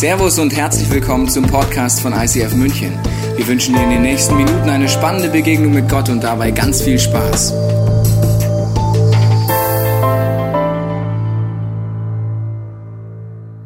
Servus 0.00 0.38
und 0.38 0.56
herzlich 0.56 0.90
willkommen 0.90 1.28
zum 1.28 1.46
Podcast 1.46 2.00
von 2.00 2.14
ICF 2.14 2.54
München. 2.54 2.98
Wir 3.36 3.46
wünschen 3.46 3.74
dir 3.74 3.82
in 3.82 3.90
den 3.90 4.00
nächsten 4.00 4.34
Minuten 4.34 4.70
eine 4.70 4.88
spannende 4.88 5.28
Begegnung 5.28 5.74
mit 5.74 5.90
Gott 5.90 6.08
und 6.08 6.24
dabei 6.24 6.52
ganz 6.52 6.80
viel 6.80 6.98
Spaß. 6.98 7.52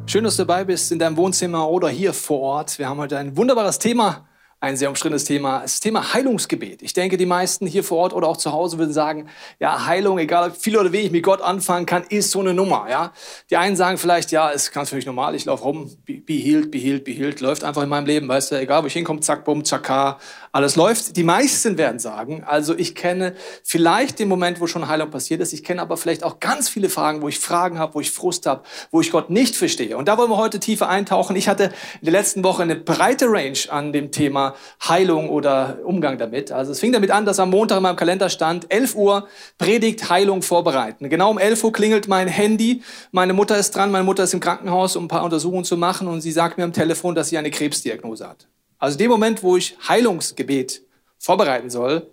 Schön, 0.06 0.24
dass 0.24 0.34
du 0.34 0.44
dabei 0.44 0.64
bist 0.64 0.90
in 0.90 0.98
deinem 0.98 1.16
Wohnzimmer 1.16 1.70
oder 1.70 1.88
hier 1.88 2.12
vor 2.12 2.40
Ort. 2.40 2.80
Wir 2.80 2.88
haben 2.88 2.98
heute 2.98 3.16
ein 3.16 3.36
wunderbares 3.36 3.78
Thema 3.78 4.26
ein 4.64 4.76
sehr 4.76 4.88
umstrittenes 4.88 5.24
Thema, 5.24 5.60
das 5.60 5.80
Thema 5.80 6.14
Heilungsgebet. 6.14 6.82
Ich 6.82 6.94
denke, 6.94 7.16
die 7.16 7.26
meisten 7.26 7.66
hier 7.66 7.84
vor 7.84 7.98
Ort 7.98 8.12
oder 8.14 8.26
auch 8.26 8.36
zu 8.36 8.52
Hause 8.52 8.78
würden 8.78 8.92
sagen, 8.92 9.28
ja, 9.60 9.86
Heilung, 9.86 10.18
egal 10.18 10.50
viel 10.50 10.76
oder 10.76 10.90
wenig 10.90 11.12
mit 11.12 11.22
Gott 11.22 11.42
anfangen 11.42 11.86
kann, 11.86 12.02
ist 12.08 12.30
so 12.30 12.40
eine 12.40 12.54
Nummer. 12.54 12.86
Ja? 12.88 13.12
Die 13.50 13.56
einen 13.56 13.76
sagen 13.76 13.98
vielleicht, 13.98 14.32
ja, 14.32 14.48
ist 14.48 14.72
ganz 14.72 14.88
für 14.88 14.96
mich 14.96 15.06
normal, 15.06 15.34
ich 15.34 15.44
laufe 15.44 15.64
rum, 15.64 15.90
be, 16.04 16.14
be 16.14 16.34
healed, 16.34 16.70
be 16.70 16.78
healed, 16.78 17.04
be 17.04 17.12
healed, 17.12 17.40
läuft 17.40 17.62
einfach 17.62 17.82
in 17.82 17.88
meinem 17.88 18.06
Leben, 18.06 18.26
weißt 18.26 18.52
du, 18.52 18.60
egal 18.60 18.82
wo 18.82 18.86
ich 18.86 18.94
hinkomme, 18.94 19.20
zack, 19.20 19.44
bumm, 19.44 19.64
zack, 19.64 20.18
alles 20.54 20.76
läuft. 20.76 21.16
Die 21.16 21.24
meisten 21.24 21.78
werden 21.78 21.98
sagen, 21.98 22.44
also 22.46 22.78
ich 22.78 22.94
kenne 22.94 23.34
vielleicht 23.64 24.20
den 24.20 24.28
Moment, 24.28 24.60
wo 24.60 24.68
schon 24.68 24.86
Heilung 24.86 25.10
passiert 25.10 25.40
ist, 25.40 25.52
ich 25.52 25.64
kenne 25.64 25.82
aber 25.82 25.96
vielleicht 25.96 26.22
auch 26.22 26.38
ganz 26.38 26.68
viele 26.68 26.88
Fragen, 26.88 27.22
wo 27.22 27.28
ich 27.28 27.40
Fragen 27.40 27.76
habe, 27.80 27.96
wo 27.96 28.00
ich 28.00 28.12
Frust 28.12 28.46
habe, 28.46 28.62
wo 28.92 29.00
ich 29.00 29.10
Gott 29.10 29.30
nicht 29.30 29.56
verstehe. 29.56 29.96
Und 29.96 30.06
da 30.06 30.16
wollen 30.16 30.30
wir 30.30 30.36
heute 30.36 30.60
tiefer 30.60 30.88
eintauchen. 30.88 31.34
Ich 31.34 31.48
hatte 31.48 31.64
in 31.64 32.04
der 32.04 32.12
letzten 32.12 32.44
Woche 32.44 32.62
eine 32.62 32.76
breite 32.76 33.26
Range 33.26 33.58
an 33.68 33.92
dem 33.92 34.12
Thema 34.12 34.54
Heilung 34.88 35.28
oder 35.28 35.78
Umgang 35.84 36.18
damit. 36.18 36.52
Also 36.52 36.70
es 36.70 36.78
fing 36.78 36.92
damit 36.92 37.10
an, 37.10 37.26
dass 37.26 37.40
am 37.40 37.50
Montag 37.50 37.78
in 37.78 37.82
meinem 37.82 37.96
Kalender 37.96 38.28
stand, 38.28 38.72
11 38.72 38.94
Uhr 38.94 39.26
Predigt 39.58 40.08
Heilung 40.08 40.42
vorbereiten. 40.42 41.10
Genau 41.10 41.32
um 41.32 41.38
11 41.38 41.64
Uhr 41.64 41.72
klingelt 41.72 42.06
mein 42.06 42.28
Handy. 42.28 42.82
Meine 43.10 43.32
Mutter 43.32 43.58
ist 43.58 43.72
dran, 43.74 43.90
meine 43.90 44.04
Mutter 44.04 44.22
ist 44.22 44.34
im 44.34 44.40
Krankenhaus, 44.40 44.94
um 44.94 45.06
ein 45.06 45.08
paar 45.08 45.24
Untersuchungen 45.24 45.64
zu 45.64 45.76
machen 45.76 46.06
und 46.06 46.20
sie 46.20 46.30
sagt 46.30 46.58
mir 46.58 46.64
am 46.64 46.72
Telefon, 46.72 47.16
dass 47.16 47.30
sie 47.30 47.38
eine 47.38 47.50
Krebsdiagnose 47.50 48.28
hat. 48.28 48.46
Also 48.84 48.98
dem 48.98 49.10
Moment, 49.10 49.42
wo 49.42 49.56
ich 49.56 49.78
Heilungsgebet 49.88 50.82
vorbereiten 51.16 51.70
soll, 51.70 52.06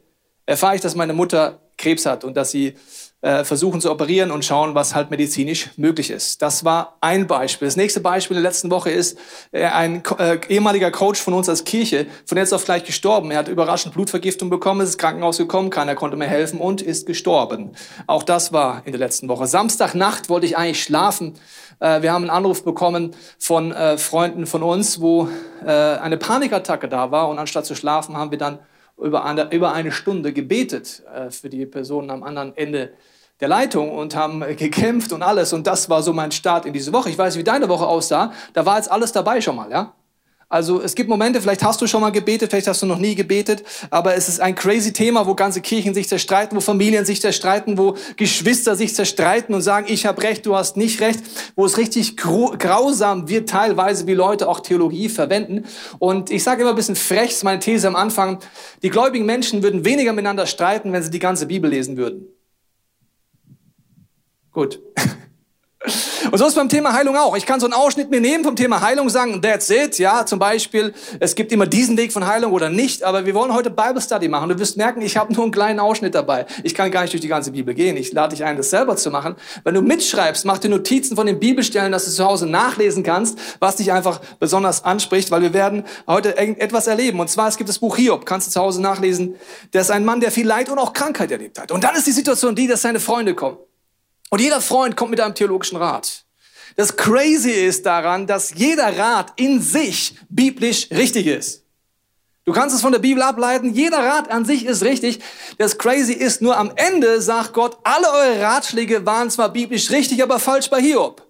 erfahre 0.45 0.75
ich, 0.75 0.79
dass 0.79 0.95
meine 0.95 1.11
Mutter 1.11 1.59
Krebs 1.81 2.05
hat 2.05 2.23
und 2.23 2.37
dass 2.37 2.51
sie 2.51 2.75
äh, 3.21 3.43
versuchen 3.43 3.81
zu 3.81 3.91
operieren 3.91 4.31
und 4.31 4.43
schauen, 4.43 4.73
was 4.73 4.95
halt 4.95 5.11
medizinisch 5.11 5.69
möglich 5.77 6.09
ist. 6.09 6.41
Das 6.41 6.65
war 6.65 6.97
ein 7.01 7.27
Beispiel. 7.27 7.67
Das 7.67 7.75
nächste 7.75 7.99
Beispiel 7.99 8.35
in 8.35 8.41
der 8.41 8.49
letzten 8.49 8.71
Woche 8.71 8.89
ist 8.89 9.17
äh, 9.51 9.65
ein 9.65 10.01
äh, 10.17 10.39
ehemaliger 10.49 10.89
Coach 10.89 11.21
von 11.21 11.33
uns 11.33 11.47
als 11.47 11.63
Kirche, 11.63 12.07
von 12.25 12.37
jetzt 12.37 12.53
auf 12.53 12.65
gleich 12.65 12.83
gestorben. 12.83 13.29
Er 13.31 13.39
hat 13.39 13.47
überraschend 13.47 13.93
Blutvergiftung 13.93 14.49
bekommen, 14.49 14.81
ist 14.81 14.87
ins 14.87 14.97
Krankenhaus 14.97 15.37
gekommen, 15.37 15.69
keiner 15.69 15.93
konnte 15.93 16.17
mehr 16.17 16.27
helfen 16.27 16.59
und 16.59 16.81
ist 16.81 17.05
gestorben. 17.05 17.73
Auch 18.07 18.23
das 18.23 18.53
war 18.53 18.81
in 18.85 18.91
der 18.91 18.99
letzten 18.99 19.29
Woche. 19.29 19.45
Samstagnacht 19.45 20.29
wollte 20.29 20.47
ich 20.47 20.57
eigentlich 20.57 20.81
schlafen. 20.81 21.35
Äh, 21.79 22.01
wir 22.01 22.13
haben 22.13 22.23
einen 22.23 22.31
Anruf 22.31 22.63
bekommen 22.63 23.11
von 23.37 23.71
äh, 23.71 23.99
Freunden 23.99 24.47
von 24.47 24.63
uns, 24.63 24.99
wo 24.99 25.29
äh, 25.63 25.69
eine 25.69 26.17
Panikattacke 26.17 26.87
da 26.87 27.11
war 27.11 27.29
und 27.29 27.37
anstatt 27.37 27.67
zu 27.67 27.75
schlafen 27.75 28.17
haben 28.17 28.31
wir 28.31 28.39
dann 28.39 28.57
über 29.01 29.25
eine, 29.25 29.51
über 29.51 29.73
eine 29.73 29.91
Stunde 29.91 30.33
gebetet 30.33 31.03
äh, 31.13 31.29
für 31.29 31.49
die 31.49 31.65
Personen 31.65 32.09
am 32.09 32.23
anderen 32.23 32.55
Ende 32.55 32.93
der 33.39 33.47
Leitung 33.47 33.91
und 33.91 34.15
haben 34.15 34.41
gekämpft 34.55 35.11
und 35.13 35.23
alles. 35.23 35.51
Und 35.51 35.65
das 35.67 35.89
war 35.89 36.03
so 36.03 36.13
mein 36.13 36.31
Start 36.31 36.65
in 36.65 36.73
diese 36.73 36.93
Woche. 36.93 37.09
Ich 37.09 37.17
weiß, 37.17 37.37
wie 37.37 37.43
deine 37.43 37.67
Woche 37.69 37.87
aussah. 37.87 38.31
Da 38.53 38.65
war 38.65 38.77
jetzt 38.77 38.91
alles 38.91 39.11
dabei 39.11 39.41
schon 39.41 39.55
mal, 39.55 39.69
ja? 39.71 39.93
Also 40.51 40.81
es 40.81 40.95
gibt 40.95 41.09
Momente, 41.09 41.41
vielleicht 41.41 41.63
hast 41.63 41.81
du 41.81 41.87
schon 41.87 42.01
mal 42.01 42.11
gebetet, 42.11 42.51
vielleicht 42.51 42.67
hast 42.67 42.81
du 42.81 42.85
noch 42.85 42.97
nie 42.97 43.15
gebetet, 43.15 43.63
aber 43.89 44.15
es 44.15 44.27
ist 44.27 44.41
ein 44.41 44.53
crazy 44.53 44.91
Thema, 44.91 45.25
wo 45.25 45.33
ganze 45.33 45.61
Kirchen 45.61 45.93
sich 45.93 46.09
zerstreiten, 46.09 46.57
wo 46.57 46.59
Familien 46.59 47.05
sich 47.05 47.21
zerstreiten, 47.21 47.77
wo 47.77 47.95
Geschwister 48.17 48.75
sich 48.75 48.93
zerstreiten 48.93 49.55
und 49.55 49.61
sagen, 49.61 49.85
ich 49.89 50.05
habe 50.05 50.21
recht, 50.21 50.45
du 50.45 50.53
hast 50.53 50.75
nicht 50.75 50.99
recht, 50.99 51.21
wo 51.55 51.65
es 51.65 51.77
richtig 51.77 52.17
grausam 52.17 53.29
wird 53.29 53.47
teilweise, 53.47 54.07
wie 54.07 54.13
Leute 54.13 54.49
auch 54.49 54.59
Theologie 54.59 55.07
verwenden. 55.07 55.63
Und 55.99 56.29
ich 56.29 56.43
sage 56.43 56.63
immer 56.63 56.71
ein 56.71 56.75
bisschen 56.75 56.97
frech, 56.97 57.31
ist 57.31 57.45
meine 57.45 57.59
These 57.59 57.87
am 57.87 57.95
Anfang, 57.95 58.39
die 58.83 58.89
gläubigen 58.89 59.25
Menschen 59.25 59.63
würden 59.63 59.85
weniger 59.85 60.11
miteinander 60.11 60.47
streiten, 60.47 60.91
wenn 60.91 61.01
sie 61.01 61.11
die 61.11 61.19
ganze 61.19 61.45
Bibel 61.45 61.69
lesen 61.69 61.95
würden. 61.95 62.27
Gut. 64.51 64.81
Und 66.31 66.37
so 66.37 66.45
ist 66.45 66.55
beim 66.55 66.69
Thema 66.69 66.93
Heilung 66.93 67.17
auch. 67.17 67.35
Ich 67.35 67.45
kann 67.45 67.59
so 67.59 67.65
einen 67.65 67.73
Ausschnitt 67.73 68.09
mir 68.09 68.21
nehmen 68.21 68.43
vom 68.43 68.55
Thema 68.55 68.81
Heilung, 68.81 69.09
sagen, 69.09 69.41
that's 69.41 69.69
it. 69.69 69.97
Ja, 69.97 70.25
zum 70.25 70.39
Beispiel, 70.39 70.93
es 71.19 71.35
gibt 71.35 71.51
immer 71.51 71.65
diesen 71.65 71.97
Weg 71.97 72.13
von 72.13 72.25
Heilung 72.27 72.53
oder 72.53 72.69
nicht. 72.69 73.03
Aber 73.03 73.25
wir 73.25 73.33
wollen 73.33 73.53
heute 73.53 73.69
Bible 73.69 74.01
Study 74.01 74.27
machen. 74.27 74.49
Du 74.49 74.59
wirst 74.59 74.77
merken, 74.77 75.01
ich 75.01 75.17
habe 75.17 75.33
nur 75.33 75.43
einen 75.43 75.51
kleinen 75.51 75.79
Ausschnitt 75.79 76.15
dabei. 76.15 76.45
Ich 76.63 76.75
kann 76.75 76.91
gar 76.91 77.01
nicht 77.01 77.13
durch 77.13 77.21
die 77.21 77.27
ganze 77.27 77.51
Bibel 77.51 77.73
gehen. 77.73 77.97
Ich 77.97 78.13
lade 78.13 78.35
dich 78.35 78.45
ein, 78.45 78.57
das 78.57 78.69
selber 78.69 78.95
zu 78.95 79.09
machen. 79.11 79.35
Wenn 79.63 79.73
du 79.73 79.81
mitschreibst, 79.81 80.45
mach 80.45 80.59
dir 80.59 80.69
Notizen 80.69 81.15
von 81.15 81.25
den 81.25 81.39
Bibelstellen, 81.39 81.91
dass 81.91 82.05
du 82.05 82.11
zu 82.11 82.25
Hause 82.25 82.47
nachlesen 82.47 83.03
kannst, 83.03 83.37
was 83.59 83.77
dich 83.77 83.91
einfach 83.91 84.21
besonders 84.39 84.83
anspricht, 84.83 85.31
weil 85.31 85.41
wir 85.41 85.53
werden 85.53 85.83
heute 86.07 86.37
etwas 86.37 86.87
erleben. 86.87 87.19
Und 87.19 87.29
zwar, 87.29 87.47
es 87.47 87.57
gibt 87.57 87.69
das 87.69 87.79
Buch 87.79 87.97
Hiob, 87.97 88.25
kannst 88.25 88.47
du 88.47 88.51
zu 88.51 88.61
Hause 88.61 88.81
nachlesen. 88.81 89.35
Der 89.73 89.81
ist 89.81 89.91
ein 89.91 90.05
Mann, 90.05 90.19
der 90.19 90.31
viel 90.31 90.47
Leid 90.47 90.69
und 90.69 90.79
auch 90.79 90.93
Krankheit 90.93 91.31
erlebt 91.31 91.59
hat. 91.59 91.71
Und 91.71 91.83
dann 91.83 91.95
ist 91.95 92.07
die 92.07 92.11
Situation 92.11 92.55
die, 92.55 92.67
dass 92.67 92.81
seine 92.81 92.99
Freunde 92.99 93.35
kommen. 93.35 93.57
Und 94.31 94.39
jeder 94.39 94.61
Freund 94.61 94.95
kommt 94.95 95.11
mit 95.11 95.19
einem 95.19 95.35
theologischen 95.35 95.77
Rat. 95.77 96.23
Das 96.77 96.95
Crazy 96.95 97.51
ist 97.51 97.85
daran, 97.85 98.27
dass 98.27 98.53
jeder 98.55 98.97
Rat 98.97 99.33
in 99.35 99.61
sich 99.61 100.15
biblisch 100.29 100.87
richtig 100.89 101.27
ist. 101.27 101.65
Du 102.45 102.53
kannst 102.53 102.73
es 102.73 102.81
von 102.81 102.93
der 102.93 102.99
Bibel 102.99 103.21
ableiten, 103.21 103.73
jeder 103.73 103.99
Rat 103.99 104.31
an 104.31 104.45
sich 104.45 104.65
ist 104.65 104.83
richtig. 104.83 105.19
Das 105.57 105.77
Crazy 105.77 106.13
ist 106.13 106.41
nur 106.41 106.57
am 106.57 106.71
Ende, 106.75 107.21
sagt 107.21 107.53
Gott, 107.53 107.77
alle 107.83 108.09
eure 108.09 108.41
Ratschläge 108.41 109.05
waren 109.05 109.29
zwar 109.29 109.49
biblisch 109.49 109.91
richtig, 109.91 110.23
aber 110.23 110.39
falsch 110.39 110.69
bei 110.69 110.81
Hiob. 110.81 111.21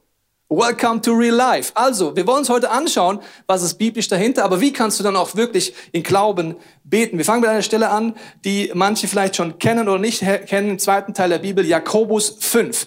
Welcome 0.54 1.00
to 1.04 1.14
real 1.14 1.34
life. 1.34 1.72
Also, 1.76 2.14
wir 2.14 2.28
wollen 2.28 2.40
uns 2.40 2.50
heute 2.50 2.70
anschauen, 2.70 3.22
was 3.48 3.64
ist 3.64 3.76
biblisch 3.76 4.10
dahinter, 4.10 4.44
aber 4.44 4.60
wie 4.60 4.74
kannst 4.74 5.00
du 5.00 5.04
dann 5.04 5.16
auch 5.16 5.34
wirklich 5.38 5.74
in 5.94 6.04
Glauben 6.04 6.58
beten? 6.84 7.18
Wir 7.18 7.24
fangen 7.24 7.40
mit 7.40 7.50
einer 7.50 7.62
Stelle 7.62 7.90
an, 7.90 8.18
die 8.44 8.70
manche 8.74 9.08
vielleicht 9.08 9.38
schon 9.38 9.60
kennen 9.60 9.88
oder 9.88 9.98
nicht 9.98 10.26
kennen, 10.48 10.72
im 10.72 10.78
zweiten 10.78 11.14
Teil 11.14 11.30
der 11.30 11.38
Bibel, 11.38 11.66
Jakobus 11.66 12.36
5. 12.42 12.86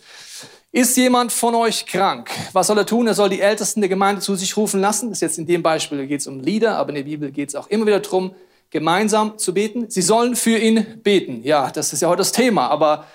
Ist 0.72 0.94
jemand 0.98 1.32
von 1.32 1.54
euch 1.54 1.86
krank? 1.86 2.28
Was 2.52 2.66
soll 2.66 2.76
er 2.76 2.84
tun? 2.84 3.06
Er 3.06 3.14
soll 3.14 3.30
die 3.30 3.40
Ältesten 3.40 3.80
der 3.80 3.88
Gemeinde 3.88 4.20
zu 4.20 4.36
sich 4.36 4.58
rufen 4.58 4.82
lassen. 4.82 5.08
Das 5.08 5.16
ist 5.16 5.22
jetzt 5.22 5.38
in 5.38 5.46
dem 5.46 5.62
Beispiel 5.62 6.06
geht 6.06 6.20
es 6.20 6.26
um 6.26 6.40
Lieder, 6.40 6.76
aber 6.76 6.90
in 6.90 6.96
der 6.96 7.04
Bibel 7.04 7.30
geht 7.30 7.48
es 7.48 7.54
auch 7.54 7.68
immer 7.68 7.86
wieder 7.86 8.00
darum, 8.00 8.34
gemeinsam 8.68 9.38
zu 9.38 9.54
beten. 9.54 9.86
Sie 9.88 10.02
sollen 10.02 10.36
für 10.36 10.58
ihn 10.58 11.00
beten. 11.02 11.42
Ja, 11.44 11.70
das 11.70 11.94
ist 11.94 12.02
ja 12.02 12.08
heute 12.08 12.18
das 12.18 12.32
Thema. 12.32 12.68
Aber 12.68 13.06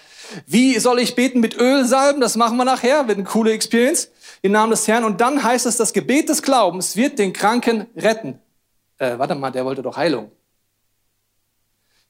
wie 0.45 0.79
soll 0.79 1.00
ich 1.00 1.16
beten 1.16 1.40
mit 1.40 1.57
Öl 1.57 1.85
salben? 1.85 2.22
Das 2.22 2.35
machen 2.35 2.57
wir 2.57 2.66
nachher. 2.66 3.07
Wird 3.07 3.17
eine 3.17 3.28
coole 3.28 3.51
Experience 3.51 4.09
im 4.41 4.51
Namen 4.51 4.72
des 4.72 4.88
Herrn. 4.88 5.03
Und 5.03 5.22
dann 5.22 5.44
heißt 5.44 5.66
es, 5.66 5.78
das 5.78 5.94
Gebet 5.94 6.29
des 6.29 6.41
Glaubens 6.41 6.95
wird 6.95 7.19
den 7.19 7.34
Kranken 7.34 7.88
retten. 7.95 8.39
Äh, 8.97 9.18
warte 9.18 9.35
mal, 9.35 9.51
der 9.51 9.66
wollte 9.66 9.81
doch 9.81 9.97
Heilung. 9.97 10.31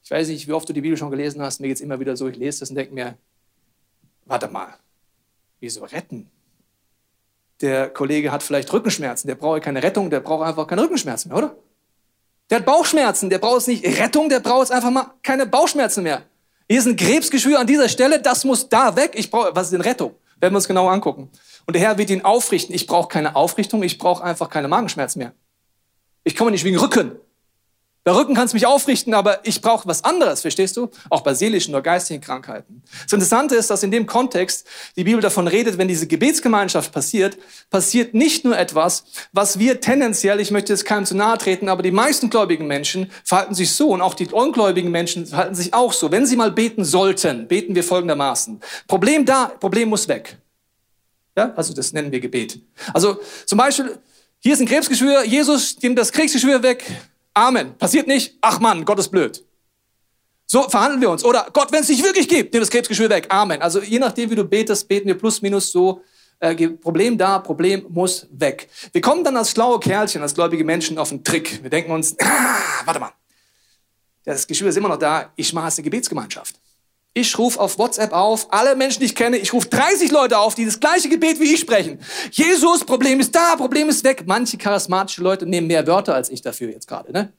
Ich 0.02 0.10
weiß 0.10 0.28
nicht, 0.28 0.48
wie 0.48 0.52
oft 0.52 0.68
du 0.68 0.72
die 0.72 0.80
Bibel 0.80 0.96
schon 0.96 1.10
gelesen 1.10 1.40
hast. 1.42 1.60
Mir 1.60 1.68
geht 1.68 1.76
es 1.76 1.80
immer 1.80 2.00
wieder 2.00 2.16
so, 2.16 2.28
ich 2.28 2.36
lese 2.36 2.60
das 2.60 2.70
und 2.70 2.76
denke 2.76 2.92
mir, 2.94 3.16
warte 4.24 4.48
mal, 4.48 4.74
wieso 5.60 5.84
retten? 5.84 6.28
Der 7.60 7.90
Kollege 7.90 8.32
hat 8.32 8.42
vielleicht 8.42 8.72
Rückenschmerzen, 8.72 9.28
der 9.28 9.34
braucht 9.34 9.62
keine 9.62 9.82
Rettung, 9.82 10.10
der 10.10 10.20
braucht 10.20 10.46
einfach 10.46 10.66
keine 10.66 10.82
Rückenschmerzen 10.82 11.28
mehr, 11.28 11.38
oder? 11.38 11.56
Der 12.48 12.58
hat 12.58 12.66
Bauchschmerzen, 12.66 13.30
der 13.30 13.38
braucht 13.38 13.68
nicht 13.68 13.84
Rettung, 13.84 14.28
der 14.28 14.40
braucht 14.40 14.72
einfach 14.72 14.90
mal 14.90 15.12
keine 15.22 15.46
Bauchschmerzen 15.46 16.02
mehr. 16.02 16.22
Hier 16.70 16.78
ist 16.78 16.86
ein 16.86 16.94
Krebsgeschwür 16.94 17.58
an 17.58 17.66
dieser 17.66 17.88
Stelle, 17.88 18.20
das 18.20 18.44
muss 18.44 18.68
da 18.68 18.94
weg. 18.94 19.14
Ich 19.16 19.28
brauche, 19.28 19.50
was 19.56 19.64
ist 19.64 19.72
denn 19.72 19.80
Rettung? 19.80 20.14
Werden 20.38 20.52
wir 20.52 20.58
uns 20.58 20.68
genau 20.68 20.86
angucken. 20.86 21.28
Und 21.66 21.74
der 21.74 21.82
Herr 21.82 21.98
wird 21.98 22.10
ihn 22.10 22.24
aufrichten. 22.24 22.72
Ich 22.72 22.86
brauche 22.86 23.08
keine 23.08 23.34
Aufrichtung, 23.34 23.82
ich 23.82 23.98
brauche 23.98 24.22
einfach 24.22 24.48
keine 24.48 24.68
Magenschmerzen 24.68 25.18
mehr. 25.18 25.32
Ich 26.22 26.36
komme 26.36 26.52
nicht 26.52 26.62
wegen 26.62 26.78
Rücken. 26.78 27.18
Bei 28.02 28.12
Rücken 28.12 28.34
kannst 28.34 28.54
mich 28.54 28.66
aufrichten, 28.66 29.12
aber 29.12 29.46
ich 29.46 29.60
brauche 29.60 29.86
was 29.86 30.04
anderes, 30.04 30.40
verstehst 30.40 30.74
du? 30.78 30.88
Auch 31.10 31.20
bei 31.20 31.34
seelischen 31.34 31.74
oder 31.74 31.82
geistigen 31.82 32.22
Krankheiten. 32.22 32.82
Das 33.04 33.12
Interessante 33.12 33.56
ist, 33.56 33.68
dass 33.68 33.82
in 33.82 33.90
dem 33.90 34.06
Kontext 34.06 34.66
die 34.96 35.04
Bibel 35.04 35.20
davon 35.20 35.46
redet, 35.46 35.76
wenn 35.76 35.86
diese 35.86 36.06
Gebetsgemeinschaft 36.06 36.92
passiert, 36.92 37.36
passiert 37.68 38.14
nicht 38.14 38.46
nur 38.46 38.56
etwas, 38.56 39.04
was 39.32 39.58
wir 39.58 39.82
tendenziell, 39.82 40.40
ich 40.40 40.50
möchte 40.50 40.72
jetzt 40.72 40.86
keinem 40.86 41.04
zu 41.04 41.14
nahe 41.14 41.36
treten, 41.36 41.68
aber 41.68 41.82
die 41.82 41.90
meisten 41.90 42.30
gläubigen 42.30 42.66
Menschen 42.66 43.10
verhalten 43.22 43.54
sich 43.54 43.72
so 43.72 43.90
und 43.90 44.00
auch 44.00 44.14
die 44.14 44.28
ungläubigen 44.28 44.90
Menschen 44.90 45.26
verhalten 45.26 45.54
sich 45.54 45.74
auch 45.74 45.92
so. 45.92 46.10
Wenn 46.10 46.24
sie 46.24 46.36
mal 46.36 46.50
beten 46.50 46.84
sollten, 46.84 47.48
beten 47.48 47.74
wir 47.74 47.84
folgendermaßen. 47.84 48.60
Problem 48.88 49.26
da, 49.26 49.52
Problem 49.60 49.90
muss 49.90 50.08
weg. 50.08 50.38
Ja, 51.36 51.52
also 51.54 51.74
das 51.74 51.92
nennen 51.92 52.10
wir 52.10 52.20
Gebet. 52.20 52.60
Also 52.94 53.20
zum 53.44 53.58
Beispiel, 53.58 53.98
hier 54.38 54.54
ist 54.54 54.60
ein 54.60 54.66
Krebsgeschwür, 54.66 55.24
Jesus 55.24 55.76
nimmt 55.82 55.98
das 55.98 56.12
Krebsgeschwür 56.12 56.62
weg. 56.62 56.84
Amen. 57.34 57.76
Passiert 57.78 58.06
nicht. 58.06 58.36
Ach 58.40 58.60
Mann, 58.60 58.84
Gott 58.84 58.98
ist 58.98 59.08
blöd. 59.08 59.44
So 60.46 60.68
verhandeln 60.68 61.00
wir 61.00 61.10
uns. 61.10 61.24
Oder 61.24 61.46
Gott, 61.52 61.70
wenn 61.70 61.82
es 61.82 61.86
dich 61.86 62.02
wirklich 62.02 62.28
gibt, 62.28 62.52
nimm 62.52 62.60
das 62.60 62.70
Krebsgeschwür 62.70 63.08
weg. 63.08 63.26
Amen. 63.28 63.62
Also 63.62 63.80
je 63.80 63.98
nachdem, 63.98 64.30
wie 64.30 64.34
du 64.34 64.44
betest, 64.44 64.88
beten 64.88 65.06
wir 65.06 65.16
plus 65.16 65.42
minus 65.42 65.70
so. 65.70 66.02
Äh, 66.40 66.68
Problem 66.70 67.18
da, 67.18 67.38
Problem 67.38 67.86
muss 67.90 68.26
weg. 68.32 68.68
Wir 68.92 69.00
kommen 69.00 69.22
dann 69.22 69.36
als 69.36 69.50
schlaue 69.50 69.78
Kerlchen, 69.78 70.22
als 70.22 70.34
gläubige 70.34 70.64
Menschen 70.64 70.98
auf 70.98 71.10
einen 71.10 71.22
Trick. 71.22 71.62
Wir 71.62 71.70
denken 71.70 71.92
uns, 71.92 72.16
ah, 72.22 72.84
warte 72.84 72.98
mal, 72.98 73.12
das 74.24 74.46
Geschwür 74.46 74.70
ist 74.70 74.76
immer 74.76 74.88
noch 74.88 74.98
da, 74.98 75.32
ich 75.36 75.52
mache 75.52 75.68
es 75.68 75.78
eine 75.78 75.84
Gebetsgemeinschaft. 75.84 76.56
Ich 77.12 77.36
rufe 77.38 77.58
auf 77.58 77.76
WhatsApp 77.76 78.12
auf, 78.12 78.46
alle 78.52 78.76
Menschen, 78.76 79.00
die 79.00 79.06
ich 79.06 79.16
kenne, 79.16 79.36
ich 79.36 79.52
rufe 79.52 79.68
30 79.68 80.12
Leute 80.12 80.38
auf, 80.38 80.54
die 80.54 80.64
das 80.64 80.78
gleiche 80.78 81.08
Gebet 81.08 81.40
wie 81.40 81.54
ich 81.54 81.60
sprechen. 81.60 81.98
Jesus, 82.30 82.84
Problem 82.84 83.18
ist 83.18 83.34
da, 83.34 83.56
Problem 83.56 83.88
ist 83.88 84.04
weg. 84.04 84.24
Manche 84.26 84.56
charismatische 84.56 85.20
Leute 85.20 85.44
nehmen 85.44 85.66
mehr 85.66 85.84
Wörter 85.88 86.14
als 86.14 86.30
ich 86.30 86.40
dafür 86.40 86.70
jetzt 86.70 86.86
gerade, 86.86 87.12
ne? 87.12 87.32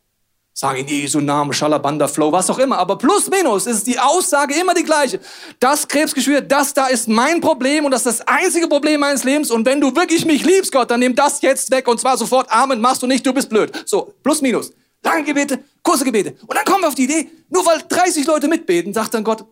Sagen 0.53 0.79
in 0.79 0.87
Jesu 0.87 1.21
Namen, 1.21 1.53
Schalabanda, 1.53 2.09
Flow, 2.09 2.33
was 2.33 2.49
auch 2.49 2.59
immer. 2.59 2.77
Aber 2.77 2.97
plus 2.97 3.29
minus 3.29 3.65
ist 3.65 3.87
die 3.87 3.97
Aussage 3.97 4.53
immer 4.55 4.73
die 4.73 4.83
gleiche. 4.83 5.21
Das 5.59 5.87
Krebsgeschwür, 5.87 6.41
das 6.41 6.73
da 6.73 6.87
ist 6.87 7.07
mein 7.07 7.39
Problem 7.39 7.85
und 7.85 7.91
das 7.91 8.05
ist 8.05 8.19
das 8.19 8.27
einzige 8.27 8.67
Problem 8.67 8.99
meines 8.99 9.23
Lebens. 9.23 9.49
Und 9.49 9.65
wenn 9.65 9.79
du 9.79 9.95
wirklich 9.95 10.25
mich 10.25 10.45
liebst, 10.45 10.73
Gott, 10.73 10.91
dann 10.91 10.99
nimm 10.99 11.15
das 11.15 11.41
jetzt 11.41 11.71
weg 11.71 11.87
und 11.87 12.01
zwar 12.01 12.17
sofort. 12.17 12.51
Amen, 12.51 12.81
machst 12.81 13.01
du 13.01 13.07
nicht, 13.07 13.25
du 13.25 13.31
bist 13.31 13.47
blöd. 13.49 13.71
So, 13.85 14.13
plus 14.21 14.41
minus. 14.41 14.73
Lange 15.01 15.23
Gebete, 15.23 15.59
kurze 15.81 16.03
Gebete. 16.03 16.35
Und 16.45 16.55
dann 16.55 16.65
kommen 16.65 16.81
wir 16.81 16.89
auf 16.89 16.95
die 16.95 17.05
Idee, 17.05 17.31
nur 17.49 17.65
weil 17.65 17.81
30 17.87 18.27
Leute 18.27 18.49
mitbeten, 18.49 18.93
sagt 18.93 19.13
dann 19.13 19.23
Gott, 19.23 19.45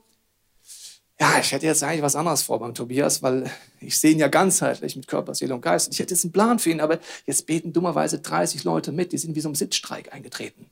ja, 1.21 1.39
ich 1.39 1.51
hätte 1.51 1.65
jetzt 1.65 1.83
eigentlich 1.83 2.01
was 2.01 2.15
anderes 2.15 2.43
vor 2.43 2.59
beim 2.59 2.73
Tobias, 2.73 3.21
weil 3.21 3.51
ich 3.81 3.99
sehe 3.99 4.11
ihn 4.11 4.19
ja 4.19 4.29
ganzheitlich 4.29 4.95
mit 4.95 5.07
Körper, 5.07 5.35
Seele 5.35 5.53
und 5.53 5.61
Geist. 5.61 5.91
Ich 5.91 5.99
hätte 5.99 6.13
jetzt 6.13 6.23
einen 6.23 6.31
Plan 6.31 6.59
für 6.59 6.69
ihn, 6.69 6.79
aber 6.79 6.99
jetzt 7.25 7.45
beten 7.45 7.73
dummerweise 7.73 8.19
30 8.19 8.63
Leute 8.63 8.93
mit, 8.93 9.11
die 9.11 9.17
sind 9.17 9.35
wie 9.35 9.41
so 9.41 9.49
ein 9.49 9.55
Sitzstreik 9.55 10.13
eingetreten. 10.13 10.69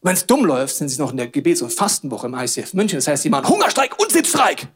Wenn 0.00 0.14
es 0.14 0.26
dumm 0.26 0.44
läuft, 0.44 0.76
sind 0.76 0.88
sie 0.88 1.00
noch 1.00 1.10
in 1.10 1.16
der 1.16 1.26
Gebets- 1.26 1.62
und 1.62 1.72
Fastenwoche 1.72 2.28
im 2.28 2.34
ICF 2.34 2.72
München. 2.74 2.98
Das 2.98 3.08
heißt, 3.08 3.24
sie 3.24 3.30
machen 3.30 3.48
Hungerstreik 3.48 3.98
und 3.98 4.12
Sitzstreik. 4.12 4.68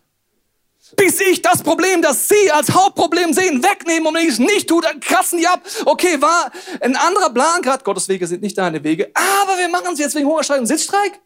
Bis 0.97 1.21
ich 1.21 1.41
das 1.41 1.63
Problem, 1.63 2.03
das 2.03 2.29
Sie 2.29 2.51
als 2.51 2.73
Hauptproblem 2.75 3.33
sehen, 3.33 3.63
wegnehmen 3.63 4.09
und 4.09 4.15
wenn 4.15 4.25
ich 4.25 4.35
es 4.35 4.39
nicht 4.39 4.69
tue, 4.69 4.83
dann 4.83 4.99
kratzen 4.99 5.39
die 5.39 5.47
ab. 5.47 5.63
Okay, 5.87 6.21
war 6.21 6.51
ein 6.81 6.97
anderer 6.97 7.31
Plan 7.31 7.63
gerade. 7.63 7.85
Gottes 7.85 8.09
Wege 8.09 8.27
sind 8.27 8.43
nicht 8.43 8.59
deine 8.59 8.83
Wege. 8.83 9.11
Aber 9.15 9.57
wir 9.59 9.69
machen 9.69 9.93
es 9.93 10.01
jetzt 10.01 10.15
wegen 10.17 10.27
Hungerstreik 10.27 10.61
und 10.61 10.67
Sitzstreik? 10.67 11.21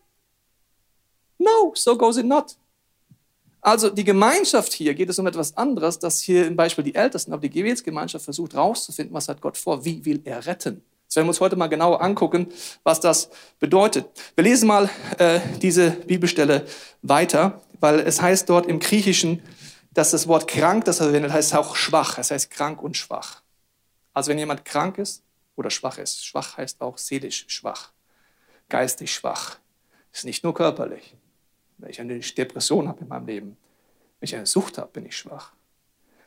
No, 1.39 1.73
so 1.75 1.97
goes 1.97 2.19
it 2.19 2.27
not. 2.27 2.55
Also 3.67 3.91
die 3.91 4.05
Gemeinschaft 4.05 4.73
hier 4.75 4.95
geht 4.95 5.09
es 5.11 5.19
um 5.19 5.27
etwas 5.27 5.57
anderes, 5.57 5.99
dass 5.99 6.21
hier 6.21 6.47
im 6.47 6.55
Beispiel 6.55 6.85
die 6.85 6.95
Ältesten, 6.95 7.33
aber 7.33 7.43
die 7.43 7.51
Gebetsgemeinschaft 7.51 8.25
versucht 8.25 8.55
herauszufinden, 8.55 9.13
was 9.13 9.29
hat 9.29 9.41
Gott 9.41 9.57
vor, 9.59 9.85
wie 9.85 10.05
will 10.05 10.23
er 10.25 10.47
retten. 10.47 10.85
Das 11.09 11.17
werden 11.17 11.27
wir 11.27 11.31
uns 11.31 11.41
heute 11.41 11.57
mal 11.57 11.67
genauer 11.67 12.01
angucken, 12.01 12.47
was 12.85 13.01
das 13.01 13.29
bedeutet. 13.59 14.07
Wir 14.37 14.45
lesen 14.45 14.69
mal 14.69 14.89
äh, 15.19 15.41
diese 15.61 15.91
Bibelstelle 15.91 16.65
weiter, 17.03 17.61
weil 17.81 17.99
es 17.99 18.23
heißt 18.23 18.49
dort 18.49 18.67
im 18.67 18.79
Griechischen, 18.79 19.43
dass 19.93 20.13
das 20.13 20.29
Wort 20.29 20.47
krank, 20.47 20.85
das 20.85 21.01
er 21.01 21.07
verwendet, 21.07 21.33
heißt 21.33 21.53
auch 21.57 21.75
schwach. 21.75 22.15
Das 22.15 22.31
heißt 22.31 22.53
krank 22.53 22.81
und 22.81 22.97
schwach. 22.97 23.43
Also 24.13 24.31
wenn 24.31 24.39
jemand 24.39 24.65
krank 24.65 24.97
ist 24.99 25.25
oder 25.57 25.71
schwach 25.71 25.99
ist, 25.99 26.25
schwach 26.25 26.57
heißt 26.57 26.81
auch 26.81 26.99
seelisch 26.99 27.47
schwach, 27.49 27.91
geistig 28.69 29.13
schwach. 29.13 29.57
Ist 30.13 30.25
nicht 30.25 30.45
nur 30.45 30.55
körperlich. 30.55 31.16
Wenn 31.79 31.91
ich 31.91 32.01
eine 32.01 32.19
Depression 32.19 32.89
habe 32.89 33.01
in 33.03 33.09
meinem 33.09 33.27
Leben, 33.27 33.57
wenn 34.21 34.27
ich 34.27 34.35
eine 34.35 34.47
Sucht 34.47 34.79
habe, 34.79 34.91
bin 34.93 35.07
ich 35.07 35.17
schwach. 35.17 35.53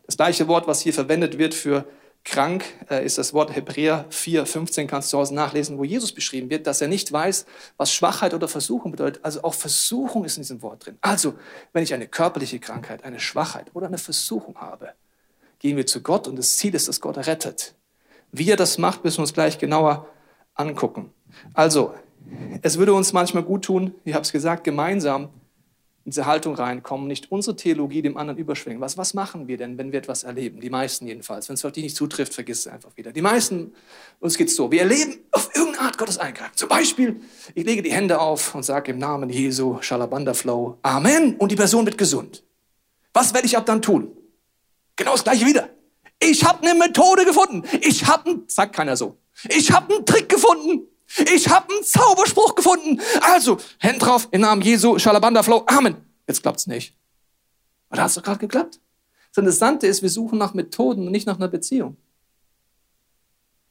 Das 0.05 0.17
gleiche 0.17 0.47
Wort, 0.47 0.67
was 0.67 0.81
hier 0.81 0.93
verwendet 0.93 1.37
wird 1.37 1.53
für 1.53 1.85
krank, 2.23 2.63
äh, 2.89 3.05
ist 3.05 3.17
das 3.17 3.33
Wort 3.33 3.55
Hebräer 3.55 4.05
4, 4.09 4.45
15, 4.45 4.87
kannst 4.87 5.09
du 5.09 5.11
zu 5.11 5.17
Hause 5.19 5.35
nachlesen, 5.35 5.77
wo 5.77 5.83
Jesus 5.83 6.11
beschrieben 6.11 6.49
wird, 6.49 6.67
dass 6.67 6.81
er 6.81 6.87
nicht 6.87 7.11
weiß, 7.11 7.45
was 7.77 7.93
Schwachheit 7.93 8.33
oder 8.33 8.47
Versuchung 8.47 8.91
bedeutet. 8.91 9.23
Also 9.23 9.43
auch 9.43 9.53
Versuchung 9.53 10.25
ist 10.25 10.37
in 10.37 10.43
diesem 10.43 10.61
Wort 10.61 10.85
drin. 10.85 10.97
Also, 11.01 11.35
wenn 11.73 11.83
ich 11.83 11.93
eine 11.93 12.07
körperliche 12.07 12.59
Krankheit, 12.59 13.03
eine 13.03 13.19
Schwachheit 13.19 13.67
oder 13.73 13.87
eine 13.87 13.97
Versuchung 13.97 14.55
habe, 14.57 14.93
gehen 15.59 15.77
wir 15.77 15.85
zu 15.85 16.01
Gott 16.01 16.27
und 16.27 16.35
das 16.35 16.57
Ziel 16.57 16.75
ist, 16.75 16.87
dass 16.87 17.01
Gott 17.01 17.17
rettet. 17.17 17.75
Wie 18.31 18.49
er 18.49 18.57
das 18.57 18.77
macht, 18.77 19.03
müssen 19.03 19.17
wir 19.17 19.23
uns 19.23 19.33
gleich 19.33 19.57
genauer 19.57 20.07
angucken. 20.53 21.11
Also, 21.53 21.93
es 22.61 22.77
würde 22.77 22.93
uns 22.93 23.13
manchmal 23.13 23.43
gut 23.43 23.65
tun, 23.65 23.95
ich 24.05 24.13
habe 24.13 24.23
es 24.23 24.31
gesagt, 24.31 24.63
gemeinsam 24.63 25.23
in 25.23 25.29
diese 26.09 26.25
Haltung 26.25 26.55
reinkommen, 26.55 27.07
nicht 27.07 27.31
unsere 27.31 27.55
Theologie 27.55 28.01
dem 28.01 28.17
anderen 28.17 28.39
überschwingen. 28.39 28.81
Was, 28.81 28.97
was 28.97 29.13
machen 29.13 29.47
wir 29.47 29.57
denn, 29.57 29.77
wenn 29.77 29.91
wir 29.91 29.99
etwas 29.99 30.23
erleben? 30.23 30.59
Die 30.59 30.69
meisten 30.69 31.07
jedenfalls. 31.07 31.49
Wenn 31.49 31.55
es 31.55 31.65
auf 31.65 31.71
die 31.71 31.81
nicht 31.81 31.95
zutrifft, 31.95 32.33
vergiss 32.33 32.59
es 32.59 32.67
einfach 32.67 32.95
wieder. 32.97 33.11
Die 33.11 33.21
meisten, 33.21 33.73
uns 34.19 34.37
geht 34.37 34.49
es 34.49 34.55
so, 34.55 34.71
wir 34.71 34.81
erleben 34.81 35.19
auf 35.31 35.49
irgendeine 35.55 35.85
Art 35.85 35.97
Gottes 35.97 36.17
Eingreifen. 36.17 36.55
Zum 36.55 36.69
Beispiel, 36.69 37.21
ich 37.55 37.65
lege 37.65 37.81
die 37.81 37.91
Hände 37.91 38.19
auf 38.19 38.53
und 38.55 38.63
sage 38.63 38.91
im 38.91 38.97
Namen 38.97 39.29
Jesu, 39.29 39.77
Shalabanda 39.81 40.33
Flow, 40.33 40.77
Amen, 40.81 41.35
und 41.37 41.51
die 41.51 41.55
Person 41.55 41.85
wird 41.85 41.97
gesund. 41.97 42.43
Was 43.13 43.33
werde 43.33 43.47
ich 43.47 43.57
ab 43.57 43.65
dann 43.65 43.81
tun? 43.81 44.11
Genau 44.95 45.13
das 45.13 45.23
gleiche 45.23 45.45
wieder. 45.45 45.69
Ich 46.19 46.43
habe 46.43 46.67
eine 46.67 46.77
Methode 46.77 47.23
gefunden. 47.23 47.63
Ich 47.81 48.05
habe, 48.05 48.29
einen, 48.29 48.43
sagt 48.47 48.75
keiner 48.75 48.97
so, 48.97 49.17
ich 49.47 49.71
habe 49.71 49.95
einen 49.95 50.05
Trick 50.05 50.27
gefunden. 50.27 50.88
Ich 51.33 51.49
habe 51.49 51.73
einen 51.73 51.83
Zauberspruch 51.83 52.55
gefunden. 52.55 53.01
Also, 53.21 53.57
Hände 53.79 53.99
drauf, 53.99 54.27
im 54.31 54.41
Namen 54.41 54.61
Jesu, 54.61 54.99
Schalabanda 54.99 55.43
Flow, 55.43 55.63
Amen. 55.65 55.97
Jetzt 56.27 56.41
klappt's 56.41 56.67
nicht. 56.67 56.93
Oder 57.91 58.03
hat 58.03 58.09
es 58.09 58.15
doch 58.15 58.23
gerade 58.23 58.39
geklappt? 58.39 58.79
Das 59.31 59.37
Interessante 59.37 59.87
ist, 59.87 60.01
wir 60.01 60.09
suchen 60.09 60.37
nach 60.37 60.53
Methoden 60.53 61.05
und 61.05 61.11
nicht 61.11 61.27
nach 61.27 61.37
einer 61.37 61.47
Beziehung. 61.47 61.97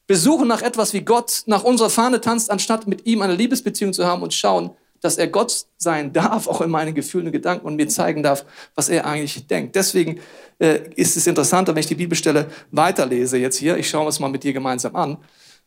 Wir 0.07 0.17
suchen 0.17 0.49
nach 0.49 0.63
etwas, 0.63 0.93
wie 0.93 1.03
Gott 1.03 1.43
nach 1.47 1.65
unserer 1.65 1.91
Fahne 1.91 2.21
tanzt, 2.21 2.51
anstatt 2.51 2.87
mit 2.87 3.07
ihm 3.07 3.23
eine 3.23 3.35
Liebesbeziehung 3.35 3.93
zu 3.93 4.07
haben 4.07 4.23
und 4.23 4.33
schauen, 4.33 4.71
dass 5.01 5.19
er 5.19 5.29
Gott 5.29 5.67
sein 5.77 6.13
darf, 6.13 6.49
auch 6.49 6.61
in 6.61 6.71
meinen 6.71 6.95
Gefühlen 6.95 7.27
und 7.27 7.33
Gedanken 7.33 7.67
und 7.67 7.77
mir 7.77 7.89
zeigen 7.89 8.23
darf, 8.23 8.45
was 8.75 8.89
er 8.89 9.07
eigentlich 9.07 9.47
denkt. 9.47 9.77
Deswegen 9.77 10.21
äh, 10.59 10.81
ist 10.97 11.17
es 11.17 11.27
interessanter, 11.27 11.75
wenn 11.75 11.81
ich 11.81 11.87
die 11.87 11.95
Bibelstelle 11.95 12.51
weiterlese 12.71 13.37
jetzt 13.37 13.59
hier. 13.59 13.77
Ich 13.77 13.89
schaue 13.89 14.09
es 14.09 14.19
mal 14.19 14.29
mit 14.29 14.43
dir 14.43 14.53
gemeinsam 14.53 14.97
an. 14.97 15.19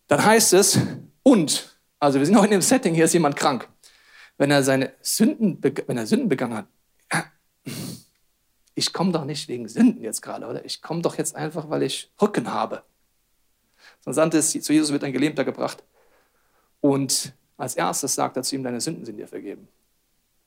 Dann 0.08 0.26
heißt 0.26 0.54
es, 0.54 0.80
und, 1.24 1.78
also 2.00 2.20
wir 2.20 2.26
sind 2.26 2.36
auch 2.36 2.44
in 2.44 2.52
dem 2.52 2.62
Setting, 2.62 2.94
hier 2.94 3.06
ist 3.06 3.14
jemand 3.14 3.36
krank. 3.36 3.68
Wenn 4.38 4.52
er 4.52 4.64
seine 4.64 4.94
Sünden, 5.02 5.60
wenn 5.62 5.98
er 5.98 6.08
Sünden 6.08 6.30
begangen 6.30 6.58
hat, 6.58 6.68
ich 8.74 8.94
komme 8.94 9.12
doch 9.12 9.26
nicht 9.26 9.48
wegen 9.48 9.68
Sünden 9.68 10.02
jetzt 10.02 10.22
gerade, 10.22 10.48
oder? 10.48 10.66
Ich 10.66 10.82
komme 10.82 11.02
doch 11.02 11.18
jetzt 11.18 11.36
einfach, 11.36 11.70
weil 11.70 11.84
ich 11.84 12.12
Rücken 12.22 12.52
habe. 12.52 12.84
Dann 14.06 14.14
sandte 14.14 14.38
es, 14.38 14.52
zu 14.52 14.74
Jesus 14.74 14.92
wird 14.92 15.04
ein 15.04 15.14
Gelähmter 15.14 15.44
gebracht. 15.44 15.84
Und 16.80 17.34
als 17.58 17.76
erstes 17.76 18.16
sagt 18.16 18.38
er 18.38 18.44
zu 18.44 18.56
ihm, 18.56 18.64
deine 18.64 18.82
Sünden 18.82 19.06
sind 19.06 19.18
dir 19.18 19.28
vergeben. 19.28 19.68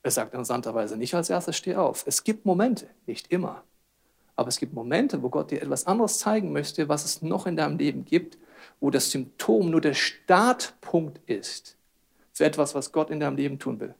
Er 0.03 0.11
sagt 0.11 0.33
interessanterweise 0.33 0.97
nicht 0.97 1.13
als 1.13 1.29
erstes, 1.29 1.55
steh 1.55 1.75
auf. 1.75 2.03
Es 2.05 2.23
gibt 2.23 2.45
Momente, 2.45 2.87
nicht 3.05 3.31
immer, 3.31 3.63
aber 4.35 4.49
es 4.49 4.57
gibt 4.57 4.73
Momente, 4.73 5.23
wo 5.23 5.29
Gott 5.29 5.51
dir 5.51 5.61
etwas 5.61 5.87
anderes 5.87 6.19
zeigen 6.19 6.51
möchte, 6.51 6.89
was 6.89 7.05
es 7.05 7.21
noch 7.21 7.47
in 7.47 7.55
deinem 7.55 7.77
Leben 7.77 8.05
gibt, 8.05 8.37
wo 8.79 8.89
das 8.89 9.11
Symptom 9.11 9.69
nur 9.69 9.81
der 9.81 9.93
Startpunkt 9.93 11.19
ist 11.29 11.77
für 12.33 12.45
etwas, 12.45 12.75
was 12.75 12.91
Gott 12.91 13.09
in 13.09 13.19
deinem 13.19 13.37
Leben 13.37 13.59
tun 13.59 13.79
will. 13.79 13.95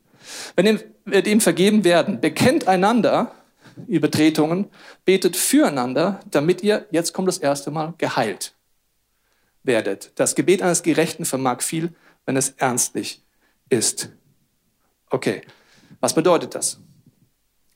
Wenn 0.55 0.79
wir 1.05 1.21
dem 1.21 1.41
vergeben 1.41 1.83
werden, 1.83 2.19
bekennt 2.19 2.67
einander 2.67 3.31
Übertretungen, 3.87 4.69
betet 5.03 5.35
füreinander, 5.35 6.19
damit 6.31 6.63
ihr, 6.63 6.87
jetzt 6.91 7.13
kommt 7.13 7.27
das 7.27 7.37
erste 7.37 7.71
Mal, 7.71 7.93
geheilt 7.97 8.55
werdet. 9.63 10.11
Das 10.15 10.35
Gebet 10.35 10.61
eines 10.61 10.83
Gerechten 10.83 11.25
vermag 11.25 11.61
viel, 11.61 11.93
wenn 12.25 12.37
es 12.37 12.49
ernstlich 12.51 13.23
ist. 13.69 14.09
Okay, 15.09 15.41
was 15.99 16.13
bedeutet 16.13 16.55
das? 16.55 16.79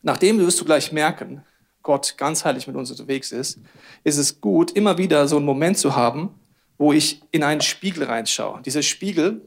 Nachdem 0.01 0.39
wirst 0.39 0.59
du 0.59 0.65
gleich 0.65 0.91
merken, 0.91 1.43
Gott 1.83 2.15
ganzheitlich 2.17 2.67
mit 2.67 2.75
uns 2.75 2.91
unterwegs 2.91 3.31
ist, 3.31 3.59
ist 4.03 4.17
es 4.17 4.41
gut, 4.41 4.71
immer 4.71 4.97
wieder 4.97 5.27
so 5.27 5.37
einen 5.37 5.45
Moment 5.45 5.77
zu 5.77 5.95
haben, 5.95 6.38
wo 6.79 6.93
ich 6.93 7.21
in 7.31 7.43
einen 7.43 7.61
Spiegel 7.61 8.05
reinschaue. 8.05 8.61
Dieser 8.63 8.81
Spiegel 8.81 9.41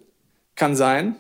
kann 0.55 0.77
sein, 0.77 1.17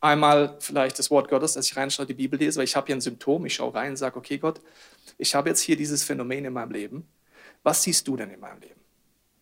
einmal 0.00 0.56
vielleicht 0.60 0.98
das 0.98 1.10
Wort 1.10 1.28
Gottes, 1.28 1.54
dass 1.54 1.66
ich 1.66 1.76
reinschaue, 1.76 2.06
die 2.06 2.14
Bibel 2.14 2.38
lese, 2.38 2.58
weil 2.58 2.64
ich 2.64 2.76
habe 2.76 2.86
hier 2.86 2.94
ein 2.94 3.00
Symptom, 3.00 3.44
ich 3.44 3.54
schaue 3.54 3.74
rein 3.74 3.90
und 3.90 3.96
sage, 3.96 4.16
okay 4.16 4.38
Gott, 4.38 4.60
ich 5.18 5.34
habe 5.34 5.48
jetzt 5.48 5.60
hier 5.60 5.76
dieses 5.76 6.04
Phänomen 6.04 6.44
in 6.44 6.52
meinem 6.52 6.70
Leben. 6.70 7.08
Was 7.64 7.82
siehst 7.82 8.06
du 8.06 8.16
denn 8.16 8.30
in 8.30 8.38
meinem 8.38 8.60
Leben? 8.60 8.80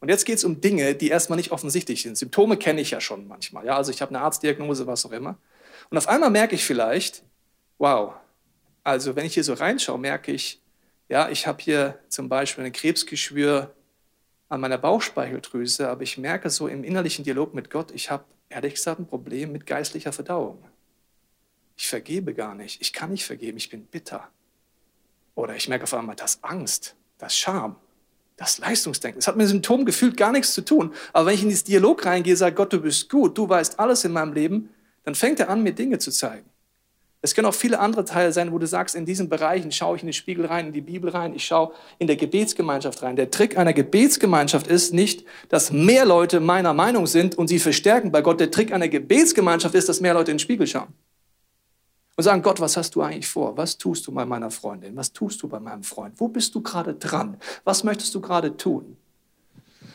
Und 0.00 0.08
jetzt 0.08 0.25
geht 0.25 0.38
es 0.38 0.44
um 0.44 0.61
Dinge, 0.61 0.94
die 0.94 1.08
erstmal 1.08 1.37
nicht 1.37 1.52
offensichtlich 1.52 2.02
sind. 2.02 2.16
Symptome 2.16 2.56
kenne 2.56 2.80
ich 2.80 2.90
ja 2.90 3.00
schon 3.00 3.28
manchmal. 3.28 3.66
Ja? 3.66 3.76
Also 3.76 3.92
ich 3.92 4.00
habe 4.00 4.14
eine 4.14 4.25
Arztdiagnose, 4.25 4.87
was 4.87 5.04
auch 5.04 5.12
immer. 5.12 5.37
Und 5.90 5.99
auf 5.99 6.08
einmal 6.08 6.30
merke 6.30 6.54
ich 6.54 6.64
vielleicht, 6.64 7.22
wow, 7.78 8.14
also 8.82 9.14
wenn 9.14 9.26
ich 9.26 9.34
hier 9.34 9.44
so 9.44 9.52
reinschaue, 9.52 9.99
merke 9.99 10.32
ich, 10.32 10.61
ja, 11.08 11.28
ich 11.28 11.46
habe 11.46 11.62
hier 11.62 11.99
zum 12.08 12.28
Beispiel 12.30 12.64
ein 12.64 12.72
Krebsgeschwür 12.72 13.75
an 14.52 14.61
meiner 14.61 14.76
Bauchspeicheldrüse, 14.76 15.88
aber 15.88 16.02
ich 16.02 16.18
merke 16.18 16.50
so 16.50 16.68
im 16.68 16.85
innerlichen 16.85 17.25
Dialog 17.25 17.54
mit 17.54 17.71
Gott, 17.71 17.90
ich 17.90 18.11
habe 18.11 18.25
ehrlich 18.50 18.75
gesagt 18.75 19.00
ein 19.00 19.06
Problem 19.06 19.50
mit 19.50 19.64
geistlicher 19.64 20.12
Verdauung. 20.12 20.62
Ich 21.75 21.88
vergebe 21.88 22.35
gar 22.35 22.54
nicht, 22.54 22.82
ich 22.82 22.92
kann 22.92 23.12
nicht 23.12 23.25
vergeben, 23.25 23.56
ich 23.56 23.71
bin 23.71 23.87
bitter. 23.87 24.28
Oder 25.35 25.56
ich 25.56 25.71
merke 25.71 25.85
auf 25.85 25.94
einmal, 25.94 26.16
das 26.16 26.44
Angst, 26.44 26.94
das 27.16 27.35
Scham, 27.35 27.76
das 28.37 28.59
Leistungsdenken. 28.59 29.21
Es 29.21 29.26
hat 29.26 29.37
mit 29.37 29.49
dem 29.49 29.87
gefühlt 29.87 30.18
gar 30.18 30.32
nichts 30.32 30.52
zu 30.52 30.62
tun. 30.62 30.92
Aber 31.14 31.28
wenn 31.28 31.35
ich 31.35 31.42
in 31.42 31.49
dieses 31.49 31.64
Dialog 31.64 32.04
reingehe, 32.04 32.37
sage 32.37 32.54
Gott, 32.54 32.75
du 32.75 32.82
bist 32.82 33.09
gut, 33.09 33.38
du 33.38 33.49
weißt 33.49 33.80
alles 33.80 34.04
in 34.04 34.12
meinem 34.12 34.35
Leben, 34.35 34.68
dann 35.04 35.14
fängt 35.14 35.40
er 35.40 35.49
an, 35.49 35.62
mir 35.62 35.73
Dinge 35.73 35.99
zu 35.99 36.11
zeigen. 36.11 36.51
Es 37.25 37.37
können 37.37 37.47
auch 37.47 37.55
viele 37.55 37.79
andere 37.79 38.05
Teile 38.05 38.33
sein, 38.33 38.50
wo 38.50 38.59
du 38.59 38.67
sagst, 38.67 38.97
in 38.97 39.07
diesen 39.07 39.29
Bereichen 39.29 39.71
schaue 39.71 39.95
ich 39.95 40.02
in 40.02 40.09
den 40.09 40.12
Spiegel 40.12 40.45
rein, 40.45 40.67
in 40.67 40.73
die 40.73 40.81
Bibel 40.81 41.09
rein, 41.09 41.35
ich 41.35 41.45
schaue 41.45 41.73
in 42.00 42.09
der 42.09 42.17
Gebetsgemeinschaft 42.17 43.00
rein. 43.02 43.14
Der 43.14 43.31
Trick 43.31 43.57
einer 43.57 43.73
Gebetsgemeinschaft 43.73 44.67
ist 44.67 44.93
nicht, 44.93 45.25
dass 45.49 45.71
mehr 45.71 46.05
Leute 46.05 46.41
meiner 46.41 46.75
Meinung 46.75 47.07
sind 47.07 47.38
und 47.38 47.47
sie 47.47 47.61
verstärken 47.61 48.11
bei 48.11 48.23
Gott. 48.23 48.41
Der 48.41 48.50
Trick 48.50 48.73
einer 48.73 48.88
Gebetsgemeinschaft 48.88 49.76
ist, 49.76 49.88
dass 49.88 50.00
mehr 50.00 50.14
Leute 50.14 50.33
in 50.33 50.38
den 50.38 50.41
Spiegel 50.41 50.67
schauen. 50.67 50.93
Und 52.17 52.25
sagen, 52.25 52.43
Gott, 52.43 52.61
was 52.61 52.76
hast 52.76 52.95
du 52.97 53.02
eigentlich 53.02 53.29
vor? 53.29 53.57
Was 53.57 53.79
tust 53.79 54.07
du 54.07 54.12
bei 54.12 54.26
meiner 54.26 54.50
Freundin? 54.50 54.97
Was 54.97 55.12
tust 55.12 55.43
du 55.43 55.49
bei 55.49 55.61
meinem 55.61 55.85
Freund? 55.85 56.19
Wo 56.19 56.26
bist 56.26 56.52
du 56.57 56.61
gerade 56.61 56.95
dran? 56.95 57.37
Was 57.62 57.85
möchtest 57.85 58.14
du 58.17 58.21
gerade 58.21 58.57
tun? 58.57 58.97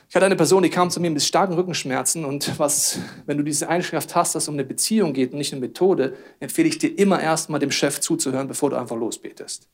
Ich 0.09 0.15
hatte 0.15 0.25
eine 0.25 0.37
Person, 0.37 0.63
die 0.63 0.69
kam 0.69 0.89
zu 0.89 1.01
mir 1.01 1.11
mit 1.11 1.21
starken 1.21 1.53
Rückenschmerzen 1.53 2.23
und 2.23 2.57
was, 2.57 2.99
wenn 3.25 3.37
du 3.37 3.43
diese 3.43 3.67
Eigenschaft 3.67 4.15
hast, 4.15 4.35
dass 4.35 4.43
es 4.43 4.49
um 4.49 4.55
eine 4.55 4.63
Beziehung 4.63 5.11
geht 5.11 5.33
und 5.33 5.37
nicht 5.37 5.51
eine 5.51 5.59
Methode, 5.59 6.15
empfehle 6.39 6.69
ich 6.69 6.77
dir 6.77 6.97
immer 6.97 7.21
erstmal 7.21 7.59
dem 7.59 7.71
Chef 7.71 7.99
zuzuhören, 7.99 8.47
bevor 8.47 8.69
du 8.69 8.77
einfach 8.77 8.95
losbetest. 8.95 9.67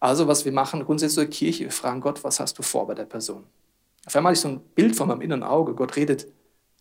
Also 0.00 0.26
was 0.26 0.44
wir 0.44 0.50
machen, 0.50 0.84
grundsätzlich 0.84 1.28
der 1.28 1.30
Kirche, 1.30 1.64
wir 1.64 1.70
fragen 1.70 2.00
Gott, 2.00 2.24
was 2.24 2.40
hast 2.40 2.58
du 2.58 2.62
vor 2.62 2.88
bei 2.88 2.94
der 2.94 3.04
Person? 3.04 3.44
Auf 4.06 4.16
einmal 4.16 4.30
habe 4.30 4.34
ich 4.34 4.40
so 4.40 4.48
ein 4.48 4.60
Bild 4.74 4.96
von 4.96 5.06
meinem 5.06 5.20
inneren 5.20 5.44
Auge. 5.44 5.74
Gott 5.74 5.94
redet 5.94 6.26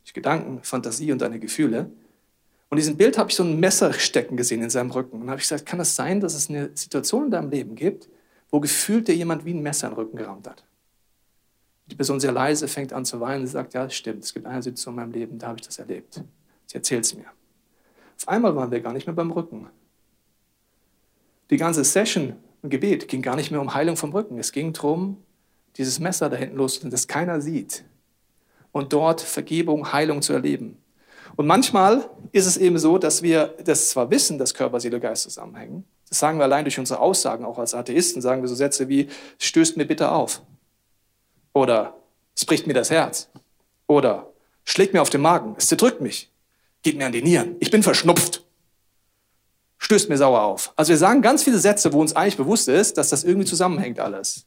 durch 0.03 0.13
Gedanken, 0.13 0.63
Fantasie 0.63 1.12
und 1.12 1.22
deine 1.22 1.39
Gefühle. 1.39 1.91
Und 2.69 2.77
in 2.77 2.81
diesem 2.81 2.98
Bild 2.98 3.17
habe 3.17 3.29
ich 3.29 3.36
so 3.36 3.43
ein 3.43 3.60
Messer 3.60 3.93
stecken 3.93 4.38
gesehen 4.38 4.63
in 4.63 4.69
seinem 4.69 4.91
Rücken. 4.91 5.15
Und 5.15 5.22
dann 5.22 5.31
habe 5.31 5.39
ich 5.39 5.48
gesagt, 5.48 5.65
kann 5.65 5.79
es 5.79 5.89
das 5.89 5.96
sein, 5.96 6.22
dass 6.22 6.34
es 6.34 6.50
eine 6.50 6.72
Situation 6.74 7.25
in 7.25 7.31
deinem 7.31 7.50
Leben 7.50 7.75
gibt, 7.75 8.10
wo 8.50 8.60
gefühlt 8.60 9.08
dir 9.08 9.15
jemand 9.15 9.46
wie 9.46 9.53
ein 9.53 9.62
Messer 9.62 9.88
in 9.88 9.93
den 9.93 10.00
Rücken 10.00 10.17
gerammt 10.17 10.48
hat? 10.48 10.63
Die 11.89 11.96
Person 11.96 12.19
sehr 12.19 12.31
leise 12.31 12.67
fängt 12.67 12.93
an 12.93 13.05
zu 13.05 13.19
weinen 13.19 13.41
und 13.41 13.48
sagt, 13.48 13.74
ja, 13.74 13.89
stimmt, 13.89 14.24
es 14.24 14.34
gibt 14.34 14.46
eine 14.46 14.62
Situation 14.62 14.93
in 14.93 15.00
meinem 15.00 15.12
Leben, 15.12 15.39
da 15.39 15.48
habe 15.48 15.60
ich 15.60 15.65
das 15.65 15.79
erlebt. 15.79 16.24
Sie 16.67 16.75
erzählt 16.75 17.05
es 17.05 17.15
mir. 17.15 17.25
Auf 18.17 18.27
einmal 18.27 18.55
waren 18.55 18.69
wir 18.69 18.79
gar 18.81 18.93
nicht 18.93 19.08
mehr 19.08 19.15
beim 19.15 19.31
Rücken. 19.31 19.69
Die 21.50 21.58
ganze 21.58 21.84
Session 21.84 22.36
im 22.62 22.69
Gebet 22.69 23.08
ging 23.08 23.22
gar 23.22 23.36
nicht 23.36 23.50
mehr 23.50 23.62
um 23.62 23.74
Heilung 23.74 23.98
vom 23.98 24.12
Rücken. 24.12 24.38
Es 24.38 24.51
ging 24.51 24.74
darum, 24.74 25.17
dieses 25.77 26.00
Messer 26.00 26.29
da 26.29 26.36
hinten 26.36 26.58
los, 26.58 26.79
das 26.81 27.08
keiner 27.08 27.41
sieht. 27.41 27.86
Und 28.72 28.93
dort 28.93 29.22
Vergebung, 29.22 29.91
Heilung 29.91 30.22
zu 30.22 30.34
erleben. 30.34 30.77
Und 31.36 31.48
manchmal 31.48 32.10
ist 32.31 32.46
es 32.46 32.58
eben 32.58 32.77
so, 32.77 32.98
dass 32.98 33.24
wir 33.24 33.55
das 33.63 33.89
zwar 33.89 34.12
wissen, 34.12 34.38
dass 34.38 34.53
Körper, 34.53 34.79
Seele, 34.79 35.00
Geist 35.00 35.24
zusammenhängen. 35.24 35.86
Das 36.10 36.19
sagen 36.19 36.38
wir 36.38 36.43
allein 36.43 36.65
durch 36.65 36.77
unsere 36.77 37.00
Aussagen, 37.00 37.46
auch 37.46 37.58
als 37.58 37.74
Atheisten 37.74 38.22
sagen 38.22 38.41
wir 38.41 38.50
so 38.50 38.55
Sätze 38.55 38.89
wie, 38.89 39.08
stößt 39.39 39.77
mir 39.77 39.86
bitte 39.86 40.12
auf. 40.12 40.41
Oder 41.53 41.96
es 42.36 42.46
bricht 42.46 42.68
mir 42.68 42.74
das 42.74 42.89
Herz. 42.89 43.29
Oder 43.88 44.32
schlägt 44.63 44.94
mir 44.94 45.01
auf 45.01 45.10
den 45.10 45.22
Magen, 45.22 45.56
es 45.58 45.68
zerdrückt 45.68 46.01
mich, 46.01 46.32
geht 46.84 46.98
mir 46.98 47.06
an 47.06 47.12
die 47.12 47.22
Nieren, 47.22 47.56
ich 47.60 47.72
bin 47.72 47.84
verschnupft, 47.84 48.46
stößt 49.79 50.10
mir 50.10 50.18
sauer 50.18 50.44
auf. 50.44 50.74
Also 50.75 50.91
wir 50.91 50.98
sagen 50.98 51.22
ganz 51.22 51.44
viele 51.44 51.58
Sätze, 51.58 51.91
wo 51.91 52.00
uns 52.00 52.15
eigentlich 52.15 52.38
bewusst 52.38 52.68
ist, 52.68 52.98
dass 52.98 53.10
das 53.10 53.24
irgendwie 53.24 53.48
zusammenhängt 53.48 54.00
alles. 54.00 54.46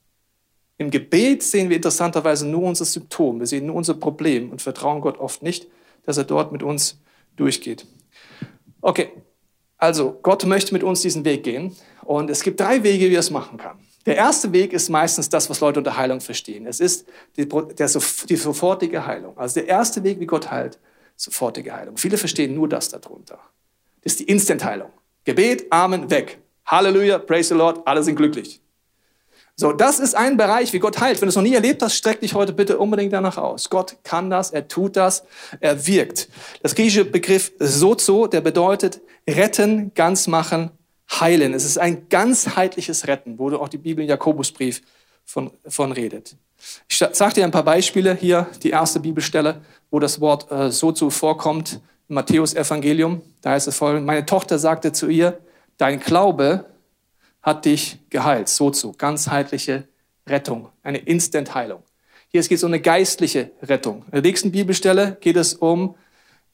Im 0.79 0.91
Gebet 0.91 1.43
sehen 1.43 1.69
wir 1.69 1.77
interessanterweise 1.77 2.47
nur 2.47 2.63
unser 2.63 2.85
Symptom, 2.85 3.41
wir 3.41 3.47
sehen 3.47 3.67
nur 3.67 3.77
unser 3.77 3.95
Problem 3.95 4.51
und 4.51 4.63
vertrauen 4.63 5.01
Gott 5.01 5.19
oft 5.19 5.43
nicht, 5.43 5.67
dass 6.05 6.17
er 6.17 6.25
dort 6.25 6.53
mit 6.53 6.63
uns 6.63 7.01
durchgeht. 7.37 7.87
Okay, 8.81 9.11
also 9.77 10.19
Gott 10.23 10.45
möchte 10.45 10.73
mit 10.73 10.83
uns 10.83 11.03
diesen 11.03 11.25
Weg 11.25 11.45
gehen 11.45 11.75
und 12.05 12.31
es 12.31 12.43
gibt 12.43 12.61
drei 12.61 12.83
Wege, 12.83 13.11
wie 13.11 13.15
er 13.15 13.21
es 13.21 13.31
machen 13.31 13.59
kann. 13.59 13.79
Der 14.07 14.17
erste 14.17 14.53
Weg 14.53 14.73
ist 14.73 14.89
meistens 14.89 15.29
das, 15.29 15.49
was 15.49 15.61
Leute 15.61 15.81
unter 15.81 15.97
Heilung 15.97 16.21
verstehen. 16.21 16.67
Es 16.67 16.81
ist 16.81 17.07
die, 17.37 17.49
der, 17.49 17.89
die 18.29 18.37
sofortige 18.37 19.07
Heilung. 19.07 19.39
Also 19.39 19.61
der 19.61 19.69
erste 19.69 20.03
Weg, 20.03 20.19
wie 20.19 20.27
Gott 20.27 20.51
heilt, 20.51 20.79
sofortige 21.17 21.73
Heilung. 21.75 21.97
Viele 21.97 22.19
verstehen 22.19 22.55
nur 22.55 22.69
das 22.69 22.89
darunter. 22.89 23.39
Das 24.03 24.15
ist 24.15 24.21
die 24.21 24.25
Instant-Heilung. 24.25 24.91
Gebet, 25.25 25.67
Amen, 25.71 26.11
weg. 26.11 26.39
Halleluja, 26.67 27.19
praise 27.19 27.49
the 27.49 27.55
Lord, 27.55 27.87
alle 27.87 28.03
sind 28.03 28.17
glücklich. 28.17 28.61
So, 29.55 29.73
das 29.73 30.01
ist 30.01 30.15
ein 30.15 30.37
Bereich, 30.37 30.73
wie 30.73 30.79
Gott 30.79 30.99
heilt. 31.01 31.21
Wenn 31.21 31.27
du 31.27 31.31
es 31.31 31.37
noch 31.37 31.43
nie 31.43 31.55
erlebt 31.55 31.83
hast, 31.83 31.95
streck 31.95 32.21
dich 32.21 32.35
heute 32.35 32.53
bitte 32.53 32.79
unbedingt 32.79 33.13
danach 33.13 33.37
aus. 33.37 33.69
Gott 33.69 33.99
kann 34.03 34.31
das, 34.31 34.51
er 34.51 34.67
tut 34.67 34.97
das, 34.97 35.25
er 35.61 35.87
wirkt. 35.87 36.29
Das 36.63 36.75
griechische 36.75 37.05
Begriff 37.05 37.53
sozo, 37.59 38.27
der 38.27 38.41
bedeutet 38.41 39.01
retten, 39.29 39.93
ganz 39.95 40.27
machen, 40.27 40.71
heilen. 41.21 41.55
Es 41.55 41.65
ist 41.65 41.79
ein 41.79 42.09
ganzheitliches 42.09 43.07
Retten, 43.07 43.39
wo 43.39 43.51
auch 43.57 43.69
die 43.69 43.79
Bibel 43.79 44.03
im 44.03 44.09
Jakobusbrief 44.09 44.83
von, 45.25 45.51
von 45.67 45.93
redet. 45.93 46.37
Ich 46.89 46.99
sage 46.99 47.35
dir 47.35 47.45
ein 47.45 47.51
paar 47.51 47.65
Beispiele 47.65 48.15
hier, 48.15 48.47
die 48.63 48.71
erste 48.71 49.01
Bibelstelle, 49.01 49.63
wo 49.91 49.99
das 49.99 50.21
Wort 50.21 50.51
äh, 50.51 50.71
sozo 50.71 51.11
vorkommt, 51.11 51.81
im 52.09 52.15
Matthäus 52.15 52.55
Evangelium. 52.55 53.23
Da 53.41 53.51
heißt 53.51 53.69
es 53.69 53.77
folgendes, 53.77 54.07
meine 54.07 54.27
Tochter 54.27 54.59
sagte 54.59 54.93
zu 54.93 55.09
ihr, 55.09 55.39
dein 55.77 56.01
Glaube 56.01 56.67
hat 57.43 57.65
dich 57.65 57.99
geheilt. 58.11 58.49
So 58.49 58.71
zu, 58.71 58.93
ganzheitliche 58.93 59.89
Rettung, 60.27 60.69
eine 60.83 60.99
Instant-Heilung. 60.99 61.83
Hier 62.29 62.41
geht 62.43 62.53
es 62.53 62.65
um 62.65 62.71
eine 62.71 62.81
geistliche 62.81 63.51
Rettung. 63.63 64.05
In 64.07 64.13
der 64.13 64.23
nächsten 64.23 64.53
Bibelstelle 64.53 65.19
geht 65.21 65.37
es 65.37 65.55
um, 65.55 65.97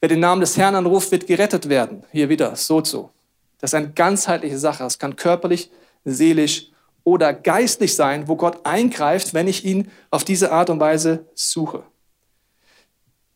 wer 0.01 0.09
den 0.09 0.19
Namen 0.19 0.41
des 0.41 0.57
Herrn 0.57 0.75
anruft, 0.75 1.11
wird 1.11 1.27
gerettet 1.27 1.69
werden. 1.69 2.03
Hier 2.11 2.27
wieder, 2.29 2.55
so 2.55 2.81
zu. 2.81 3.11
Das 3.59 3.71
ist 3.71 3.75
eine 3.75 3.91
ganzheitliche 3.91 4.57
Sache. 4.57 4.83
Es 4.85 4.99
kann 4.99 5.15
körperlich, 5.15 5.69
seelisch 6.05 6.71
oder 7.03 7.33
geistlich 7.33 7.95
sein, 7.95 8.27
wo 8.27 8.35
Gott 8.35 8.65
eingreift, 8.65 9.33
wenn 9.33 9.47
ich 9.47 9.65
ihn 9.65 9.91
auf 10.11 10.23
diese 10.23 10.51
Art 10.51 10.69
und 10.69 10.79
Weise 10.79 11.25
suche. 11.35 11.83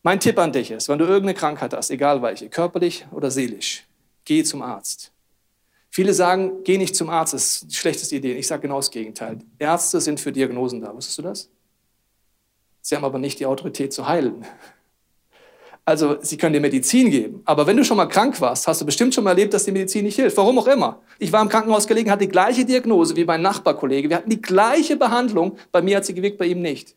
Mein 0.01 0.20
Tipp 0.20 0.38
an 0.38 0.51
dich 0.51 0.72
ist, 0.72 0.89
wenn 0.89 1.00
du 1.00 1.06
irgendeine 1.06 1.34
Krankheit 1.34 1.74
hast, 1.74 1.89
egal 1.89 2.22
welche, 2.22 2.50
körperlich 2.50 3.06
oder 3.12 3.32
seelisch, 3.32 3.86
geh 4.25 4.44
zum 4.44 4.62
Arzt. 4.62 5.12
Viele 5.89 6.13
sagen, 6.13 6.63
geh 6.63 6.77
nicht 6.77 6.96
zum 6.96 7.10
Arzt, 7.10 7.34
das 7.34 7.44
ist 7.44 7.72
die 7.72 7.75
schlechteste 7.75 8.15
Idee. 8.15 8.34
Ich 8.34 8.48
sage 8.48 8.63
genau 8.63 8.77
das 8.77 8.92
Gegenteil. 8.92 9.39
Ärzte 9.60 10.01
sind 10.01 10.20
für 10.20 10.32
Diagnosen 10.32 10.82
da. 10.82 10.94
Wusstest 10.94 11.20
du 11.20 11.22
das? 11.22 11.50
Sie 12.82 12.96
haben 12.96 13.06
aber 13.06 13.20
nicht 13.20 13.39
die 13.39 13.46
Autorität 13.46 13.94
zu 13.94 14.08
heilen. 14.08 14.46
Also 15.85 16.17
sie 16.21 16.37
können 16.37 16.53
dir 16.53 16.61
Medizin 16.61 17.11
geben. 17.11 17.41
Aber 17.43 17.67
wenn 17.67 17.75
du 17.75 17.83
schon 17.83 17.97
mal 17.97 18.05
krank 18.05 18.39
warst, 18.39 18.67
hast 18.67 18.79
du 18.79 18.85
bestimmt 18.85 19.13
schon 19.13 19.25
mal 19.25 19.31
erlebt, 19.31 19.53
dass 19.53 19.65
die 19.65 19.71
Medizin 19.71 20.05
nicht 20.05 20.15
hilft. 20.15 20.37
Warum 20.37 20.57
auch 20.59 20.67
immer. 20.67 21.01
Ich 21.19 21.31
war 21.31 21.41
im 21.41 21.49
Krankenhaus 21.49 21.87
gelegen, 21.87 22.09
hatte 22.09 22.25
die 22.25 22.31
gleiche 22.31 22.63
Diagnose 22.63 23.15
wie 23.17 23.25
mein 23.25 23.41
Nachbarkollege. 23.41 24.09
Wir 24.09 24.17
hatten 24.17 24.29
die 24.29 24.41
gleiche 24.41 24.95
Behandlung. 24.95 25.57
Bei 25.71 25.81
mir 25.81 25.97
hat 25.97 26.05
sie 26.05 26.13
gewirkt, 26.13 26.37
bei 26.37 26.45
ihm 26.45 26.61
nicht. 26.61 26.95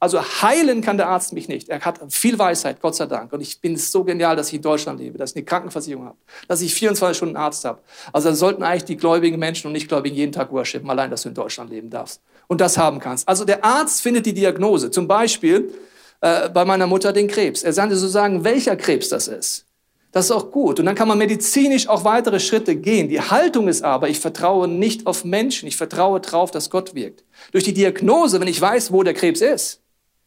Also 0.00 0.20
heilen 0.22 0.80
kann 0.80 0.96
der 0.96 1.08
Arzt 1.08 1.32
mich 1.32 1.48
nicht. 1.48 1.68
Er 1.68 1.80
hat 1.80 2.00
viel 2.08 2.38
Weisheit, 2.38 2.80
Gott 2.80 2.94
sei 2.94 3.06
Dank. 3.06 3.32
Und 3.32 3.40
ich 3.40 3.60
bin 3.60 3.76
so 3.76 4.04
genial, 4.04 4.36
dass 4.36 4.48
ich 4.48 4.54
in 4.54 4.62
Deutschland 4.62 5.00
lebe, 5.00 5.18
dass 5.18 5.30
ich 5.30 5.36
eine 5.36 5.44
Krankenversicherung 5.44 6.06
habe, 6.06 6.16
dass 6.46 6.60
ich 6.60 6.72
24 6.74 7.16
Stunden 7.16 7.36
Arzt 7.36 7.64
habe. 7.64 7.80
Also 8.12 8.28
dann 8.28 8.36
sollten 8.36 8.62
eigentlich 8.62 8.84
die 8.84 8.96
gläubigen 8.96 9.38
Menschen 9.38 9.66
und 9.68 9.72
Nichtgläubigen 9.72 10.16
jeden 10.16 10.32
Tag 10.32 10.52
worshipen, 10.52 10.88
allein, 10.88 11.10
dass 11.10 11.22
du 11.22 11.30
in 11.30 11.34
Deutschland 11.34 11.70
leben 11.70 11.90
darfst 11.90 12.20
und 12.46 12.60
das 12.60 12.78
haben 12.78 13.00
kannst. 13.00 13.28
Also 13.28 13.44
der 13.44 13.64
Arzt 13.64 14.00
findet 14.00 14.26
die 14.26 14.34
Diagnose. 14.34 14.90
Zum 14.90 15.08
Beispiel 15.08 15.72
äh, 16.20 16.48
bei 16.48 16.64
meiner 16.64 16.86
Mutter 16.86 17.12
den 17.12 17.28
Krebs. 17.28 17.62
Er 17.62 17.72
sagte 17.72 17.96
sozusagen, 17.96 18.44
welcher 18.44 18.76
Krebs 18.76 19.08
das 19.08 19.28
ist. 19.28 19.64
Das 20.10 20.24
ist 20.24 20.30
auch 20.30 20.50
gut. 20.50 20.80
Und 20.80 20.86
dann 20.86 20.94
kann 20.94 21.08
man 21.08 21.18
medizinisch 21.18 21.86
auch 21.88 22.04
weitere 22.04 22.40
Schritte 22.40 22.76
gehen. 22.76 23.08
Die 23.08 23.20
Haltung 23.20 23.68
ist 23.68 23.82
aber, 23.82 24.08
ich 24.08 24.20
vertraue 24.20 24.66
nicht 24.66 25.06
auf 25.06 25.24
Menschen. 25.24 25.68
Ich 25.68 25.76
vertraue 25.76 26.20
darauf, 26.20 26.50
dass 26.50 26.70
Gott 26.70 26.94
wirkt. 26.94 27.24
Durch 27.52 27.64
die 27.64 27.74
Diagnose, 27.74 28.40
wenn 28.40 28.48
ich 28.48 28.60
weiß, 28.60 28.90
wo 28.90 29.02
der 29.02 29.14
Krebs 29.14 29.40
ist, 29.42 29.80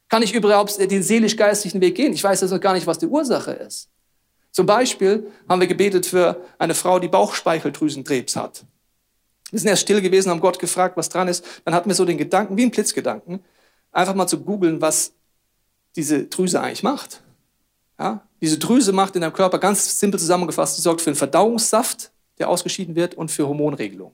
kann 0.08 0.22
ich 0.22 0.34
überhaupt 0.34 0.78
den 0.80 1.04
seelisch-geistlichen 1.04 1.82
Weg 1.82 1.96
gehen? 1.96 2.14
Ich 2.14 2.24
weiß 2.24 2.42
jetzt 2.42 2.52
noch 2.52 2.60
gar 2.60 2.74
nicht, 2.74 2.86
was 2.86 3.00
die 3.00 3.08
Ursache 3.08 3.54
ist. 3.54 3.90
Zum 4.52 4.66
Beispiel 4.66 5.28
haben 5.48 5.62
wir 5.62 5.68
gebetet 5.68 6.06
für 6.06 6.38
eine 6.60 6.76
Frau, 6.76 7.00
die 7.00 7.08
Bauchspeicheldrüsenkrebs 7.08 8.36
hat. 8.36 8.66
Wir 9.50 9.60
sind 9.60 9.70
erst 9.70 9.84
still 9.84 10.02
gewesen, 10.02 10.30
haben 10.30 10.42
Gott 10.42 10.60
gefragt, 10.60 10.98
was 10.98 11.10
dran 11.10 11.28
ist. 11.28 11.46
Dann 11.66 11.74
hatten 11.74 11.90
wir 11.90 11.96
so 11.96 12.06
den 12.06 12.18
Gedanken, 12.18 12.58
wie 12.58 12.64
ein 12.64 12.72
Blitzgedanken, 12.72 13.40
einfach 13.92 14.14
mal 14.14 14.28
zu 14.28 14.42
googeln, 14.42 14.82
was 14.82 15.14
diese 15.96 16.26
Drüse 16.26 16.62
eigentlich 16.62 16.84
macht. 16.84 17.22
Ja? 18.00 18.26
Diese 18.42 18.58
Drüse 18.58 18.92
macht 18.92 19.16
in 19.16 19.22
deinem 19.22 19.34
Körper 19.34 19.60
ganz 19.60 20.00
simpel 20.00 20.20
zusammengefasst, 20.20 20.78
die 20.78 20.82
sorgt 20.82 21.02
für 21.02 21.10
einen 21.10 21.18
Verdauungssaft, 21.18 22.12
der 22.40 22.50
ausgeschieden 22.50 22.96
wird 22.96 23.14
und 23.16 23.30
für 23.30 23.48
Hormonregelung. 23.48 24.14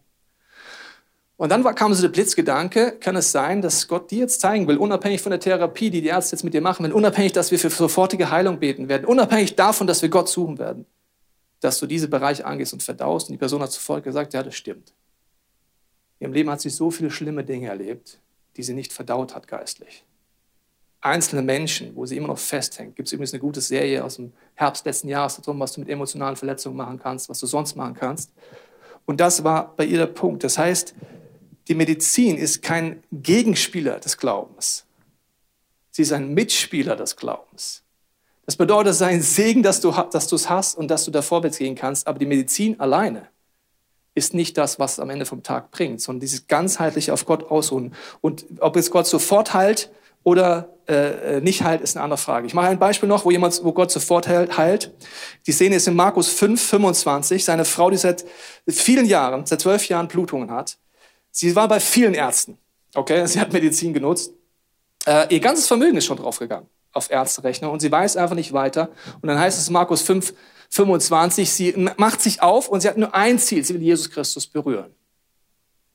Und 1.38 1.50
dann 1.50 1.64
kam 1.76 1.94
so 1.94 2.02
der 2.02 2.10
Blitzgedanke, 2.10 2.98
kann 3.00 3.16
es 3.16 3.32
sein, 3.32 3.62
dass 3.62 3.88
Gott 3.88 4.10
dir 4.10 4.20
jetzt 4.20 4.42
zeigen 4.42 4.68
will, 4.68 4.78
unabhängig 4.78 5.22
von 5.22 5.30
der 5.30 5.40
Therapie, 5.40 5.92
die 5.92 6.02
die 6.02 6.08
Ärzte 6.08 6.36
jetzt 6.36 6.44
mit 6.44 6.56
dir 6.56 6.62
machen, 6.62 6.92
unabhängig, 6.92 7.32
dass 7.32 7.52
wir 7.52 7.60
für 7.60 7.70
sofortige 7.70 8.32
Heilung 8.32 8.60
beten 8.60 8.90
werden, 8.90 9.06
unabhängig 9.06 9.56
davon, 9.56 9.86
dass 9.86 10.02
wir 10.02 10.10
Gott 10.10 10.30
suchen 10.30 10.58
werden, 10.58 10.88
dass 11.60 11.80
du 11.80 11.86
diese 11.86 12.08
Bereiche 12.08 12.44
angehst 12.44 12.74
und 12.74 12.82
verdaust. 12.82 13.30
Und 13.30 13.34
die 13.34 13.38
Person 13.38 13.62
hat 13.62 13.72
sofort 13.72 14.04
gesagt, 14.04 14.34
ja, 14.34 14.42
das 14.42 14.56
stimmt. 14.56 14.94
In 16.18 16.26
ihrem 16.26 16.34
Leben 16.34 16.50
hat 16.50 16.60
sie 16.60 16.72
so 16.72 16.90
viele 16.90 17.12
schlimme 17.12 17.44
Dinge 17.44 17.68
erlebt, 17.68 18.20
die 18.56 18.64
sie 18.64 18.74
nicht 18.74 18.92
verdaut 18.92 19.36
hat 19.36 19.48
geistlich. 19.48 20.04
Einzelne 21.02 21.42
Menschen, 21.42 21.96
wo 21.96 22.06
sie 22.06 22.18
immer 22.18 22.28
noch 22.28 22.40
festhängt. 22.40 22.96
Gibt 22.96 23.08
es 23.08 23.14
übrigens 23.14 23.34
eine 23.34 23.40
gute 23.40 23.62
Serie 23.62 24.04
aus 24.04 24.16
dem 24.16 24.34
Herbst 24.56 24.86
letzten 24.86 25.08
Jahres 25.10 25.36
darum, 25.36 25.60
was 25.60 25.74
du 25.74 25.82
mit 25.82 25.90
emotionalen 25.90 26.36
Verletzungen 26.36 26.76
machen 26.76 27.00
kannst, 27.00 27.30
was 27.30 27.40
du 27.40 27.46
sonst 27.46 27.76
machen 27.76 27.94
kannst. 27.94 28.32
Und 29.06 29.20
das 29.20 29.44
war 29.44 29.76
bei 29.76 29.86
ihr 29.86 30.00
der 30.00 30.08
Punkt. 30.08 30.44
Das 30.44 30.58
heißt, 30.58 30.96
die 31.68 31.76
Medizin 31.76 32.38
ist 32.38 32.62
kein 32.62 33.04
Gegenspieler 33.12 34.00
des 34.00 34.18
Glaubens. 34.18 34.86
Sie 35.92 36.02
ist 36.02 36.12
ein 36.12 36.34
Mitspieler 36.34 36.96
des 36.96 37.16
Glaubens. 37.16 37.84
Das 38.46 38.56
bedeutet, 38.56 38.92
es 38.92 38.98
ist 38.98 39.02
ein 39.02 39.22
Segen, 39.22 39.62
dass 39.62 39.82
du, 39.82 39.90
es 39.90 40.50
hast 40.50 40.78
und 40.78 40.90
dass 40.90 41.04
du 41.06 41.12
da 41.12 41.22
vorwärts 41.22 41.58
gehen 41.58 41.76
kannst. 41.76 42.08
Aber 42.08 42.18
die 42.18 42.26
Medizin 42.26 42.80
alleine 42.80 43.28
ist 44.16 44.34
nicht 44.34 44.58
das, 44.58 44.80
was 44.80 45.00
am 45.00 45.10
Ende 45.10 45.26
vom 45.26 45.44
Tag 45.44 45.70
bringt, 45.72 46.02
sondern 46.02 46.22
dieses 46.22 46.48
ganzheitliche 46.48 47.14
auf 47.14 47.26
Gott 47.26 47.52
ausruhen. 47.52 47.94
Und 48.22 48.46
ob 48.60 48.78
es 48.78 48.90
Gott 48.90 49.06
sofort 49.06 49.54
heilt 49.54 49.92
oder 50.24 50.77
äh, 50.88 51.42
nicht 51.42 51.64
heilt, 51.64 51.82
ist 51.82 51.96
eine 51.96 52.04
andere 52.04 52.18
Frage. 52.18 52.48
Ich 52.48 52.54
mache 52.54 52.68
ein 52.68 52.80
Beispiel 52.80 53.10
noch, 53.10 53.26
wo 53.26 53.32
jemand, 53.32 53.64
wo 53.64 53.74
Gott 53.74 53.92
sofort 53.92 54.28
heilt. 54.28 54.94
Die 55.46 55.52
Szene 55.52 55.76
ist 55.76 55.88
in 55.88 55.96
Markus 55.96 56.30
5, 56.30 56.62
25. 56.62 57.44
Seine 57.44 57.66
Frau, 57.66 57.90
die 57.90 57.98
seit 57.98 58.26
vielen 58.68 59.06
Jahren, 59.06 59.46
seit 59.46 59.62
zwölf 59.62 59.88
Jahren 59.88 60.08
Blutungen 60.08 60.52
hat. 60.52 60.78
Sie 61.32 61.56
war 61.56 61.68
bei 61.68 61.80
vielen 61.80 62.14
Ärzten. 62.14 62.58
Okay, 62.96 63.26
sie 63.28 63.40
hat 63.40 63.54
Medizin 63.54 63.94
genutzt. 63.94 64.34
Äh, 65.06 65.34
ihr 65.34 65.40
ganzes 65.40 65.68
Vermögen 65.68 65.98
ist 65.98 66.06
schon 66.06 66.18
draufgegangen 66.18 66.68
auf 66.94 67.10
Ärzterechnung 67.12 67.72
und 67.72 67.80
sie 67.80 67.92
weiß 67.92 68.18
einfach 68.18 68.36
nicht 68.36 68.54
weiter. 68.54 68.90
Und 69.22 69.28
dann 69.28 69.40
heißt 69.40 69.58
es 69.58 69.70
Markus 69.70 70.02
5, 70.02 70.34
25, 70.70 71.52
sie 71.52 71.90
macht 71.98 72.22
sich 72.22 72.42
auf 72.42 72.68
und 72.68 72.82
sie 72.82 72.90
hat 72.90 72.98
nur 72.98 73.14
ein 73.16 73.40
Ziel, 73.40 73.64
sie 73.64 73.74
will 73.74 73.82
Jesus 73.82 74.10
Christus 74.10 74.48
berühren. 74.48 74.94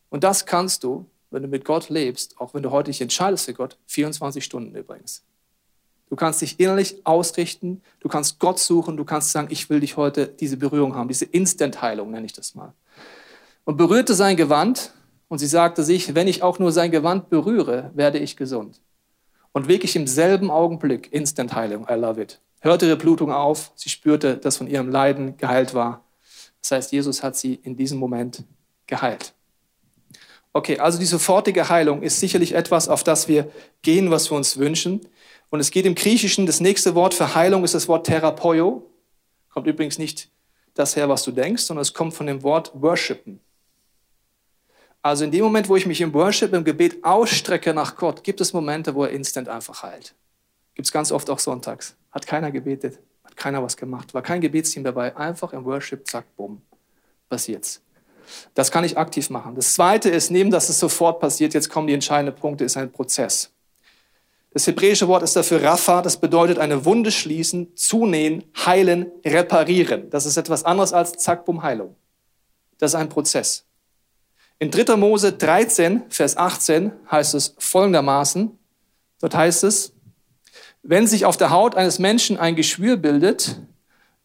Und 0.09 0.25
das 0.25 0.47
kannst 0.47 0.85
du, 0.85 1.07
wenn 1.33 1.43
du 1.43 1.49
mit 1.49 1.65
Gott 1.65 1.89
lebst, 1.89 2.39
auch 2.39 2.55
wenn 2.55 2.63
du 2.63 2.71
heute 2.71 2.91
dich 2.91 3.01
entscheidest 3.01 3.47
für 3.47 3.55
Gott, 3.55 3.79
24 3.87 4.45
Stunden 4.45 4.75
übrigens. 4.75 5.25
Du 6.09 6.17
kannst 6.17 6.43
dich 6.43 6.61
innerlich 6.61 7.07
ausrichten, 7.07 7.81
du 8.01 8.09
kannst 8.09 8.39
Gott 8.39 8.59
suchen, 8.59 8.99
du 8.99 9.05
kannst 9.05 9.33
sagen, 9.33 9.49
ich 9.51 9.71
will 9.71 9.81
dich 9.81 9.97
heute 9.97 10.27
diese 10.27 10.59
Berührung 10.59 10.95
haben, 10.95 11.09
diese 11.09 11.25
Instant-Heilung 11.25 12.11
nenne 12.11 12.27
ich 12.27 12.35
das 12.35 12.55
mal. 12.55 12.75
Und 13.65 13.79
berührte 13.79 14.15
sein 14.15 14.37
Gewand 14.37 14.93
und 15.29 15.39
sie 15.39 15.47
sagte 15.47 15.83
sich, 15.83 16.15
wenn 16.15 16.29
ich 16.29 16.43
auch 16.43 16.59
nur 16.59 16.71
sein 16.71 16.91
Gewand 16.91 17.31
berühre, 17.31 17.91
werde 17.95 18.19
ich 18.19 18.37
gesund. 18.37 18.83
Und 19.53 19.69
wirklich 19.69 19.97
im 19.97 20.07
selben 20.07 20.51
Augenblick 20.51 21.11
Instant-Heilung, 21.13 21.87
I 21.89 21.95
love 21.95 22.21
it. 22.21 22.41
Hörte 22.61 22.87
ihre 22.87 22.97
Blutung 22.97 23.33
auf, 23.33 23.73
sie 23.75 23.89
spürte, 23.89 24.37
dass 24.37 24.59
von 24.59 24.67
ihrem 24.67 24.91
Leiden 24.91 25.39
geheilt 25.39 25.73
war. 25.73 26.05
Das 26.61 26.73
heißt, 26.73 26.93
Jesus 26.93 27.23
hat 27.23 27.37
sie 27.37 27.55
in 27.55 27.77
diesem 27.77 27.99
Moment 27.99 28.45
geheilt. 28.87 29.33
Okay, 30.53 30.79
also 30.79 30.99
die 30.99 31.07
sofortige 31.07 31.69
Heilung 31.69 32.03
ist 32.03 32.21
sicherlich 32.21 32.55
etwas, 32.55 32.89
auf 32.89 33.03
das 33.05 33.27
wir 33.27 33.51
gehen, 33.81 34.11
was 34.11 34.31
wir 34.31 34.37
uns 34.37 34.59
wünschen. 34.59 35.01
Und 35.49 35.61
es 35.61 35.71
geht 35.71 35.87
im 35.87 35.95
Griechischen, 35.95 36.47
das 36.47 36.61
nächste 36.61 36.95
Wort 36.95 37.15
für 37.15 37.35
Heilung 37.35 37.65
ist 37.65 37.75
das 37.75 37.89
Wort 37.89 38.07
Therapeio. 38.07 38.89
Kommt 39.51 39.67
übrigens 39.67 39.99
nicht 39.99 40.31
das 40.75 40.97
her, 40.97 41.09
was 41.09 41.23
du 41.25 41.31
denkst, 41.31 41.63
sondern 41.63 41.83
es 41.83 41.95
kommt 41.95 42.15
von 42.15 42.27
dem 42.27 42.43
Wort 42.43 42.71
worshipen. 42.75 43.41
Also 45.03 45.25
in 45.25 45.31
dem 45.31 45.43
Moment, 45.43 45.69
wo 45.69 45.77
ich 45.77 45.85
mich 45.85 46.01
im 46.01 46.15
Worship, 46.15 46.53
im 46.53 46.65
Gebet 46.65 47.03
ausstrecke 47.03 47.75
nach 47.75 47.97
Gott, 47.97 48.23
gibt 48.23 48.41
es 48.41 48.53
Momente, 48.53 48.95
wo 48.95 49.05
er 49.05 49.11
instant 49.11 49.49
einfach 49.49 49.83
heilt. 49.83 50.15
Gibt 50.75 50.87
es 50.87 50.93
ganz 50.93 51.11
oft 51.11 51.29
auch 51.29 51.39
sonntags. 51.39 51.97
Hat 52.13 52.27
keiner 52.27 52.51
gebetet, 52.51 52.99
hat 53.25 53.37
keiner 53.37 53.63
was 53.63 53.77
gemacht, 53.77 54.15
war 54.15 54.23
kein 54.23 54.41
Gebetsteam 54.41 54.85
dabei. 54.85 55.15
Einfach 55.17 55.53
im 55.53 55.65
Worship, 55.65 56.07
zack, 56.07 56.25
bumm, 56.37 56.63
passiert's. 57.29 57.83
Das 58.55 58.71
kann 58.71 58.85
ich 58.85 58.99
aktiv 58.99 59.31
machen. 59.31 59.55
Das 59.55 59.75
Zweite 59.75 60.11
ist, 60.11 60.31
neben 60.31 60.51
dass 60.51 60.69
es 60.69 60.79
sofort 60.79 61.21
passiert, 61.21 61.55
jetzt 61.55 61.71
kommen 61.71 61.87
die 61.87 61.95
entscheidenden 61.95 62.35
Punkte, 62.35 62.65
ist 62.65 62.77
ein 62.77 62.93
Prozess. 62.93 63.51
Das 64.53 64.67
hebräische 64.67 65.09
Wort 65.09 65.23
ist 65.23 65.35
dafür 65.35 65.63
Rapha, 65.63 66.03
das 66.03 66.19
bedeutet 66.19 66.59
eine 66.59 66.85
Wunde 66.85 67.11
schließen, 67.11 67.75
zunähen, 67.75 68.45
heilen, 68.67 69.11
reparieren. 69.25 70.11
Das 70.11 70.27
ist 70.27 70.37
etwas 70.37 70.65
anderes 70.65 70.93
als 70.93 71.13
zack, 71.13 71.47
bumm, 71.47 71.63
Heilung. 71.63 71.97
Das 72.79 72.91
ist 72.91 72.95
ein 72.97 73.09
Prozess. 73.09 73.65
In 74.59 74.71
3. 74.71 74.97
Mose 74.97 75.33
13, 75.33 76.03
Vers 76.11 76.37
18 76.37 76.93
heißt 77.11 77.35
es 77.35 77.55
folgendermaßen, 77.59 78.59
dort 79.21 79.35
heißt 79.35 79.65
es, 79.65 79.95
wenn 80.83 81.07
sich 81.07 81.25
auf 81.25 81.37
der 81.37 81.51
Haut 81.51 81.75
eines 81.75 81.99
Menschen 81.99 82.37
ein 82.37 82.55
Geschwür 82.55 82.97
bildet, 82.97 83.61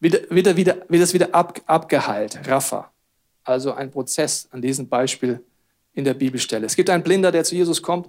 wird, 0.00 0.30
wird, 0.30 0.56
wieder, 0.56 0.76
wird 0.88 1.02
es 1.02 1.14
wieder 1.14 1.34
ab, 1.34 1.60
abgeheilt, 1.66 2.40
Rapha 2.46 2.90
also 3.48 3.72
ein 3.72 3.90
Prozess 3.90 4.48
an 4.50 4.62
diesem 4.62 4.88
Beispiel 4.88 5.40
in 5.94 6.04
der 6.04 6.14
Bibelstelle. 6.14 6.66
Es 6.66 6.76
gibt 6.76 6.90
einen 6.90 7.02
Blinder, 7.02 7.32
der 7.32 7.44
zu 7.44 7.54
Jesus 7.54 7.82
kommt. 7.82 8.08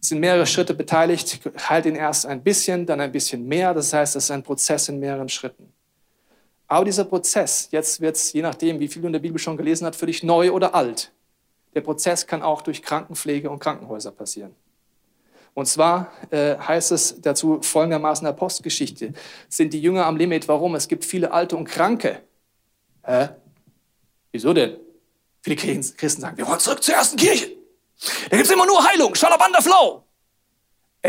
Sind 0.00 0.20
mehrere 0.20 0.46
Schritte 0.46 0.74
beteiligt. 0.74 1.40
Halt 1.68 1.86
ihn 1.86 1.96
erst 1.96 2.26
ein 2.26 2.42
bisschen, 2.42 2.86
dann 2.86 3.00
ein 3.00 3.10
bisschen 3.10 3.46
mehr. 3.46 3.74
Das 3.74 3.92
heißt, 3.92 4.14
es 4.14 4.24
ist 4.24 4.30
ein 4.30 4.42
Prozess 4.42 4.88
in 4.88 5.00
mehreren 5.00 5.28
Schritten. 5.28 5.72
Aber 6.68 6.84
dieser 6.84 7.04
Prozess, 7.04 7.68
jetzt 7.72 8.00
wird 8.00 8.14
es, 8.14 8.32
je 8.32 8.42
nachdem, 8.42 8.78
wie 8.78 8.88
viel 8.88 9.02
du 9.02 9.06
in 9.08 9.12
der 9.14 9.20
Bibel 9.20 9.38
schon 9.38 9.56
gelesen 9.56 9.86
hast, 9.86 9.96
für 9.96 10.06
dich 10.06 10.22
neu 10.22 10.52
oder 10.52 10.74
alt. 10.74 11.10
Der 11.74 11.80
Prozess 11.80 12.26
kann 12.26 12.42
auch 12.42 12.62
durch 12.62 12.82
Krankenpflege 12.82 13.50
und 13.50 13.58
Krankenhäuser 13.58 14.12
passieren. 14.12 14.54
Und 15.54 15.66
zwar 15.66 16.12
äh, 16.30 16.56
heißt 16.56 16.92
es 16.92 17.20
dazu 17.20 17.60
folgendermaßen 17.62 18.24
in 18.24 18.32
der 18.32 18.38
Postgeschichte, 18.38 19.12
sind 19.48 19.72
die 19.72 19.80
Jünger 19.80 20.06
am 20.06 20.16
Limit. 20.16 20.46
Warum? 20.46 20.76
Es 20.76 20.86
gibt 20.86 21.04
viele 21.04 21.32
Alte 21.32 21.56
und 21.56 21.64
Kranke. 21.64 22.22
Hä? 23.02 23.30
Wieso 24.32 24.52
denn? 24.52 24.76
Viele 25.42 25.56
Christen 25.56 26.20
sagen, 26.20 26.36
wir 26.36 26.46
wollen 26.46 26.60
zurück 26.60 26.82
zur 26.82 26.94
ersten 26.94 27.16
Kirche. 27.16 27.50
Da 28.30 28.36
gibt 28.36 28.48
es 28.48 28.52
immer 28.52 28.66
nur 28.66 28.84
Heilung, 28.84 29.14
Schalabanda 29.14 29.60
Flow. 29.60 30.04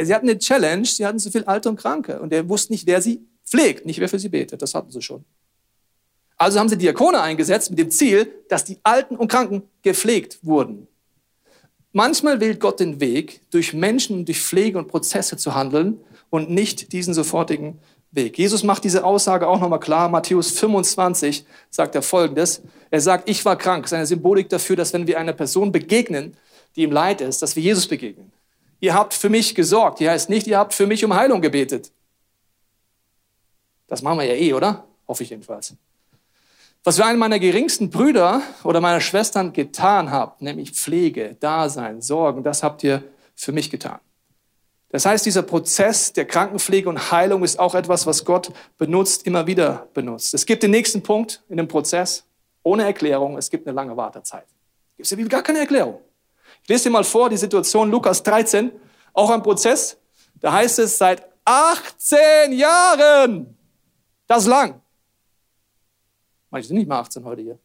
Sie 0.02 0.14
hatten 0.14 0.30
eine 0.30 0.40
Challenge, 0.40 0.86
sie 0.86 1.06
hatten 1.06 1.20
zu 1.20 1.32
viel 1.32 1.44
Alte 1.44 1.70
und 1.70 1.76
Kranke 1.76 2.20
und 2.20 2.32
er 2.32 2.48
wusste 2.48 2.72
nicht, 2.74 2.86
wer 2.88 3.02
sie 3.02 3.28
pflegt, 3.46 3.86
nicht 3.86 4.00
wer 4.00 4.08
für 4.08 4.20
sie 4.20 4.30
betet. 4.30 4.62
Das 4.62 4.74
hatten 4.74 4.92
sie 4.92 5.02
schon. 5.02 5.26
Also 6.38 6.60
haben 6.60 6.70
sie 6.70 6.78
Diakone 6.78 7.20
eingesetzt 7.20 7.70
mit 7.70 7.80
dem 7.80 7.92
Ziel, 7.92 8.32
dass 8.48 8.64
die 8.64 8.78
Alten 8.84 9.18
und 9.18 9.30
Kranken 9.30 9.64
gepflegt 9.82 10.40
wurden. 10.42 10.88
Manchmal 11.92 12.40
wählt 12.40 12.60
Gott 12.60 12.80
den 12.80 13.02
Weg, 13.02 13.42
durch 13.50 13.74
Menschen, 13.74 14.24
durch 14.24 14.40
Pflege 14.40 14.78
und 14.78 14.88
Prozesse 14.88 15.38
zu 15.38 15.56
handeln 15.56 16.00
und 16.30 16.50
nicht 16.50 16.94
diesen 16.94 17.14
sofortigen 17.14 17.80
Weg. 18.12 18.38
Jesus 18.38 18.64
macht 18.64 18.84
diese 18.84 19.04
Aussage 19.04 19.48
auch 19.48 19.60
nochmal 19.60 19.80
klar. 19.80 20.10
Matthäus 20.10 20.52
25 20.52 21.46
sagt 21.70 21.96
er 21.96 22.02
folgendes. 22.02 22.62
Er 22.90 23.02
sagt, 23.02 23.30
ich 23.30 23.46
war 23.46 23.56
krank. 23.56 23.84
Das 23.84 23.92
ist 23.92 23.98
eine 23.98 24.06
Symbolik 24.08 24.50
dafür, 24.50 24.76
dass 24.76 24.94
wenn 24.94 25.06
wir 25.06 25.20
einer 25.20 25.34
Person 25.34 25.72
begegnen, 25.72 26.36
die 26.76 26.84
im 26.84 26.92
Leid 26.92 27.22
ist, 27.22 27.42
dass 27.42 27.56
wir 27.56 27.62
Jesus 27.62 27.88
begegnen. 27.88 28.32
Ihr 28.80 28.94
habt 28.94 29.14
für 29.14 29.30
mich 29.30 29.54
gesorgt. 29.54 30.00
Hier 30.00 30.12
heißt 30.12 30.30
nicht, 30.30 30.48
ihr 30.48 30.58
habt 30.58 30.74
für 30.74 30.88
mich 30.88 31.04
um 31.06 31.14
Heilung 31.14 31.42
gebetet. 31.42 31.92
Das 33.88 34.02
machen 34.02 34.20
wir 34.20 34.26
ja 34.26 34.36
eh, 34.36 34.54
oder? 34.54 34.86
Hoffe 35.08 35.24
ich 35.24 35.30
jedenfalls. 35.30 35.76
Was 36.84 36.98
wir 36.98 37.06
einen 37.06 37.20
meiner 37.20 37.40
geringsten 37.40 37.90
Brüder 37.90 38.42
oder 38.64 38.80
meiner 38.80 39.02
Schwestern 39.02 39.52
getan 39.52 40.12
habt, 40.12 40.42
nämlich 40.42 40.72
Pflege, 40.72 41.36
Dasein, 41.40 42.02
Sorgen, 42.02 42.44
das 42.44 42.64
habt 42.64 42.84
ihr 42.84 43.04
für 43.36 43.52
mich 43.52 43.70
getan. 43.70 44.00
Das 44.92 45.06
heißt, 45.06 45.26
dieser 45.26 45.44
Prozess 45.44 46.14
der 46.14 46.26
Krankenpflege 46.26 46.90
und 46.90 47.12
Heilung 47.12 47.44
ist 47.44 47.60
auch 47.60 47.76
etwas, 47.76 48.08
was 48.08 48.26
Gott 48.26 48.52
benutzt, 48.78 49.28
immer 49.28 49.46
wieder 49.46 49.88
benutzt. 49.94 50.34
Es 50.34 50.46
gibt 50.46 50.64
den 50.64 50.72
nächsten 50.72 51.04
Punkt 51.04 51.44
in 51.48 51.58
dem 51.58 51.68
Prozess, 51.68 52.26
ohne 52.64 52.84
Erklärung, 52.84 53.38
es 53.38 53.50
gibt 53.50 53.68
eine 53.68 53.76
lange 53.76 53.96
Wartezeit. 53.96 54.48
Gibt 54.98 55.12
es 55.12 55.18
ja 55.18 55.28
gar 55.28 55.44
keine 55.44 55.60
Erklärung. 55.60 56.02
Ich 56.64 56.70
lese 56.70 56.86
dir 56.86 56.90
mal 56.90 57.04
vor, 57.04 57.30
die 57.30 57.38
Situation 57.38 57.92
Lukas 57.92 58.24
13, 58.24 58.72
auch 59.14 59.30
ein 59.30 59.44
Prozess. 59.44 59.98
Da 60.36 60.54
heißt 60.54 60.80
es, 60.80 60.98
seit 60.98 61.24
18 61.46 62.52
Jahren, 62.54 63.58
das 64.28 64.46
lang. 64.46 64.82
Manche 66.50 66.68
sind 66.68 66.78
nicht 66.78 66.88
mal 66.88 67.00
18 67.00 67.24
heute 67.24 67.42
hier. 67.42 67.60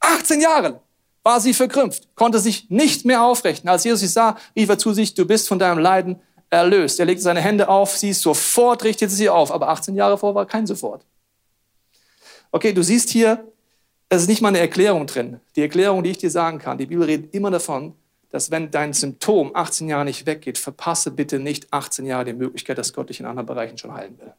18 0.00 0.40
Jahren 0.40 0.80
war 1.22 1.40
sie 1.40 1.54
verkrümpft, 1.54 2.08
konnte 2.14 2.38
sich 2.38 2.68
nicht 2.70 3.04
mehr 3.04 3.22
aufrichten. 3.22 3.68
Als 3.68 3.84
Jesus 3.84 4.00
sie 4.00 4.08
sah, 4.08 4.36
rief 4.56 4.68
er 4.68 4.78
zu 4.78 4.92
sich, 4.92 5.14
du 5.14 5.24
bist 5.24 5.48
von 5.48 5.58
deinem 5.58 5.78
Leiden 5.78 6.20
erlöst. 6.50 6.98
Er 7.00 7.06
legte 7.06 7.22
seine 7.22 7.40
Hände 7.40 7.68
auf, 7.68 7.96
sie 7.96 8.12
sofort 8.12 8.84
richtete 8.84 9.12
sie 9.12 9.28
auf. 9.28 9.52
Aber 9.52 9.68
18 9.68 9.94
Jahre 9.94 10.18
vor 10.18 10.34
war 10.34 10.46
kein 10.46 10.66
sofort. 10.66 11.04
Okay, 12.50 12.72
du 12.72 12.82
siehst 12.82 13.10
hier, 13.10 13.46
es 14.08 14.22
ist 14.22 14.28
nicht 14.28 14.42
mal 14.42 14.48
eine 14.48 14.58
Erklärung 14.58 15.06
drin. 15.06 15.40
Die 15.56 15.62
Erklärung, 15.62 16.02
die 16.02 16.10
ich 16.10 16.18
dir 16.18 16.30
sagen 16.30 16.58
kann, 16.58 16.76
die 16.76 16.86
Bibel 16.86 17.04
redet 17.04 17.34
immer 17.34 17.50
davon, 17.50 17.94
dass 18.30 18.50
wenn 18.50 18.70
dein 18.70 18.92
Symptom 18.92 19.52
18 19.54 19.88
Jahre 19.88 20.04
nicht 20.04 20.26
weggeht, 20.26 20.58
verpasse 20.58 21.10
bitte 21.10 21.38
nicht 21.38 21.72
18 21.72 22.04
Jahre 22.04 22.26
die 22.26 22.32
Möglichkeit, 22.32 22.78
dass 22.78 22.92
Gott 22.92 23.08
dich 23.08 23.20
in 23.20 23.26
anderen 23.26 23.46
Bereichen 23.46 23.78
schon 23.78 23.94
heilen 23.94 24.18
will. 24.18 24.34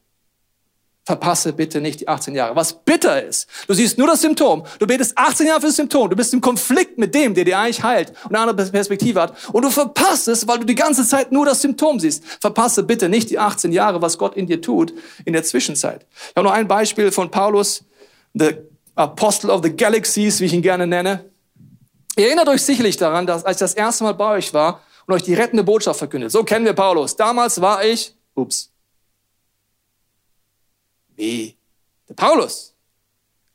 Verpasse 1.05 1.51
bitte 1.51 1.81
nicht 1.81 1.99
die 1.99 2.07
18 2.07 2.33
Jahre. 2.33 2.55
Was 2.55 2.73
bitter 2.73 3.21
ist, 3.21 3.49
du 3.67 3.73
siehst 3.73 3.97
nur 3.97 4.07
das 4.07 4.21
Symptom. 4.21 4.63
Du 4.79 4.87
betest 4.87 5.17
18 5.17 5.47
Jahre 5.47 5.59
für 5.59 5.67
das 5.67 5.75
Symptom. 5.75 6.09
Du 6.09 6.15
bist 6.15 6.33
im 6.33 6.39
Konflikt 6.39 6.97
mit 6.97 7.13
dem, 7.13 7.33
der 7.33 7.43
dir 7.43 7.59
eigentlich 7.59 7.83
heilt 7.83 8.13
und 8.23 8.35
eine 8.35 8.49
andere 8.49 8.71
Perspektive 8.71 9.21
hat. 9.21 9.33
Und 9.51 9.65
du 9.65 9.69
verpasst 9.69 10.29
es, 10.29 10.47
weil 10.47 10.59
du 10.59 10.65
die 10.65 10.75
ganze 10.75 11.05
Zeit 11.05 11.33
nur 11.33 11.45
das 11.45 11.61
Symptom 11.61 11.99
siehst. 11.99 12.23
Verpasse 12.39 12.83
bitte 12.83 13.09
nicht 13.09 13.29
die 13.29 13.37
18 13.37 13.73
Jahre, 13.73 14.01
was 14.01 14.17
Gott 14.17 14.37
in 14.37 14.47
dir 14.47 14.61
tut 14.61 14.93
in 15.25 15.33
der 15.33 15.43
Zwischenzeit. 15.43 16.05
Ich 16.29 16.35
habe 16.37 16.47
noch 16.47 16.53
ein 16.53 16.69
Beispiel 16.69 17.11
von 17.11 17.29
Paulus, 17.29 17.83
the 18.33 18.55
Apostle 18.95 19.51
of 19.51 19.61
the 19.61 19.75
Galaxies, 19.75 20.39
wie 20.39 20.45
ich 20.45 20.53
ihn 20.53 20.61
gerne 20.61 20.87
nenne. 20.87 21.25
Ihr 22.15 22.27
erinnert 22.27 22.47
euch 22.47 22.61
sicherlich 22.61 22.95
daran, 22.95 23.27
dass 23.27 23.43
als 23.43 23.57
ich 23.57 23.59
das 23.59 23.73
erste 23.73 24.05
Mal 24.05 24.13
bei 24.13 24.37
euch 24.37 24.53
war 24.53 24.81
und 25.05 25.15
euch 25.15 25.23
die 25.23 25.33
rettende 25.33 25.63
Botschaft 25.63 25.97
verkündet. 25.97 26.31
So 26.31 26.43
kennen 26.43 26.63
wir 26.63 26.73
Paulus. 26.73 27.15
Damals 27.15 27.59
war 27.59 27.83
ich, 27.83 28.15
ups, 28.35 28.72
wie 31.15 31.55
der 32.07 32.13
Paulus. 32.13 32.73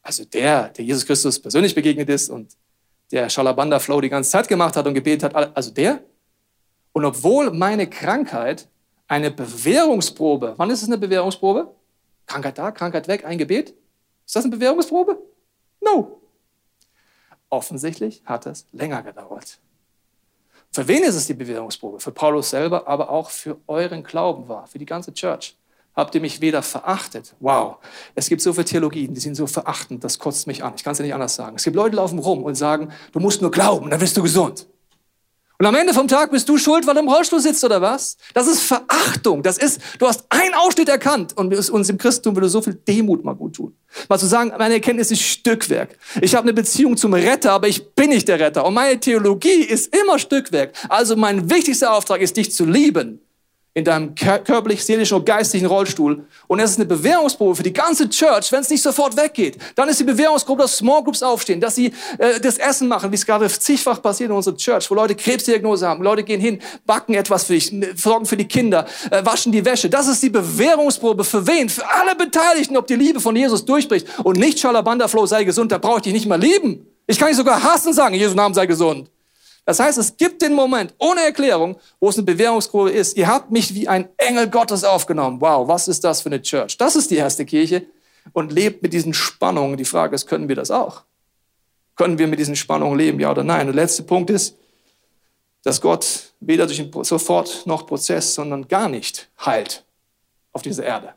Also 0.02 0.24
der, 0.24 0.68
der 0.70 0.84
Jesus 0.84 1.04
Christus 1.04 1.38
persönlich 1.38 1.74
begegnet 1.74 2.08
ist 2.08 2.30
und 2.30 2.56
der 3.10 3.28
Schalabanda-Flow 3.28 4.00
die 4.00 4.08
ganze 4.08 4.30
Zeit 4.30 4.48
gemacht 4.48 4.76
hat 4.76 4.86
und 4.86 4.94
gebetet 4.94 5.34
hat. 5.34 5.56
Also 5.56 5.70
der. 5.70 6.00
Und 6.92 7.04
obwohl 7.04 7.50
meine 7.50 7.88
Krankheit 7.88 8.68
eine 9.06 9.30
Bewährungsprobe, 9.30 10.54
wann 10.56 10.70
ist 10.70 10.82
es 10.82 10.88
eine 10.88 10.98
Bewährungsprobe? 10.98 11.74
Krankheit 12.26 12.58
da, 12.58 12.70
Krankheit 12.70 13.08
weg, 13.08 13.24
ein 13.24 13.38
Gebet? 13.38 13.74
Ist 14.26 14.36
das 14.36 14.44
eine 14.44 14.54
Bewährungsprobe? 14.54 15.18
No. 15.80 16.20
Offensichtlich 17.50 18.22
hat 18.24 18.46
es 18.46 18.66
länger 18.72 19.02
gedauert. 19.02 19.58
Für 20.70 20.86
wen 20.86 21.02
ist 21.02 21.14
es 21.14 21.26
die 21.26 21.34
Bewährungsprobe? 21.34 21.98
Für 21.98 22.12
Paulus 22.12 22.50
selber, 22.50 22.86
aber 22.86 23.10
auch 23.10 23.30
für 23.30 23.58
euren 23.66 24.02
Glauben 24.02 24.48
war, 24.48 24.66
für 24.66 24.78
die 24.78 24.86
ganze 24.86 25.12
Church. 25.12 25.57
Habt 25.98 26.14
ihr 26.14 26.20
mich 26.20 26.40
weder 26.40 26.62
verachtet? 26.62 27.34
Wow. 27.40 27.78
Es 28.14 28.28
gibt 28.28 28.40
so 28.40 28.52
viele 28.52 28.66
Theologien, 28.66 29.14
die 29.14 29.20
sind 29.20 29.34
so 29.34 29.48
verachtend, 29.48 30.04
das 30.04 30.20
kotzt 30.20 30.46
mich 30.46 30.62
an. 30.62 30.74
Ich 30.76 30.84
kann 30.84 30.92
es 30.92 31.00
ja 31.00 31.04
nicht 31.04 31.12
anders 31.12 31.34
sagen. 31.34 31.56
Es 31.56 31.64
gibt 31.64 31.74
Leute, 31.74 31.90
die 31.90 31.96
laufen 31.96 32.20
rum 32.20 32.44
und 32.44 32.54
sagen, 32.54 32.92
du 33.10 33.18
musst 33.18 33.42
nur 33.42 33.50
glauben, 33.50 33.90
dann 33.90 34.00
wirst 34.00 34.16
du 34.16 34.22
gesund. 34.22 34.68
Und 35.58 35.66
am 35.66 35.74
Ende 35.74 35.92
vom 35.92 36.06
Tag 36.06 36.30
bist 36.30 36.48
du 36.48 36.56
schuld, 36.56 36.86
weil 36.86 36.94
du 36.94 37.00
im 37.00 37.08
Rollstuhl 37.08 37.40
sitzt 37.40 37.64
oder 37.64 37.82
was? 37.82 38.16
Das 38.32 38.46
ist 38.46 38.62
Verachtung. 38.62 39.42
Das 39.42 39.58
ist, 39.58 39.80
du 39.98 40.06
hast 40.06 40.24
einen 40.28 40.54
Ausschnitt 40.54 40.88
erkannt 40.88 41.36
und 41.36 41.52
uns 41.52 41.88
im 41.88 41.98
Christentum 41.98 42.36
würde 42.36 42.48
so 42.48 42.62
viel 42.62 42.74
Demut 42.74 43.24
mal 43.24 43.34
gut 43.34 43.56
tun. 43.56 43.76
Mal 44.08 44.20
zu 44.20 44.26
sagen, 44.26 44.52
meine 44.56 44.74
Erkenntnis 44.74 45.10
ist 45.10 45.22
Stückwerk. 45.22 45.98
Ich 46.20 46.36
habe 46.36 46.44
eine 46.44 46.52
Beziehung 46.52 46.96
zum 46.96 47.12
Retter, 47.12 47.50
aber 47.50 47.66
ich 47.66 47.92
bin 47.96 48.10
nicht 48.10 48.28
der 48.28 48.38
Retter. 48.38 48.64
Und 48.64 48.74
meine 48.74 49.00
Theologie 49.00 49.64
ist 49.64 49.92
immer 49.96 50.20
Stückwerk. 50.20 50.74
Also 50.88 51.16
mein 51.16 51.50
wichtigster 51.50 51.92
Auftrag 51.92 52.20
ist, 52.20 52.36
dich 52.36 52.52
zu 52.52 52.64
lieben 52.64 53.20
in 53.78 53.84
deinem 53.84 54.14
körperlich, 54.14 54.84
seelischen 54.84 55.16
und 55.16 55.24
geistlichen 55.24 55.66
Rollstuhl. 55.66 56.24
Und 56.46 56.60
es 56.60 56.72
ist 56.72 56.76
eine 56.76 56.86
Bewährungsprobe 56.86 57.54
für 57.56 57.62
die 57.62 57.72
ganze 57.72 58.08
Church, 58.08 58.50
wenn 58.52 58.60
es 58.60 58.68
nicht 58.68 58.82
sofort 58.82 59.16
weggeht. 59.16 59.56
Dann 59.74 59.88
ist 59.88 60.00
die 60.00 60.04
Bewährungsprobe, 60.04 60.62
dass 60.62 60.76
Small 60.76 61.02
Groups 61.02 61.22
aufstehen, 61.22 61.60
dass 61.60 61.76
sie 61.76 61.92
äh, 62.18 62.40
das 62.40 62.58
Essen 62.58 62.88
machen, 62.88 63.10
wie 63.10 63.14
es 63.14 63.24
gerade 63.24 63.48
zigfach 63.48 64.02
passiert 64.02 64.30
in 64.30 64.36
unserer 64.36 64.56
Church, 64.56 64.90
wo 64.90 64.94
Leute 64.94 65.14
Krebsdiagnose 65.14 65.86
haben. 65.86 66.02
Leute 66.02 66.24
gehen 66.24 66.40
hin, 66.40 66.60
backen 66.84 67.14
etwas 67.14 67.44
für 67.44 67.54
dich, 67.54 67.72
sorgen 67.94 68.26
für 68.26 68.36
die 68.36 68.48
Kinder, 68.48 68.86
äh, 69.10 69.24
waschen 69.24 69.52
die 69.52 69.64
Wäsche. 69.64 69.88
Das 69.88 70.08
ist 70.08 70.22
die 70.22 70.30
Bewährungsprobe 70.30 71.24
für 71.24 71.46
wen? 71.46 71.68
Für 71.68 71.88
alle 71.88 72.14
Beteiligten, 72.16 72.76
ob 72.76 72.86
die 72.86 72.96
Liebe 72.96 73.20
von 73.20 73.36
Jesus 73.36 73.64
durchbricht. 73.64 74.06
Und 74.24 74.38
nicht 74.38 74.58
Schalabanda 74.58 75.08
Flow 75.08 75.26
sei 75.26 75.44
gesund, 75.44 75.72
da 75.72 75.78
brauche 75.78 75.98
ich 75.98 76.02
dich 76.02 76.12
nicht 76.12 76.26
mal 76.26 76.40
lieben. 76.40 76.86
Ich 77.06 77.18
kann 77.18 77.28
dich 77.28 77.36
sogar 77.36 77.62
hassen 77.62 77.92
sagen, 77.92 78.14
Jesu 78.14 78.34
Namen 78.34 78.54
sei 78.54 78.66
gesund. 78.66 79.08
Das 79.68 79.80
heißt, 79.80 79.98
es 79.98 80.16
gibt 80.16 80.40
den 80.40 80.54
Moment 80.54 80.94
ohne 80.98 81.20
Erklärung, 81.20 81.76
wo 82.00 82.08
es 82.08 82.16
eine 82.16 82.24
Bewährungskurve 82.24 82.90
ist. 82.90 83.18
Ihr 83.18 83.26
habt 83.26 83.50
mich 83.50 83.74
wie 83.74 83.86
ein 83.86 84.08
Engel 84.16 84.48
Gottes 84.48 84.82
aufgenommen. 84.82 85.42
Wow, 85.42 85.68
was 85.68 85.88
ist 85.88 86.04
das 86.04 86.22
für 86.22 86.30
eine 86.30 86.40
Church? 86.40 86.78
Das 86.78 86.96
ist 86.96 87.10
die 87.10 87.16
erste 87.16 87.44
Kirche 87.44 87.84
und 88.32 88.50
lebt 88.50 88.82
mit 88.82 88.94
diesen 88.94 89.12
Spannungen. 89.12 89.76
Die 89.76 89.84
Frage 89.84 90.14
ist, 90.14 90.26
können 90.26 90.48
wir 90.48 90.56
das 90.56 90.70
auch? 90.70 91.02
Können 91.96 92.18
wir 92.18 92.28
mit 92.28 92.38
diesen 92.38 92.56
Spannungen 92.56 92.96
leben, 92.96 93.20
ja 93.20 93.30
oder 93.30 93.44
nein? 93.44 93.66
Der 93.66 93.74
letzte 93.74 94.04
Punkt 94.04 94.30
ist, 94.30 94.56
dass 95.64 95.82
Gott 95.82 96.32
weder 96.40 96.64
durch 96.64 96.78
den 96.78 97.04
Sofort 97.04 97.66
noch 97.66 97.86
Prozess, 97.86 98.34
sondern 98.34 98.68
gar 98.68 98.88
nicht 98.88 99.28
heilt 99.44 99.84
auf 100.52 100.62
dieser 100.62 100.84
Erde. 100.84 101.12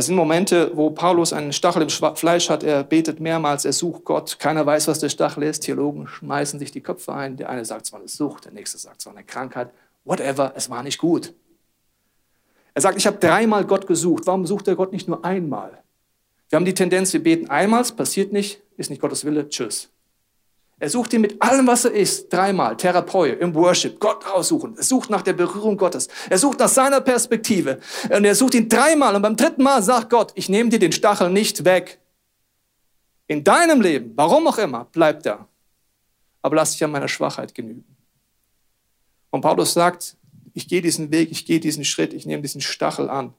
Das 0.00 0.06
sind 0.06 0.16
Momente, 0.16 0.74
wo 0.74 0.88
Paulus 0.88 1.34
einen 1.34 1.52
Stachel 1.52 1.82
im 1.82 1.90
Fleisch 1.90 2.48
hat. 2.48 2.62
Er 2.62 2.84
betet 2.84 3.20
mehrmals, 3.20 3.66
er 3.66 3.74
sucht 3.74 4.06
Gott. 4.06 4.38
Keiner 4.38 4.64
weiß, 4.64 4.88
was 4.88 4.98
der 4.98 5.10
Stachel 5.10 5.42
ist. 5.42 5.60
Theologen 5.60 6.08
schmeißen 6.08 6.58
sich 6.58 6.72
die 6.72 6.80
Köpfe 6.80 7.12
ein. 7.12 7.36
Der 7.36 7.50
eine 7.50 7.66
sagt, 7.66 7.84
es 7.84 7.92
war 7.92 8.00
eine 8.00 8.08
Sucht, 8.08 8.46
der 8.46 8.52
nächste 8.52 8.78
sagt, 8.78 9.00
es 9.00 9.04
war 9.04 9.12
eine 9.12 9.24
Krankheit. 9.24 9.68
Whatever, 10.06 10.54
es 10.56 10.70
war 10.70 10.82
nicht 10.82 10.96
gut. 10.96 11.34
Er 12.72 12.80
sagt, 12.80 12.96
ich 12.96 13.06
habe 13.06 13.18
dreimal 13.18 13.66
Gott 13.66 13.86
gesucht. 13.86 14.22
Warum 14.26 14.46
sucht 14.46 14.68
er 14.68 14.74
Gott 14.74 14.90
nicht 14.90 15.06
nur 15.06 15.22
einmal? 15.22 15.82
Wir 16.48 16.56
haben 16.56 16.64
die 16.64 16.72
Tendenz, 16.72 17.12
wir 17.12 17.22
beten 17.22 17.50
einmal, 17.50 17.82
es 17.82 17.92
passiert 17.92 18.32
nicht, 18.32 18.62
ist 18.78 18.88
nicht 18.88 19.02
Gottes 19.02 19.26
Wille, 19.26 19.50
tschüss. 19.50 19.90
Er 20.80 20.88
sucht 20.88 21.12
ihn 21.12 21.20
mit 21.20 21.40
allem, 21.42 21.66
was 21.66 21.84
er 21.84 21.92
ist, 21.92 22.32
dreimal, 22.32 22.74
Therapeut, 22.74 23.38
im 23.38 23.54
Worship, 23.54 24.00
Gott 24.00 24.26
raussuchen. 24.26 24.78
Er 24.78 24.82
sucht 24.82 25.10
nach 25.10 25.20
der 25.20 25.34
Berührung 25.34 25.76
Gottes. 25.76 26.08
Er 26.30 26.38
sucht 26.38 26.58
nach 26.58 26.70
seiner 26.70 27.02
Perspektive. 27.02 27.80
Und 28.08 28.24
er 28.24 28.34
sucht 28.34 28.54
ihn 28.54 28.66
dreimal. 28.66 29.14
Und 29.14 29.20
beim 29.20 29.36
dritten 29.36 29.62
Mal 29.62 29.82
sagt 29.82 30.08
Gott, 30.08 30.32
ich 30.36 30.48
nehme 30.48 30.70
dir 30.70 30.78
den 30.78 30.92
Stachel 30.92 31.28
nicht 31.28 31.66
weg. 31.66 32.00
In 33.26 33.44
deinem 33.44 33.82
Leben, 33.82 34.12
warum 34.16 34.46
auch 34.46 34.56
immer, 34.56 34.86
bleibt 34.86 35.26
er. 35.26 35.46
Aber 36.40 36.56
lass 36.56 36.72
dich 36.72 36.82
an 36.82 36.90
meiner 36.90 37.08
Schwachheit 37.08 37.54
genügen. 37.54 37.84
Und 39.28 39.42
Paulus 39.42 39.74
sagt, 39.74 40.16
ich 40.54 40.66
gehe 40.66 40.80
diesen 40.80 41.10
Weg, 41.10 41.30
ich 41.30 41.44
gehe 41.44 41.60
diesen 41.60 41.84
Schritt, 41.84 42.14
ich 42.14 42.24
nehme 42.24 42.40
diesen 42.40 42.62
Stachel 42.62 43.10
an. 43.10 43.34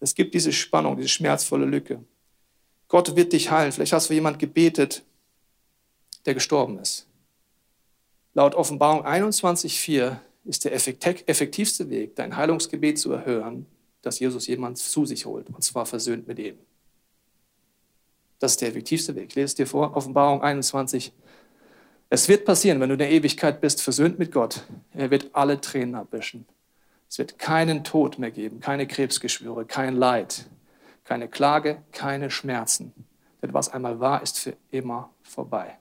Es 0.00 0.16
gibt 0.16 0.34
diese 0.34 0.52
Spannung, 0.52 0.96
diese 0.96 1.08
schmerzvolle 1.08 1.64
Lücke. 1.64 2.04
Gott 2.88 3.14
wird 3.14 3.32
dich 3.32 3.52
heilen. 3.52 3.70
Vielleicht 3.70 3.92
hast 3.92 4.10
du 4.10 4.14
jemand 4.14 4.40
gebetet, 4.40 5.04
der 6.26 6.34
gestorben 6.34 6.78
ist. 6.78 7.06
Laut 8.34 8.54
Offenbarung 8.54 9.04
21.4 9.04 10.16
ist 10.44 10.64
der 10.64 10.74
effektivste 10.74 11.90
Weg, 11.90 12.16
dein 12.16 12.36
Heilungsgebet 12.36 12.98
zu 12.98 13.12
erhören, 13.12 13.66
dass 14.00 14.18
Jesus 14.18 14.46
jemand 14.46 14.78
zu 14.78 15.06
sich 15.06 15.26
holt, 15.26 15.48
und 15.50 15.62
zwar 15.62 15.86
versöhnt 15.86 16.26
mit 16.26 16.38
ihm. 16.38 16.58
Das 18.38 18.52
ist 18.52 18.60
der 18.60 18.70
effektivste 18.70 19.14
Weg. 19.14 19.36
Es 19.36 19.54
dir 19.54 19.68
vor, 19.68 19.96
Offenbarung 19.96 20.42
21. 20.42 21.12
Es 22.10 22.28
wird 22.28 22.44
passieren, 22.44 22.80
wenn 22.80 22.88
du 22.88 22.94
in 22.94 22.98
der 22.98 23.12
Ewigkeit 23.12 23.60
bist, 23.60 23.80
versöhnt 23.80 24.18
mit 24.18 24.32
Gott. 24.32 24.64
Er 24.92 25.10
wird 25.10 25.30
alle 25.32 25.60
Tränen 25.60 25.94
abwischen. 25.94 26.46
Es 27.08 27.18
wird 27.18 27.38
keinen 27.38 27.84
Tod 27.84 28.18
mehr 28.18 28.30
geben, 28.30 28.58
keine 28.58 28.86
Krebsgeschwüre, 28.86 29.66
kein 29.66 29.94
Leid, 29.94 30.46
keine 31.04 31.28
Klage, 31.28 31.82
keine 31.92 32.30
Schmerzen. 32.30 32.92
Denn 33.42 33.54
was 33.54 33.68
einmal 33.68 34.00
war, 34.00 34.22
ist 34.22 34.38
für 34.38 34.56
immer 34.70 35.10
vorbei. 35.22 35.78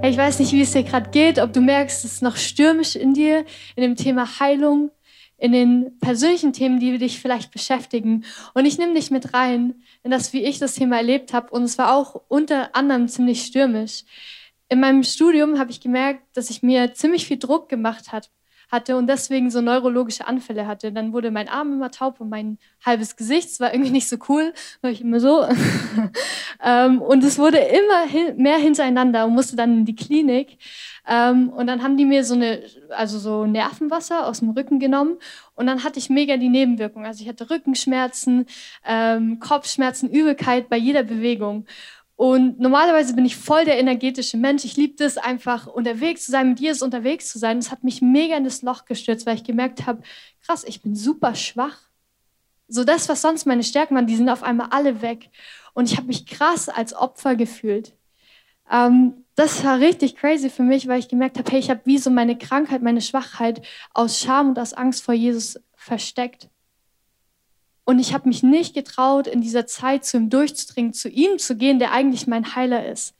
Ich 0.00 0.16
weiß 0.16 0.38
nicht, 0.38 0.52
wie 0.52 0.62
es 0.62 0.72
dir 0.72 0.84
gerade 0.84 1.10
geht, 1.10 1.38
ob 1.38 1.52
du 1.52 1.60
merkst, 1.60 2.04
es 2.04 2.12
ist 2.12 2.22
noch 2.22 2.36
stürmisch 2.36 2.94
in 2.94 3.14
dir, 3.14 3.44
in 3.74 3.82
dem 3.82 3.96
Thema 3.96 4.38
Heilung, 4.38 4.90
in 5.36 5.52
den 5.52 5.98
persönlichen 5.98 6.52
Themen, 6.52 6.78
die 6.78 6.98
dich 6.98 7.20
vielleicht 7.20 7.50
beschäftigen. 7.50 8.24
Und 8.54 8.64
ich 8.64 8.78
nehme 8.78 8.94
dich 8.94 9.10
mit 9.10 9.34
rein 9.34 9.82
in 10.04 10.10
das, 10.10 10.32
wie 10.32 10.44
ich 10.44 10.58
das 10.58 10.76
Thema 10.76 10.96
erlebt 10.96 11.32
habe. 11.32 11.50
Und 11.50 11.64
es 11.64 11.78
war 11.78 11.94
auch 11.94 12.22
unter 12.28 12.74
anderem 12.76 13.08
ziemlich 13.08 13.42
stürmisch. 13.42 14.04
In 14.68 14.80
meinem 14.80 15.02
Studium 15.02 15.58
habe 15.58 15.72
ich 15.72 15.80
gemerkt, 15.80 16.22
dass 16.36 16.48
ich 16.48 16.62
mir 16.62 16.94
ziemlich 16.94 17.26
viel 17.26 17.38
Druck 17.38 17.68
gemacht 17.68 18.12
hat, 18.12 18.30
hatte 18.70 18.96
und 18.96 19.06
deswegen 19.06 19.50
so 19.50 19.60
neurologische 19.60 20.26
Anfälle 20.26 20.66
hatte. 20.66 20.92
Dann 20.92 21.12
wurde 21.12 21.30
mein 21.30 21.48
Arm 21.48 21.72
immer 21.72 21.90
taub 21.90 22.20
und 22.20 22.28
mein 22.28 22.58
halbes 22.84 23.16
Gesicht. 23.16 23.50
Das 23.50 23.60
war 23.60 23.72
irgendwie 23.72 23.90
nicht 23.90 24.08
so 24.08 24.16
cool, 24.28 24.52
war 24.82 24.90
ich 24.90 25.00
immer 25.00 25.20
so. 25.20 25.46
ähm, 26.62 27.00
und 27.00 27.24
es 27.24 27.38
wurde 27.38 27.58
immer 27.58 28.06
hin 28.06 28.36
mehr 28.36 28.58
hintereinander 28.58 29.26
und 29.26 29.34
musste 29.34 29.56
dann 29.56 29.78
in 29.78 29.84
die 29.84 29.96
Klinik. 29.96 30.58
Ähm, 31.08 31.48
und 31.48 31.66
dann 31.66 31.82
haben 31.82 31.96
die 31.96 32.04
mir 32.04 32.24
so 32.24 32.34
eine, 32.34 32.62
also 32.90 33.18
so 33.18 33.46
Nervenwasser 33.46 34.26
aus 34.26 34.40
dem 34.40 34.50
Rücken 34.50 34.78
genommen 34.78 35.16
und 35.54 35.66
dann 35.66 35.82
hatte 35.82 35.98
ich 35.98 36.10
mega 36.10 36.36
die 36.36 36.50
Nebenwirkung. 36.50 37.04
Also 37.04 37.22
ich 37.22 37.28
hatte 37.28 37.50
Rückenschmerzen, 37.50 38.46
ähm, 38.86 39.40
Kopfschmerzen, 39.40 40.10
Übelkeit 40.10 40.68
bei 40.68 40.76
jeder 40.76 41.02
Bewegung. 41.02 41.66
Und 42.18 42.58
normalerweise 42.58 43.14
bin 43.14 43.24
ich 43.24 43.36
voll 43.36 43.64
der 43.64 43.78
energetische 43.78 44.36
Mensch. 44.38 44.64
Ich 44.64 44.76
liebe 44.76 45.04
es 45.04 45.18
einfach, 45.18 45.68
unterwegs 45.68 46.24
zu 46.24 46.32
sein, 46.32 46.48
mit 46.48 46.58
Jesus 46.58 46.82
unterwegs 46.82 47.28
zu 47.28 47.38
sein. 47.38 47.60
Das 47.60 47.70
hat 47.70 47.84
mich 47.84 48.02
mega 48.02 48.36
in 48.36 48.42
das 48.42 48.62
Loch 48.62 48.86
gestürzt, 48.86 49.24
weil 49.24 49.36
ich 49.36 49.44
gemerkt 49.44 49.86
habe, 49.86 50.02
krass, 50.44 50.64
ich 50.66 50.82
bin 50.82 50.96
super 50.96 51.36
schwach. 51.36 51.78
So 52.66 52.82
das, 52.82 53.08
was 53.08 53.22
sonst 53.22 53.46
meine 53.46 53.62
Stärken 53.62 53.94
waren, 53.94 54.08
die 54.08 54.16
sind 54.16 54.28
auf 54.30 54.42
einmal 54.42 54.66
alle 54.72 55.00
weg. 55.00 55.30
Und 55.74 55.92
ich 55.92 55.96
habe 55.96 56.08
mich 56.08 56.26
krass 56.26 56.68
als 56.68 56.92
Opfer 56.92 57.36
gefühlt. 57.36 57.94
Ähm, 58.68 59.24
das 59.36 59.62
war 59.62 59.78
richtig 59.78 60.16
crazy 60.16 60.50
für 60.50 60.64
mich, 60.64 60.88
weil 60.88 60.98
ich 60.98 61.06
gemerkt 61.06 61.38
habe, 61.38 61.48
hey, 61.52 61.60
ich 61.60 61.70
habe 61.70 61.82
wie 61.84 61.98
so 61.98 62.10
meine 62.10 62.36
Krankheit, 62.36 62.82
meine 62.82 63.00
Schwachheit 63.00 63.64
aus 63.94 64.18
Scham 64.18 64.48
und 64.48 64.58
aus 64.58 64.74
Angst 64.74 65.04
vor 65.04 65.14
Jesus 65.14 65.60
versteckt. 65.76 66.48
Und 67.88 68.00
ich 68.00 68.12
habe 68.12 68.28
mich 68.28 68.42
nicht 68.42 68.74
getraut, 68.74 69.26
in 69.26 69.40
dieser 69.40 69.66
Zeit 69.66 70.04
zu 70.04 70.18
ihm 70.18 70.28
durchzudringen, 70.28 70.92
zu 70.92 71.08
ihm 71.08 71.38
zu 71.38 71.56
gehen, 71.56 71.78
der 71.78 71.90
eigentlich 71.90 72.26
mein 72.26 72.54
Heiler 72.54 72.86
ist. 72.86 73.14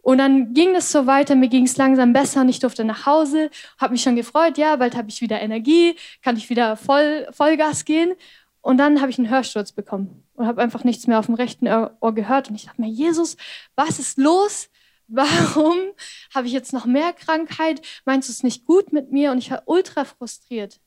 Und 0.00 0.18
dann 0.18 0.54
ging 0.54 0.76
es 0.76 0.92
so 0.92 1.08
weiter, 1.08 1.34
mir 1.34 1.48
ging 1.48 1.64
es 1.64 1.76
langsam 1.76 2.12
besser 2.12 2.42
und 2.42 2.48
ich 2.48 2.60
durfte 2.60 2.84
nach 2.84 3.04
Hause, 3.04 3.50
habe 3.78 3.90
mich 3.90 4.02
schon 4.02 4.14
gefreut, 4.14 4.58
ja, 4.58 4.76
bald 4.76 4.94
habe 4.94 5.08
ich 5.08 5.20
wieder 5.20 5.40
Energie, 5.40 5.96
kann 6.22 6.36
ich 6.36 6.48
wieder 6.50 6.76
voll, 6.76 7.26
Vollgas 7.32 7.84
gehen. 7.84 8.12
Und 8.60 8.78
dann 8.78 9.00
habe 9.00 9.10
ich 9.10 9.18
einen 9.18 9.28
Hörsturz 9.28 9.72
bekommen 9.72 10.22
und 10.34 10.46
habe 10.46 10.62
einfach 10.62 10.84
nichts 10.84 11.08
mehr 11.08 11.18
auf 11.18 11.26
dem 11.26 11.34
rechten 11.34 11.66
Ohr 11.66 12.14
gehört. 12.14 12.48
Und 12.48 12.54
ich 12.54 12.66
dachte 12.66 12.80
mir, 12.80 12.90
Jesus, 12.90 13.36
was 13.74 13.98
ist 13.98 14.18
los? 14.18 14.68
Warum 15.08 15.74
habe 16.32 16.46
ich 16.46 16.52
jetzt 16.52 16.72
noch 16.72 16.86
mehr 16.86 17.12
Krankheit? 17.12 17.82
Meinst 18.04 18.28
du 18.28 18.32
es 18.32 18.44
nicht 18.44 18.66
gut 18.66 18.92
mit 18.92 19.10
mir? 19.10 19.32
Und 19.32 19.38
ich 19.38 19.50
war 19.50 19.64
ultra 19.66 20.04
frustriert. 20.04 20.78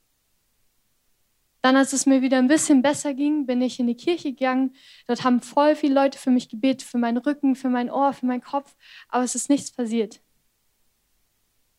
Dann, 1.63 1.77
als 1.77 1.93
es 1.93 2.05
mir 2.05 2.21
wieder 2.21 2.39
ein 2.39 2.49
bisschen 2.49 2.81
besser 2.81 3.13
ging, 3.13 3.45
bin 3.45 3.61
ich 3.61 3.79
in 3.79 3.87
die 3.87 3.95
Kirche 3.95 4.33
gegangen. 4.33 4.75
Dort 5.07 5.23
haben 5.23 5.39
voll 5.39 5.77
viele 5.77 5.93
Leute 5.93 6.19
für 6.19 6.29
mich 6.29 6.49
gebetet, 6.49 6.83
für 6.83 6.97
meinen 6.97 7.19
Rücken, 7.19 7.55
für 7.55 7.69
mein 7.69 7.89
Ohr, 7.89 8.11
für 8.11 8.25
meinen 8.25 8.43
Kopf. 8.43 8.75
Aber 9.07 9.23
es 9.23 9.33
ist 9.33 9.49
nichts 9.49 9.71
passiert. 9.71 10.19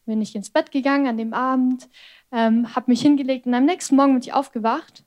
Bin 0.07 0.23
ich 0.23 0.35
ins 0.35 0.49
Bett 0.49 0.71
gegangen 0.71 1.07
an 1.07 1.19
dem 1.19 1.35
Abend, 1.35 1.91
ähm, 2.33 2.75
habe 2.75 2.91
mich 2.91 3.03
hingelegt 3.03 3.45
und 3.45 3.53
am 3.53 3.67
nächsten 3.67 3.97
Morgen 3.97 4.15
bin 4.15 4.23
ich 4.23 4.33
aufgewacht 4.33 5.05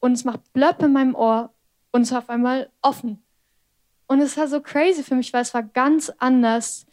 und 0.00 0.12
es 0.12 0.24
macht 0.24 0.52
Blöpp 0.52 0.82
in 0.82 0.92
meinem 0.92 1.14
Ohr 1.14 1.54
und 1.92 2.02
es 2.02 2.10
war 2.10 2.18
auf 2.18 2.30
einmal 2.30 2.70
offen. 2.82 3.22
Und 4.08 4.20
es 4.20 4.36
war 4.36 4.48
so 4.48 4.60
crazy 4.60 5.04
für 5.04 5.14
mich, 5.14 5.32
weil 5.32 5.42
es 5.42 5.54
war 5.54 5.62
ganz 5.62 6.10
anders, 6.18 6.86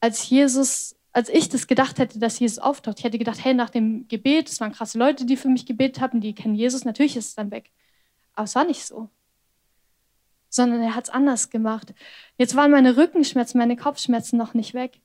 als 0.00 0.30
Jesus 0.30 0.96
als 1.12 1.28
ich 1.28 1.48
das 1.48 1.66
gedacht 1.66 1.98
hätte, 1.98 2.18
dass 2.18 2.38
Jesus 2.38 2.58
auftaucht, 2.58 2.98
ich 2.98 3.04
hätte 3.04 3.18
gedacht, 3.18 3.44
hey, 3.44 3.54
nach 3.54 3.70
dem 3.70 4.06
Gebet, 4.08 4.48
es 4.48 4.60
waren 4.60 4.72
krasse 4.72 4.98
Leute, 4.98 5.26
die 5.26 5.36
für 5.36 5.48
mich 5.48 5.66
gebetet 5.66 6.00
haben, 6.00 6.20
die 6.20 6.34
kennen 6.34 6.54
Jesus, 6.54 6.84
natürlich 6.84 7.16
ist 7.16 7.28
es 7.28 7.34
dann 7.34 7.50
weg. 7.50 7.70
Aber 8.34 8.44
es 8.44 8.54
war 8.54 8.64
nicht 8.64 8.84
so. 8.84 9.10
sondern 10.48 10.82
er 10.82 10.96
hat 10.96 11.04
es 11.04 11.10
anders 11.10 11.50
gemacht. 11.50 11.94
Jetzt 12.36 12.56
waren 12.56 12.72
meine 12.72 12.96
Rückenschmerzen, 12.96 13.58
meine 13.58 13.76
Kopfschmerzen 13.76 14.36
noch 14.36 14.52
nicht 14.54 14.74
weg. 14.74 15.00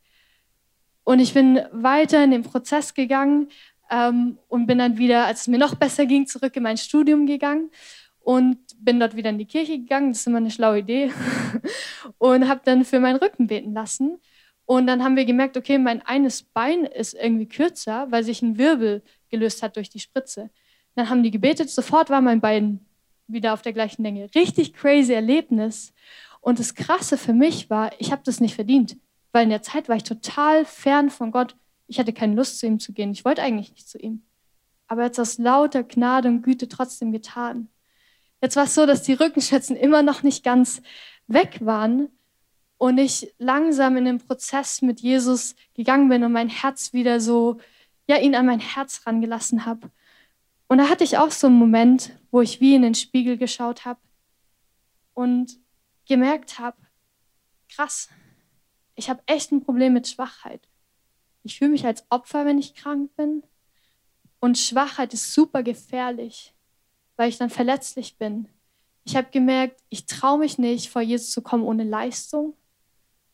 Und 1.03 1.19
ich 1.19 1.33
bin 1.33 1.61
weiter 1.71 2.23
in 2.23 2.31
den 2.31 2.41
Prozess 2.41 2.95
gegangen 2.95 3.49
ähm, 3.91 4.39
und 4.47 4.65
bin 4.65 4.79
dann 4.79 4.97
wieder, 4.97 5.25
als 5.25 5.41
es 5.41 5.47
mir 5.47 5.59
noch 5.59 5.75
besser 5.75 6.07
ging, 6.07 6.25
zurück 6.25 6.55
in 6.55 6.63
mein 6.63 6.77
Studium 6.77 7.27
gegangen 7.27 7.69
und 8.21 8.57
bin 8.79 8.99
dort 8.99 9.15
wieder 9.15 9.29
in 9.29 9.37
die 9.37 9.45
Kirche 9.45 9.77
gegangen. 9.77 10.09
Das 10.09 10.21
ist 10.21 10.27
immer 10.27 10.37
eine 10.37 10.49
schlaue 10.49 10.79
Idee. 10.79 11.11
und 12.17 12.47
habe 12.49 12.61
dann 12.65 12.83
für 12.83 12.99
meinen 12.99 13.17
Rücken 13.17 13.45
beten 13.45 13.73
lassen. 13.73 14.19
Und 14.65 14.87
dann 14.87 15.03
haben 15.03 15.15
wir 15.15 15.25
gemerkt, 15.25 15.57
okay, 15.57 15.77
mein 15.77 16.01
eines 16.01 16.43
Bein 16.43 16.85
ist 16.85 17.13
irgendwie 17.13 17.47
kürzer, 17.47 18.07
weil 18.09 18.23
sich 18.23 18.41
ein 18.41 18.57
Wirbel 18.57 19.03
gelöst 19.29 19.61
hat 19.61 19.75
durch 19.75 19.89
die 19.89 19.99
Spritze. 19.99 20.49
Dann 20.95 21.09
haben 21.09 21.23
die 21.23 21.31
gebetet, 21.31 21.69
sofort 21.69 22.09
war 22.09 22.21
mein 22.21 22.41
Bein 22.41 22.85
wieder 23.27 23.53
auf 23.53 23.61
der 23.61 23.73
gleichen 23.73 24.03
Länge. 24.03 24.29
Richtig 24.33 24.73
crazy 24.73 25.13
Erlebnis. 25.13 25.93
Und 26.41 26.59
das 26.59 26.73
Krasse 26.73 27.17
für 27.17 27.33
mich 27.33 27.69
war, 27.69 27.91
ich 27.99 28.11
habe 28.11 28.21
das 28.25 28.39
nicht 28.39 28.55
verdient, 28.55 28.97
weil 29.31 29.43
in 29.43 29.49
der 29.49 29.61
Zeit 29.61 29.89
war 29.89 29.95
ich 29.95 30.03
total 30.03 30.65
fern 30.65 31.09
von 31.09 31.31
Gott. 31.31 31.55
Ich 31.87 31.99
hatte 31.99 32.13
keine 32.13 32.35
Lust, 32.35 32.59
zu 32.59 32.65
ihm 32.65 32.79
zu 32.79 32.93
gehen. 32.93 33.11
Ich 33.11 33.25
wollte 33.25 33.43
eigentlich 33.43 33.71
nicht 33.71 33.87
zu 33.87 33.99
ihm. 33.99 34.23
Aber 34.87 35.01
er 35.01 35.05
hat 35.05 35.13
es 35.13 35.19
aus 35.19 35.37
lauter 35.37 35.83
Gnade 35.83 36.29
und 36.29 36.41
Güte 36.41 36.67
trotzdem 36.67 37.11
getan. 37.11 37.69
Jetzt 38.41 38.55
war 38.55 38.65
es 38.65 38.75
so, 38.75 38.85
dass 38.85 39.03
die 39.03 39.13
Rückenschmerzen 39.13 39.75
immer 39.75 40.03
noch 40.03 40.23
nicht 40.23 40.43
ganz 40.43 40.81
weg 41.27 41.57
waren 41.61 42.09
und 42.85 42.99
ich 42.99 43.33
langsam 43.39 43.97
in 43.97 44.05
den 44.05 44.19
Prozess 44.19 44.83
mit 44.83 45.01
Jesus 45.01 45.55
gegangen 45.73 46.07
bin 46.07 46.23
und 46.23 46.31
mein 46.31 46.49
Herz 46.49 46.93
wieder 46.93 47.19
so, 47.19 47.57
ja, 48.05 48.17
ihn 48.17 48.35
an 48.35 48.45
mein 48.45 48.59
Herz 48.59 49.07
rangelassen 49.07 49.65
habe. 49.65 49.89
Und 50.67 50.77
da 50.77 50.87
hatte 50.87 51.03
ich 51.03 51.17
auch 51.17 51.31
so 51.31 51.47
einen 51.47 51.57
Moment, 51.57 52.11
wo 52.29 52.41
ich 52.41 52.61
wie 52.61 52.75
in 52.75 52.83
den 52.83 52.93
Spiegel 52.93 53.39
geschaut 53.39 53.85
habe 53.85 53.99
und 55.15 55.57
gemerkt 56.07 56.59
habe, 56.59 56.77
krass, 57.69 58.09
ich 58.93 59.09
habe 59.09 59.23
echt 59.25 59.51
ein 59.51 59.63
Problem 59.63 59.93
mit 59.93 60.07
Schwachheit. 60.07 60.69
Ich 61.41 61.57
fühle 61.57 61.71
mich 61.71 61.87
als 61.87 62.05
Opfer, 62.11 62.45
wenn 62.45 62.59
ich 62.59 62.75
krank 62.75 63.09
bin. 63.15 63.41
Und 64.39 64.59
Schwachheit 64.59 65.11
ist 65.11 65.33
super 65.33 65.63
gefährlich, 65.63 66.53
weil 67.15 67.29
ich 67.29 67.39
dann 67.39 67.49
verletzlich 67.49 68.19
bin. 68.19 68.47
Ich 69.05 69.15
habe 69.15 69.31
gemerkt, 69.31 69.81
ich 69.89 70.05
traue 70.05 70.37
mich 70.37 70.59
nicht, 70.59 70.91
vor 70.91 71.01
Jesus 71.01 71.31
zu 71.31 71.41
kommen 71.41 71.63
ohne 71.63 71.83
Leistung. 71.83 72.55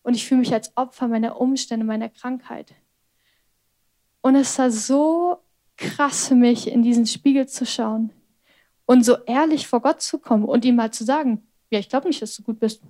Und 0.04 0.16
ich 0.16 0.26
fühle 0.26 0.40
mich 0.40 0.54
als 0.54 0.76
Opfer 0.76 1.08
meiner 1.08 1.40
Umstände, 1.40 1.86
meiner 1.86 2.10
Krankheit. 2.10 2.74
Und 4.22 4.36
es 4.36 4.58
war 4.58 4.72
so 4.72 5.38
krass 5.78 6.28
für 6.28 6.36
mich, 6.36 6.68
in 6.68 6.84
diesen 6.84 7.06
Spiegel 7.08 7.48
zu 7.48 7.66
schauen 7.66 8.12
und 8.86 9.04
so 9.04 9.18
ehrlich 9.26 9.68
vor 9.68 9.82
Gott 9.82 10.02
zu 10.02 10.20
kommen 10.20 10.46
und 10.46 10.66
ihm 10.66 10.76
mal 10.76 10.92
zu 10.92 11.04
sagen, 11.04 11.48
ja, 11.70 11.80
ich 11.80 11.90
glaube 11.90 12.08
nicht, 12.08 12.22
dass 12.22 12.36
du 12.36 12.44
gut 12.44 12.60
bist. 12.60 12.82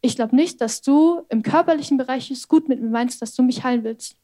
Ich 0.00 0.16
glaube 0.16 0.36
nicht, 0.36 0.60
dass 0.60 0.82
du 0.82 1.22
im 1.28 1.42
körperlichen 1.42 1.96
Bereich 1.96 2.30
es 2.30 2.48
gut 2.48 2.68
mit 2.68 2.80
mir 2.80 2.90
meinst, 2.90 3.22
dass 3.22 3.34
du 3.34 3.42
mich 3.42 3.64
heilen 3.64 3.84
willst. 3.84 4.16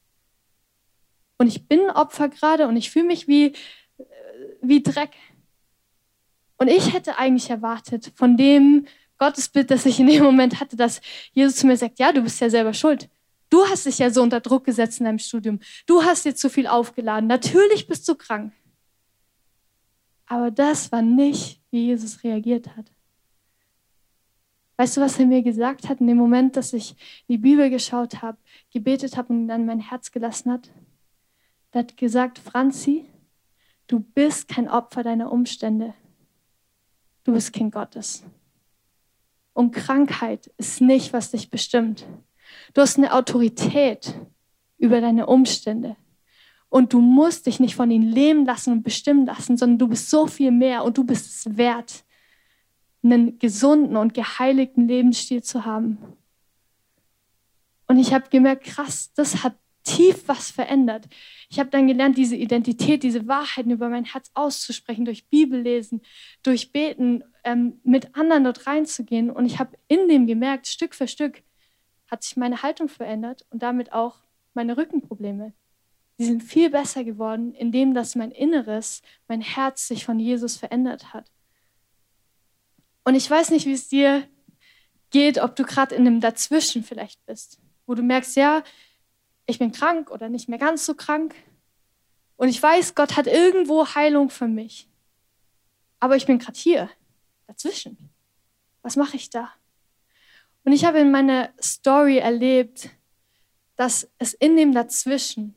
Und 1.37 1.47
ich 1.47 1.67
bin 1.67 1.89
Opfer 1.89 2.29
gerade 2.29 2.67
und 2.67 2.77
ich 2.77 2.91
fühle 2.91 3.05
mich 3.05 3.27
wie, 3.27 3.53
wie 4.61 4.83
Dreck. 4.83 5.11
Und 6.57 6.67
ich 6.67 6.93
hätte 6.93 7.17
eigentlich 7.17 7.49
erwartet 7.49 8.11
von 8.15 8.37
dem 8.37 8.85
Gottesbild, 9.17 9.71
das 9.71 9.85
ich 9.85 9.99
in 9.99 10.07
dem 10.07 10.23
Moment 10.23 10.59
hatte, 10.59 10.75
dass 10.75 11.01
Jesus 11.31 11.57
zu 11.57 11.67
mir 11.67 11.77
sagt, 11.77 11.99
ja, 11.99 12.11
du 12.11 12.21
bist 12.21 12.39
ja 12.41 12.49
selber 12.49 12.73
schuld. 12.73 13.09
Du 13.49 13.63
hast 13.67 13.85
dich 13.85 13.99
ja 13.99 14.09
so 14.09 14.21
unter 14.23 14.39
Druck 14.39 14.65
gesetzt 14.65 14.99
in 14.99 15.05
deinem 15.05 15.19
Studium. 15.19 15.59
Du 15.85 16.03
hast 16.03 16.25
dir 16.25 16.35
zu 16.35 16.49
viel 16.49 16.65
aufgeladen. 16.65 17.27
Natürlich 17.27 17.87
bist 17.87 18.07
du 18.09 18.15
krank. 18.15 18.51
Aber 20.25 20.49
das 20.49 20.91
war 20.91 21.01
nicht, 21.01 21.61
wie 21.69 21.85
Jesus 21.85 22.23
reagiert 22.23 22.75
hat. 22.75 22.91
Weißt 24.77 24.97
du, 24.97 25.01
was 25.01 25.19
er 25.19 25.27
mir 25.27 25.43
gesagt 25.43 25.87
hat 25.87 26.01
in 26.01 26.07
dem 26.07 26.17
Moment, 26.17 26.57
dass 26.57 26.73
ich 26.73 26.91
in 27.27 27.35
die 27.35 27.37
Bibel 27.37 27.69
geschaut 27.69 28.21
habe, 28.23 28.39
gebetet 28.71 29.17
habe 29.17 29.31
und 29.31 29.47
dann 29.47 29.67
mein 29.67 29.79
Herz 29.79 30.11
gelassen 30.11 30.51
hat? 30.51 30.71
Er 31.71 31.79
hat 31.81 31.95
gesagt, 31.95 32.39
Franzi, 32.39 33.05
du 33.87 33.99
bist 33.99 34.47
kein 34.47 34.67
Opfer 34.67 35.03
deiner 35.03 35.31
Umstände. 35.31 35.93
Du 37.23 37.33
bist 37.33 37.53
Kind 37.53 37.71
Gottes. 37.71 38.23
Und 39.53 39.71
Krankheit 39.71 40.51
ist 40.57 40.81
nicht, 40.81 41.13
was 41.13 41.31
dich 41.31 41.49
bestimmt. 41.49 42.05
Du 42.73 42.81
hast 42.81 42.97
eine 42.97 43.13
Autorität 43.13 44.15
über 44.77 44.99
deine 44.99 45.27
Umstände. 45.27 45.95
Und 46.69 46.91
du 46.91 47.01
musst 47.01 47.45
dich 47.45 47.59
nicht 47.59 47.75
von 47.75 47.91
ihnen 47.91 48.09
leben 48.09 48.45
lassen 48.45 48.73
und 48.73 48.83
bestimmen 48.83 49.27
lassen, 49.27 49.57
sondern 49.57 49.77
du 49.77 49.87
bist 49.87 50.09
so 50.09 50.25
viel 50.25 50.51
mehr 50.51 50.83
und 50.83 50.97
du 50.97 51.03
bist 51.03 51.27
es 51.27 51.57
wert, 51.57 52.03
einen 53.03 53.37
gesunden 53.37 53.95
und 53.95 54.15
geheiligten 54.15 54.87
Lebensstil 54.87 55.43
zu 55.43 55.65
haben. 55.65 55.99
Und 57.87 57.99
ich 57.99 58.13
habe 58.13 58.29
gemerkt, 58.29 58.63
krass, 58.63 59.13
das 59.13 59.43
hat 59.43 59.55
tief 59.83 60.27
was 60.27 60.51
verändert. 60.51 61.07
Ich 61.49 61.59
habe 61.59 61.69
dann 61.69 61.87
gelernt, 61.87 62.17
diese 62.17 62.35
Identität, 62.35 63.03
diese 63.03 63.27
Wahrheiten 63.27 63.71
über 63.71 63.89
mein 63.89 64.05
Herz 64.05 64.31
auszusprechen, 64.33 65.05
durch 65.05 65.27
Bibellesen, 65.27 66.01
durch 66.41 66.71
Beten, 66.71 67.23
ähm, 67.43 67.79
mit 67.83 68.15
anderen 68.15 68.45
dort 68.45 68.65
reinzugehen. 68.65 69.29
Und 69.29 69.45
ich 69.45 69.59
habe 69.59 69.77
in 69.87 70.07
dem 70.07 70.25
gemerkt, 70.25 70.67
Stück 70.67 70.95
für 70.95 71.07
Stück 71.07 71.43
hat 72.07 72.23
sich 72.23 72.37
meine 72.37 72.63
Haltung 72.63 72.89
verändert 72.89 73.45
und 73.49 73.63
damit 73.63 73.91
auch 73.93 74.17
meine 74.53 74.77
Rückenprobleme. 74.77 75.53
Die 76.19 76.25
sind 76.25 76.43
viel 76.43 76.69
besser 76.69 77.03
geworden, 77.03 77.53
indem 77.53 77.93
dass 77.93 78.15
mein 78.15 78.31
Inneres, 78.31 79.01
mein 79.27 79.41
Herz 79.41 79.87
sich 79.87 80.05
von 80.05 80.19
Jesus 80.19 80.57
verändert 80.57 81.13
hat. 81.13 81.25
Und 83.03 83.15
ich 83.15 83.29
weiß 83.29 83.49
nicht, 83.49 83.65
wie 83.65 83.73
es 83.73 83.89
dir 83.89 84.27
geht, 85.09 85.39
ob 85.39 85.55
du 85.55 85.63
gerade 85.63 85.95
in 85.95 86.07
einem 86.07 86.21
Dazwischen 86.21 86.83
vielleicht 86.83 87.25
bist, 87.25 87.59
wo 87.85 87.95
du 87.95 88.03
merkst, 88.03 88.35
ja, 88.35 88.63
ich 89.45 89.59
bin 89.59 89.71
krank 89.71 90.11
oder 90.11 90.29
nicht 90.29 90.49
mehr 90.49 90.59
ganz 90.59 90.85
so 90.85 90.95
krank. 90.95 91.35
Und 92.35 92.49
ich 92.49 92.61
weiß, 92.61 92.95
Gott 92.95 93.15
hat 93.17 93.27
irgendwo 93.27 93.87
Heilung 93.95 94.29
für 94.29 94.47
mich. 94.47 94.87
Aber 95.99 96.15
ich 96.15 96.25
bin 96.25 96.39
gerade 96.39 96.57
hier, 96.57 96.89
dazwischen. 97.47 98.09
Was 98.81 98.95
mache 98.95 99.15
ich 99.15 99.29
da? 99.29 99.49
Und 100.65 100.71
ich 100.71 100.85
habe 100.85 100.99
in 100.99 101.11
meiner 101.11 101.49
Story 101.61 102.17
erlebt, 102.17 102.89
dass 103.75 104.09
es 104.17 104.33
in 104.33 104.55
dem 104.55 104.73
Dazwischen, 104.73 105.53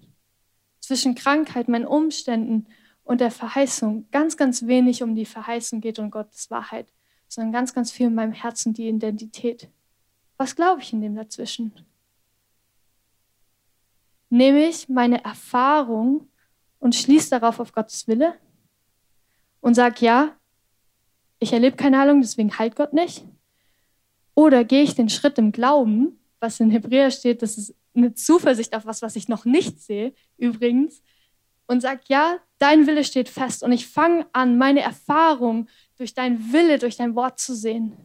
zwischen 0.81 1.15
Krankheit, 1.15 1.69
meinen 1.69 1.87
Umständen 1.87 2.67
und 3.03 3.21
der 3.21 3.31
Verheißung, 3.31 4.09
ganz, 4.11 4.37
ganz 4.37 4.67
wenig 4.67 5.03
um 5.03 5.15
die 5.15 5.27
Verheißung 5.27 5.81
geht 5.81 5.99
und 5.99 6.11
Gottes 6.11 6.51
Wahrheit, 6.51 6.93
sondern 7.29 7.53
ganz, 7.53 7.75
ganz 7.75 7.91
viel 7.91 8.07
in 8.07 8.15
meinem 8.15 8.33
Herzen 8.33 8.73
die 8.73 8.89
Identität. 8.89 9.69
Was 10.37 10.55
glaube 10.55 10.83
ich 10.83 10.93
in 10.93 11.01
dem 11.01 11.15
Dazwischen? 11.15 11.73
Nehme 14.29 14.67
ich 14.67 14.89
meine 14.89 15.25
Erfahrung 15.25 16.29
und 16.79 16.95
schließe 16.95 17.31
darauf 17.31 17.61
auf 17.61 17.73
Gottes 17.73 18.09
Wille 18.09 18.35
und 19.61 19.75
sage, 19.75 20.05
ja, 20.05 20.37
ich 21.39 21.53
erlebe 21.53 21.77
keine 21.77 21.99
Heilung, 21.99 22.21
deswegen 22.21 22.59
heilt 22.59 22.77
Gott 22.77 22.93
nicht? 22.93 23.25
Oder 24.35 24.65
gehe 24.65 24.83
ich 24.83 24.95
den 24.95 25.09
Schritt 25.09 25.39
im 25.39 25.53
Glauben, 25.53 26.19
was 26.41 26.61
in 26.61 26.71
Hebräer 26.71 27.11
steht, 27.11 27.43
das 27.43 27.57
ist 27.57 27.75
eine 27.95 28.15
Zuversicht 28.15 28.75
auf 28.75 28.85
was, 28.85 29.03
was 29.03 29.17
ich 29.17 29.29
noch 29.29 29.45
nicht 29.45 29.81
sehe, 29.81 30.13
übrigens, 30.37 31.03
und 31.67 31.81
sage, 31.81 32.03
ja, 32.09 32.39
dein 32.59 32.87
Wille 32.87 33.05
steht 33.05 33.29
fest 33.29 33.63
und 33.63 33.73
ich 33.73 33.87
fange 33.87 34.27
an, 34.33 34.59
meine 34.59 34.81
Erfahrung 34.81 35.69
durch 35.97 36.15
dein 36.15 36.53
Wille, 36.53 36.79
durch 36.79 36.97
dein 36.97 37.15
Wort 37.15 37.39
zu 37.39 37.55
sehen. 37.55 37.97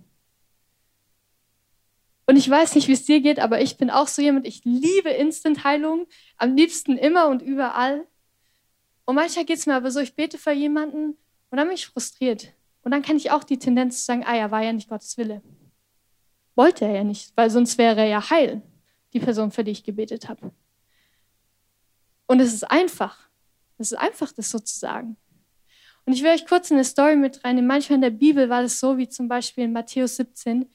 Und 2.32 2.38
ich 2.38 2.50
weiß 2.50 2.76
nicht, 2.76 2.88
wie 2.88 2.94
es 2.94 3.04
dir 3.04 3.20
geht, 3.20 3.42
aber 3.42 3.60
ich 3.60 3.76
bin 3.76 3.90
auch 3.90 4.08
so 4.08 4.22
jemand, 4.22 4.48
ich 4.48 4.64
liebe 4.64 5.10
Instant-Heilung, 5.10 6.08
am 6.38 6.56
liebsten 6.56 6.98
immer 6.98 7.28
und 7.28 7.42
überall. 7.42 8.08
Und 9.04 9.16
manchmal 9.16 9.44
geht 9.44 9.58
es 9.58 9.66
mir 9.66 9.76
aber 9.76 9.92
so, 9.92 10.00
ich 10.00 10.16
bete 10.16 10.38
für 10.38 10.54
jemanden 10.54 11.18
und 11.50 11.58
dann 11.58 11.68
bin 11.68 11.76
ich 11.76 11.88
frustriert. 11.88 12.54
Und 12.84 12.92
dann 12.92 13.02
kann 13.02 13.18
ich 13.18 13.32
auch 13.32 13.44
die 13.44 13.60
Tendenz 13.60 13.98
zu 13.98 14.06
sagen, 14.06 14.24
ah 14.26 14.34
ja, 14.34 14.50
war 14.50 14.64
ja 14.64 14.72
nicht 14.72 14.88
Gottes 14.88 15.18
Wille. 15.18 15.42
Wollte 16.56 16.86
er 16.86 16.92
ja 16.94 17.04
nicht, 17.04 17.34
weil 17.36 17.50
sonst 17.50 17.78
wäre 17.78 18.00
er 18.00 18.08
ja 18.08 18.30
heil, 18.30 18.62
die 19.12 19.20
Person, 19.20 19.52
für 19.52 19.66
die 19.66 19.72
ich 19.72 19.84
gebetet 19.84 20.30
habe. 20.30 20.54
Und 22.28 22.40
es 22.40 22.54
ist 22.54 22.64
einfach. 22.64 23.28
Es 23.78 23.92
ist 23.92 23.98
einfach, 23.98 24.32
das 24.32 24.52
so 24.52 24.60
zu 24.60 24.80
sagen. 24.80 25.18
Und 26.06 26.14
ich 26.14 26.24
will 26.24 26.32
euch 26.32 26.48
kurz 26.48 26.72
eine 26.72 26.86
Story 26.86 27.18
mit 27.18 27.44
reinnehmen. 27.44 27.68
Manchmal 27.68 27.96
in 27.96 28.04
der 28.04 28.10
Bibel 28.12 28.48
war 28.48 28.62
das 28.62 28.80
so, 28.80 28.98
wie 28.98 29.10
zum 29.10 29.28
Beispiel 29.28 29.66
in 29.66 29.74
Matthäus 29.74 30.16
17, 30.16 30.72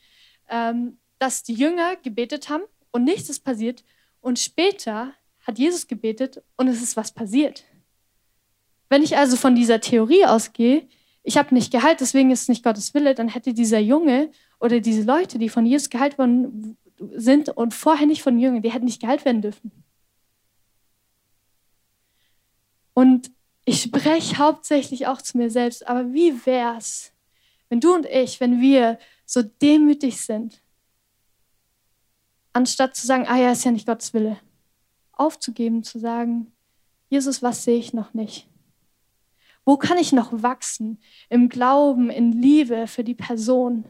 ähm, 0.51 0.99
dass 1.19 1.43
die 1.43 1.55
Jünger 1.55 1.97
gebetet 1.97 2.49
haben 2.49 2.65
und 2.91 3.05
nichts 3.05 3.29
ist 3.29 3.45
passiert. 3.45 3.85
Und 4.21 4.39
später 4.39 5.13
hat 5.47 5.59
Jesus 5.59 5.87
gebetet 5.87 6.43
und 6.57 6.69
es 6.69 6.83
ist 6.83 6.97
was 6.97 7.13
passiert. 7.13 7.65
Wenn 8.89 9.03
ich 9.03 9.17
also 9.17 9.37
von 9.37 9.55
dieser 9.55 9.81
Theorie 9.81 10.25
ausgehe, 10.27 10.89
ich 11.23 11.37
habe 11.37 11.55
nicht 11.55 11.73
geheilt, 11.73 12.01
deswegen 12.01 12.31
ist 12.31 12.43
es 12.43 12.49
nicht 12.49 12.65
Gottes 12.65 12.95
Wille, 12.95 13.15
dann 13.15 13.29
hätte 13.29 13.53
dieser 13.53 13.81
Junge 13.81 14.31
oder 14.61 14.81
diese 14.81 15.03
Leute, 15.03 15.39
die 15.39 15.49
von 15.49 15.67
Jesus 15.67 15.91
geheilt 15.91 16.19
worden 16.19 16.77
sind 17.15 17.49
und 17.49 17.75
vorher 17.75 18.07
nicht 18.07 18.23
von 18.23 18.39
Jüngern, 18.39 18.63
die 18.63 18.73
hätten 18.73 18.85
nicht 18.85 19.01
geheilt 19.01 19.25
werden 19.25 19.43
dürfen. 19.43 19.73
Und 22.95 23.31
ich 23.65 23.83
spreche 23.83 24.39
hauptsächlich 24.39 25.07
auch 25.07 25.21
zu 25.21 25.37
mir 25.37 25.51
selbst, 25.51 25.87
aber 25.87 26.13
wie 26.15 26.47
wär's, 26.47 27.13
wenn 27.69 27.81
du 27.81 27.95
und 27.95 28.07
ich, 28.07 28.41
wenn 28.41 28.61
wir 28.61 28.99
so 29.25 29.43
demütig 29.43 30.21
sind, 30.21 30.63
anstatt 32.57 32.97
zu 32.97 33.07
sagen, 33.07 33.27
ah 33.29 33.37
ja, 33.37 33.53
ist 33.53 33.65
ja 33.67 33.71
nicht 33.71 33.87
Gottes 33.87 34.15
Wille, 34.15 34.39
aufzugeben, 35.13 35.83
zu 35.83 35.99
sagen, 35.99 36.53
Jesus, 37.11 37.43
was 37.43 37.65
sehe 37.65 37.79
ich 37.79 37.93
noch 37.93 38.15
nicht? 38.15 38.49
Wo 39.67 39.77
kann 39.77 39.99
ich 39.99 40.13
noch 40.13 40.43
wachsen 40.43 40.99
im 41.29 41.51
Glauben, 41.51 42.09
in 42.09 42.33
Liebe 42.33 42.87
für 42.87 43.05
die 43.05 43.15
Person? 43.15 43.85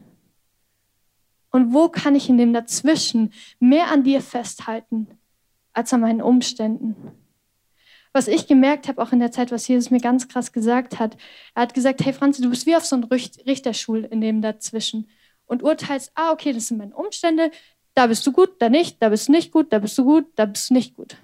Und 1.49 1.73
wo 1.73 1.87
kann 1.87 2.13
ich 2.13 2.27
in 2.27 2.37
dem 2.37 2.51
Dazwischen 2.51 3.31
mehr 3.59 3.89
an 3.89 4.03
dir 4.03 4.19
festhalten 4.21 5.07
als 5.71 5.93
an 5.93 6.01
meinen 6.01 6.21
Umständen? 6.21 6.95
Was 8.11 8.27
ich 8.27 8.47
gemerkt 8.47 8.89
habe, 8.89 9.01
auch 9.01 9.13
in 9.13 9.19
der 9.19 9.31
Zeit, 9.31 9.49
was 9.51 9.67
Jesus 9.67 9.91
mir 9.91 10.01
ganz 10.01 10.27
krass 10.27 10.51
gesagt 10.51 10.99
hat, 10.99 11.15
er 11.55 11.61
hat 11.61 11.73
gesagt, 11.73 12.03
hey 12.03 12.11
Franzi, 12.11 12.41
du 12.41 12.49
bist 12.49 12.65
wie 12.65 12.75
auf 12.75 12.85
so 12.85 12.97
einem 12.97 13.05
Richterschul 13.05 14.03
in 14.03 14.19
dem 14.19 14.41
Dazwischen 14.41 15.09
und 15.45 15.63
urteilst, 15.63 16.11
ah, 16.15 16.31
okay, 16.31 16.51
das 16.51 16.67
sind 16.67 16.79
meine 16.79 16.95
Umstände, 16.95 17.49
da 17.97 18.05
bist 18.05 18.27
du 18.27 18.31
gut, 18.31 18.61
da 18.61 18.69
nicht, 18.69 19.01
da 19.01 19.09
bist 19.09 19.27
du 19.27 19.31
nicht 19.31 19.51
gut, 19.51 19.73
da 19.73 19.79
bist 19.79 19.97
du 19.97 20.03
gut, 20.03 20.27
da 20.35 20.45
bist 20.45 20.69
du 20.69 20.75
nicht 20.75 20.93
gut. 20.93 21.17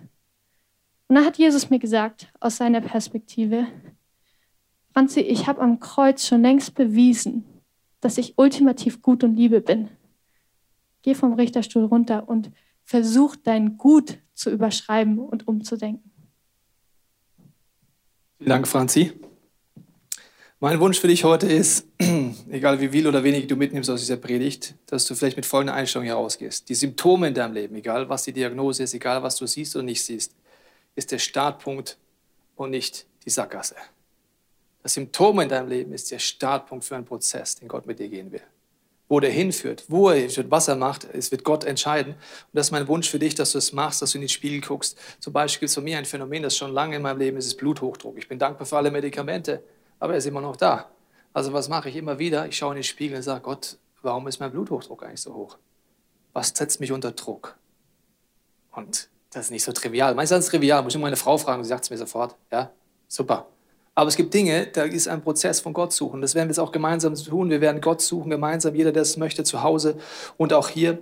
Und 1.07 1.15
dann 1.15 1.23
hat 1.23 1.37
Jesus 1.37 1.69
mir 1.69 1.77
gesagt, 1.77 2.33
aus 2.39 2.57
seiner 2.57 2.81
Perspektive, 2.81 3.67
Franzi, 4.91 5.19
ich 5.19 5.45
habe 5.45 5.61
am 5.61 5.79
Kreuz 5.79 6.25
schon 6.25 6.41
längst 6.41 6.73
bewiesen, 6.73 7.45
dass 8.01 8.17
ich 8.17 8.39
ultimativ 8.39 9.03
gut 9.03 9.23
und 9.23 9.35
Liebe 9.35 9.61
bin. 9.61 9.89
Geh 11.03 11.13
vom 11.13 11.33
Richterstuhl 11.33 11.85
runter 11.85 12.27
und 12.27 12.49
versuch 12.83 13.35
dein 13.35 13.77
Gut 13.77 14.17
zu 14.33 14.49
überschreiben 14.49 15.19
und 15.19 15.47
umzudenken. 15.47 16.11
Vielen 18.39 18.49
Dank, 18.49 18.67
Franzi. 18.67 19.13
Mein 20.63 20.79
Wunsch 20.79 20.97
für 20.97 21.09
dich 21.09 21.25
heute 21.25 21.45
ist, 21.45 21.85
egal 22.49 22.79
wie 22.79 22.87
viel 22.87 23.05
oder 23.05 23.21
wenig 23.21 23.47
du 23.47 23.57
mitnimmst 23.57 23.89
aus 23.89 23.99
dieser 23.99 24.15
Predigt, 24.15 24.75
dass 24.85 25.03
du 25.03 25.13
vielleicht 25.13 25.35
mit 25.35 25.45
folgender 25.45 25.73
Einstellung 25.73 26.05
hier 26.05 26.13
rausgehst. 26.13 26.69
Die 26.69 26.73
Symptome 26.73 27.27
in 27.27 27.33
deinem 27.33 27.53
Leben, 27.53 27.75
egal 27.75 28.07
was 28.07 28.23
die 28.23 28.31
Diagnose 28.31 28.83
ist, 28.83 28.93
egal 28.93 29.21
was 29.21 29.35
du 29.35 29.45
siehst 29.45 29.75
oder 29.75 29.83
nicht 29.83 30.01
siehst, 30.01 30.33
ist 30.95 31.11
der 31.11 31.19
Startpunkt 31.19 31.97
und 32.55 32.69
nicht 32.69 33.05
die 33.25 33.29
Sackgasse. 33.29 33.75
Das 34.83 34.93
Symptom 34.93 35.41
in 35.41 35.49
deinem 35.49 35.67
Leben 35.67 35.91
ist 35.91 36.09
der 36.11 36.19
Startpunkt 36.19 36.85
für 36.85 36.95
einen 36.95 37.03
Prozess, 37.03 37.57
den 37.57 37.67
Gott 37.67 37.85
mit 37.85 37.99
dir 37.99 38.07
gehen 38.07 38.31
will. 38.31 38.43
Wo 39.09 39.19
der 39.19 39.31
hinführt, 39.31 39.83
wo 39.89 40.11
er 40.11 40.21
hinführt, 40.21 40.49
was 40.49 40.69
er 40.69 40.77
macht, 40.77 41.05
es 41.11 41.29
wird 41.29 41.43
Gott 41.43 41.65
entscheiden. 41.65 42.13
Und 42.13 42.53
das 42.53 42.67
ist 42.67 42.71
mein 42.71 42.87
Wunsch 42.87 43.09
für 43.09 43.19
dich, 43.19 43.35
dass 43.35 43.51
du 43.51 43.57
es 43.57 43.73
machst, 43.73 44.01
dass 44.01 44.11
du 44.11 44.17
in 44.17 44.21
den 44.21 44.29
Spiegel 44.29 44.61
guckst. 44.61 44.97
Zum 45.19 45.33
Beispiel 45.33 45.65
ist 45.65 45.73
von 45.73 45.83
mir 45.83 45.97
ein 45.97 46.05
Phänomen, 46.05 46.41
das 46.41 46.55
schon 46.55 46.71
lange 46.71 46.95
in 46.95 47.01
meinem 47.01 47.19
Leben 47.19 47.35
ist, 47.35 47.47
ist 47.47 47.57
Bluthochdruck. 47.57 48.17
Ich 48.17 48.29
bin 48.29 48.39
dankbar 48.39 48.65
für 48.65 48.77
alle 48.77 48.91
Medikamente, 48.91 49.61
aber 50.03 50.15
er 50.15 50.17
ist 50.17 50.25
immer 50.25 50.41
noch 50.41 50.57
da. 50.57 50.89
Also 51.31 51.53
was 51.53 51.69
mache 51.69 51.87
ich 51.87 51.95
immer 51.95 52.19
wieder? 52.19 52.45
Ich 52.45 52.57
schaue 52.57 52.73
in 52.73 52.75
den 52.75 52.83
Spiegel 52.83 53.15
und 53.15 53.23
sage, 53.23 53.39
Gott, 53.39 53.77
warum 54.01 54.27
ist 54.27 54.37
mein 54.37 54.51
Bluthochdruck 54.51 55.01
eigentlich 55.01 55.21
so 55.21 55.33
hoch? 55.33 55.57
Was 56.33 56.49
setzt 56.49 56.81
mich 56.81 56.91
unter 56.91 57.13
Druck? 57.13 57.57
Und 58.73 59.07
das 59.29 59.45
ist 59.45 59.51
nicht 59.51 59.63
so 59.63 59.71
trivial. 59.71 60.13
Meistens 60.13 60.47
trivial, 60.47 60.83
muss 60.83 60.93
ich 60.93 60.99
meine 60.99 61.15
Frau 61.15 61.37
fragen, 61.37 61.63
sie 61.63 61.69
sagt 61.69 61.85
es 61.85 61.89
mir 61.89 61.97
sofort. 61.97 62.35
Ja, 62.51 62.69
super. 63.07 63.47
Aber 63.95 64.07
es 64.07 64.15
gibt 64.15 64.33
Dinge, 64.33 64.65
da 64.73 64.83
ist 64.83 65.07
ein 65.07 65.21
Prozess 65.21 65.59
von 65.59 65.71
Gott 65.71 65.93
suchen. 65.93 66.19
Das 66.19 66.33
werden 66.33 66.47
wir 66.47 66.53
jetzt 66.53 66.59
auch 66.59 66.71
gemeinsam 66.71 67.13
tun. 67.13 67.51
Wir 67.51 67.61
werden 67.61 67.79
Gott 67.79 68.01
suchen, 68.01 68.31
gemeinsam, 68.31 68.73
jeder, 68.73 68.91
der 68.91 69.03
es 69.03 69.17
möchte, 69.17 69.43
zu 69.43 69.61
Hause 69.61 69.97
und 70.35 70.51
auch 70.51 70.69
hier. 70.69 70.97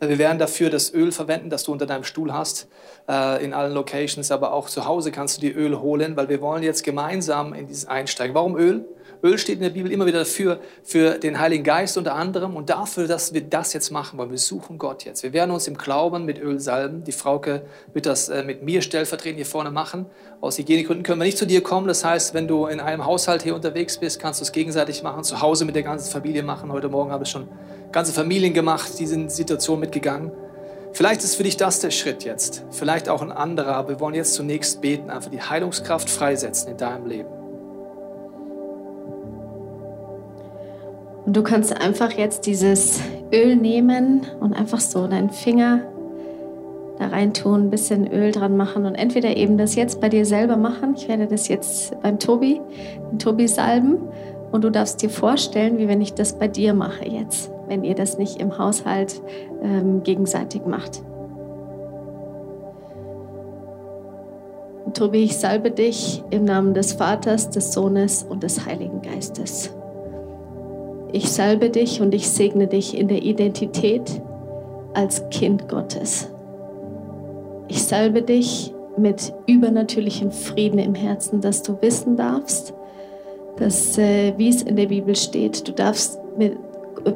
Wir 0.00 0.16
werden 0.16 0.38
dafür 0.38 0.70
das 0.70 0.94
Öl 0.94 1.12
verwenden, 1.12 1.50
das 1.50 1.64
du 1.64 1.72
unter 1.72 1.84
deinem 1.84 2.04
Stuhl 2.04 2.32
hast, 2.32 2.68
äh, 3.10 3.44
in 3.44 3.52
allen 3.52 3.74
Locations, 3.74 4.30
aber 4.30 4.54
auch 4.54 4.70
zu 4.70 4.86
Hause 4.86 5.12
kannst 5.12 5.36
du 5.36 5.40
dir 5.42 5.54
Öl 5.54 5.80
holen, 5.80 6.16
weil 6.16 6.30
wir 6.30 6.40
wollen 6.40 6.62
jetzt 6.62 6.82
gemeinsam 6.82 7.52
in 7.52 7.66
dieses 7.66 7.86
einsteigen. 7.86 8.34
Warum 8.34 8.56
Öl? 8.56 8.86
Öl 9.22 9.36
steht 9.36 9.56
in 9.56 9.62
der 9.62 9.70
Bibel 9.70 9.92
immer 9.92 10.06
wieder 10.06 10.20
dafür, 10.20 10.60
für 10.82 11.18
den 11.18 11.38
Heiligen 11.38 11.62
Geist 11.62 11.98
unter 11.98 12.14
anderem 12.14 12.56
und 12.56 12.70
dafür, 12.70 13.06
dass 13.06 13.34
wir 13.34 13.42
das 13.42 13.72
jetzt 13.72 13.90
machen 13.90 14.18
wollen. 14.18 14.30
Wir 14.30 14.38
suchen 14.38 14.78
Gott 14.78 15.04
jetzt. 15.04 15.22
Wir 15.22 15.32
werden 15.32 15.50
uns 15.50 15.68
im 15.68 15.76
Glauben 15.76 16.24
mit 16.24 16.38
Öl 16.40 16.58
salben. 16.58 17.04
Die 17.04 17.12
Frauke 17.12 17.62
wird 17.92 18.06
das 18.06 18.28
äh, 18.30 18.42
mit 18.42 18.62
mir 18.62 18.80
stellvertretend 18.80 19.36
hier 19.36 19.46
vorne 19.46 19.70
machen. 19.70 20.06
Aus 20.40 20.56
Hygienegründen 20.56 21.02
können 21.02 21.20
wir 21.20 21.26
nicht 21.26 21.38
zu 21.38 21.46
dir 21.46 21.62
kommen. 21.62 21.86
Das 21.86 22.04
heißt, 22.04 22.32
wenn 22.32 22.48
du 22.48 22.66
in 22.66 22.80
einem 22.80 23.04
Haushalt 23.04 23.42
hier 23.42 23.54
unterwegs 23.54 23.98
bist, 23.98 24.20
kannst 24.20 24.40
du 24.40 24.44
es 24.44 24.52
gegenseitig 24.52 25.02
machen, 25.02 25.22
zu 25.22 25.42
Hause 25.42 25.66
mit 25.66 25.74
der 25.74 25.82
ganzen 25.82 26.10
Familie 26.10 26.42
machen. 26.42 26.72
Heute 26.72 26.88
Morgen 26.88 27.12
habe 27.12 27.24
ich 27.24 27.30
schon 27.30 27.46
ganze 27.92 28.12
Familien 28.12 28.54
gemacht, 28.54 28.98
die 28.98 29.06
sind 29.06 29.22
in 29.22 29.28
Situation 29.28 29.80
mitgegangen. 29.80 30.30
Vielleicht 30.92 31.22
ist 31.22 31.36
für 31.36 31.44
dich 31.44 31.56
das 31.56 31.80
der 31.80 31.90
Schritt 31.90 32.24
jetzt, 32.24 32.64
vielleicht 32.70 33.08
auch 33.08 33.22
ein 33.22 33.30
anderer, 33.30 33.76
aber 33.76 33.90
wir 33.90 34.00
wollen 34.00 34.14
jetzt 34.14 34.34
zunächst 34.34 34.80
beten, 34.80 35.08
einfach 35.10 35.30
die 35.30 35.40
Heilungskraft 35.40 36.10
freisetzen 36.10 36.72
in 36.72 36.78
deinem 36.78 37.06
Leben. 37.06 37.39
Und 41.30 41.36
du 41.36 41.44
kannst 41.44 41.80
einfach 41.80 42.10
jetzt 42.10 42.44
dieses 42.46 43.00
Öl 43.32 43.54
nehmen 43.54 44.22
und 44.40 44.52
einfach 44.52 44.80
so 44.80 45.06
deinen 45.06 45.30
Finger 45.30 45.82
da 46.98 47.06
rein 47.06 47.32
tun, 47.32 47.66
ein 47.66 47.70
bisschen 47.70 48.12
Öl 48.12 48.32
dran 48.32 48.56
machen 48.56 48.84
und 48.84 48.96
entweder 48.96 49.36
eben 49.36 49.56
das 49.56 49.76
jetzt 49.76 50.00
bei 50.00 50.08
dir 50.08 50.26
selber 50.26 50.56
machen. 50.56 50.94
Ich 50.96 51.06
werde 51.06 51.28
das 51.28 51.46
jetzt 51.46 51.94
beim 52.02 52.18
Tobi, 52.18 52.60
den 53.12 53.20
Tobi 53.20 53.46
salben 53.46 53.98
und 54.50 54.64
du 54.64 54.70
darfst 54.70 55.02
dir 55.02 55.08
vorstellen, 55.08 55.78
wie 55.78 55.86
wenn 55.86 56.00
ich 56.00 56.14
das 56.14 56.36
bei 56.36 56.48
dir 56.48 56.74
mache 56.74 57.06
jetzt, 57.06 57.52
wenn 57.68 57.84
ihr 57.84 57.94
das 57.94 58.18
nicht 58.18 58.40
im 58.40 58.58
Haushalt 58.58 59.22
ähm, 59.62 60.02
gegenseitig 60.02 60.66
macht. 60.66 61.00
Und 64.84 64.96
Tobi, 64.96 65.22
ich 65.22 65.36
salbe 65.38 65.70
dich 65.70 66.24
im 66.30 66.44
Namen 66.44 66.74
des 66.74 66.94
Vaters, 66.94 67.50
des 67.50 67.72
Sohnes 67.72 68.24
und 68.28 68.42
des 68.42 68.66
Heiligen 68.66 69.00
Geistes. 69.00 69.72
Ich 71.12 71.30
salbe 71.30 71.70
dich 71.70 72.00
und 72.00 72.14
ich 72.14 72.28
segne 72.28 72.66
dich 72.66 72.96
in 72.96 73.08
der 73.08 73.22
Identität 73.22 74.22
als 74.94 75.28
Kind 75.30 75.68
Gottes. 75.68 76.30
Ich 77.68 77.82
salbe 77.82 78.22
dich 78.22 78.72
mit 78.96 79.32
übernatürlichem 79.46 80.30
Frieden 80.30 80.78
im 80.78 80.94
Herzen, 80.94 81.40
dass 81.40 81.62
du 81.62 81.80
wissen 81.80 82.16
darfst, 82.16 82.74
dass, 83.56 83.98
äh, 83.98 84.34
wie 84.36 84.48
es 84.48 84.62
in 84.62 84.76
der 84.76 84.86
Bibel 84.86 85.14
steht, 85.16 85.66
du 85.66 85.72
darfst 85.72 86.18
mit, 86.36 86.56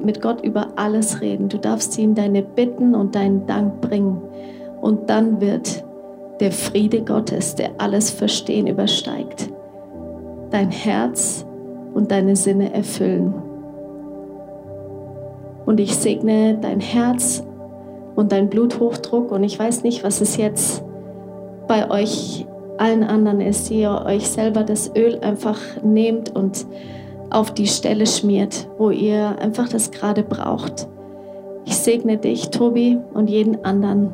mit 0.05 0.21
Gott 0.21 0.43
über 0.43 0.69
alles 0.77 1.21
reden. 1.21 1.49
Du 1.49 1.59
darfst 1.59 1.99
ihm 1.99 2.15
deine 2.15 2.43
Bitten 2.43 2.95
und 2.95 3.15
deinen 3.15 3.47
Dank 3.47 3.81
bringen. 3.81 4.21
Und 4.81 5.09
dann 5.11 5.41
wird 5.41 5.85
der 6.41 6.53
Friede 6.53 7.03
Gottes, 7.03 7.55
der 7.55 7.71
alles 7.79 8.11
Verstehen 8.11 8.67
übersteigt, 8.67 9.51
dein 10.51 10.71
Herz 10.71 11.47
und 11.95 12.11
deine 12.11 12.37
Sinne 12.37 12.73
erfüllen. 12.73 13.44
Und 15.67 15.81
ich 15.81 15.95
segne 15.97 16.59
dein 16.61 16.81
Herz 16.81 17.45
und 18.15 18.33
dein 18.33 18.49
Bluthochdruck. 18.49 19.33
Und 19.33 19.45
ich 19.45 19.59
weiß 19.59 19.83
nicht, 19.83 20.05
was 20.05 20.21
es 20.21 20.37
jetzt 20.37 20.85
bei 21.67 21.91
euch 21.91 22.47
allen 22.77 23.05
anderen 23.05 23.41
ist, 23.41 23.71
die 23.71 23.81
ihr 23.81 24.05
euch 24.05 24.29
selber 24.29 24.63
das 24.63 24.91
Öl 24.95 25.19
einfach 25.21 25.59
nehmt 25.83 26.35
und 26.35 26.67
auf 27.31 27.53
die 27.53 27.67
Stelle 27.67 28.07
schmiert, 28.07 28.69
wo 28.79 28.91
ihr 28.91 29.39
einfach 29.39 29.69
das 29.69 29.91
gerade 29.91 30.23
braucht. 30.23 30.89
Ich 31.65 31.77
segne 31.77 32.19
dich, 32.19 32.51
Tobi, 32.51 32.99
und 33.15 33.31
jeden 33.31 33.65
anderen 33.65 34.13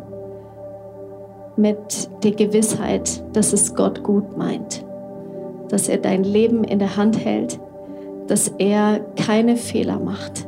mit 1.56 2.08
der 2.22 2.32
Gewissheit, 2.32 3.22
dass 3.32 3.52
es 3.52 3.74
Gott 3.74 4.02
gut 4.04 4.36
meint, 4.36 4.84
dass 5.68 5.88
er 5.88 5.98
dein 5.98 6.22
Leben 6.22 6.64
in 6.64 6.78
der 6.78 6.96
Hand 6.96 7.22
hält, 7.22 7.58
dass 8.28 8.48
er 8.58 9.00
keine 9.16 9.56
Fehler 9.56 9.98
macht 9.98 10.46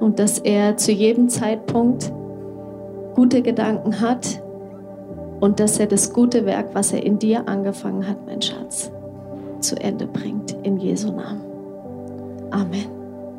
und 0.00 0.18
dass 0.18 0.38
er 0.38 0.76
zu 0.76 0.92
jedem 0.92 1.28
Zeitpunkt 1.28 2.12
gute 3.14 3.42
Gedanken 3.42 4.00
hat 4.00 4.42
und 5.40 5.60
dass 5.60 5.78
er 5.78 5.86
das 5.86 6.12
gute 6.12 6.46
Werk, 6.46 6.74
was 6.74 6.92
er 6.92 7.02
in 7.02 7.18
dir 7.18 7.48
angefangen 7.48 8.06
hat, 8.06 8.18
mein 8.26 8.42
Schatz, 8.42 8.90
zu 9.60 9.76
Ende 9.76 10.06
bringt. 10.06 10.56
In 10.62 10.78
Jesu 10.78 11.08
Namen. 11.12 11.42
Amen. 12.50 12.86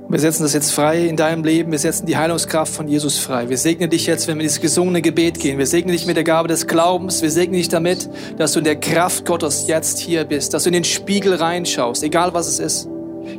Wir 0.07 0.19
setzen 0.19 0.43
das 0.43 0.53
jetzt 0.53 0.71
frei 0.71 1.07
in 1.07 1.17
deinem 1.17 1.43
Leben. 1.43 1.71
Wir 1.71 1.79
setzen 1.79 2.05
die 2.05 2.15
Heilungskraft 2.15 2.71
von 2.71 2.87
Jesus 2.87 3.17
frei. 3.17 3.49
Wir 3.49 3.57
segnen 3.57 3.89
dich 3.89 4.05
jetzt, 4.05 4.27
wenn 4.27 4.37
wir 4.37 4.43
dieses 4.43 4.61
gesungene 4.61 5.01
Gebet 5.01 5.39
gehen. 5.39 5.57
Wir 5.57 5.65
segnen 5.65 5.93
dich 5.93 6.05
mit 6.05 6.15
der 6.15 6.23
Gabe 6.23 6.47
des 6.47 6.67
Glaubens. 6.67 7.23
Wir 7.23 7.31
segnen 7.31 7.55
dich 7.55 7.69
damit, 7.69 8.07
dass 8.37 8.51
du 8.53 8.59
in 8.59 8.65
der 8.65 8.75
Kraft 8.75 9.25
Gottes 9.25 9.67
jetzt 9.67 9.97
hier 9.97 10.23
bist, 10.23 10.53
dass 10.53 10.63
du 10.63 10.69
in 10.69 10.73
den 10.73 10.83
Spiegel 10.83 11.33
reinschaust, 11.33 12.03
egal 12.03 12.35
was 12.35 12.47
es 12.47 12.59
ist. 12.59 12.87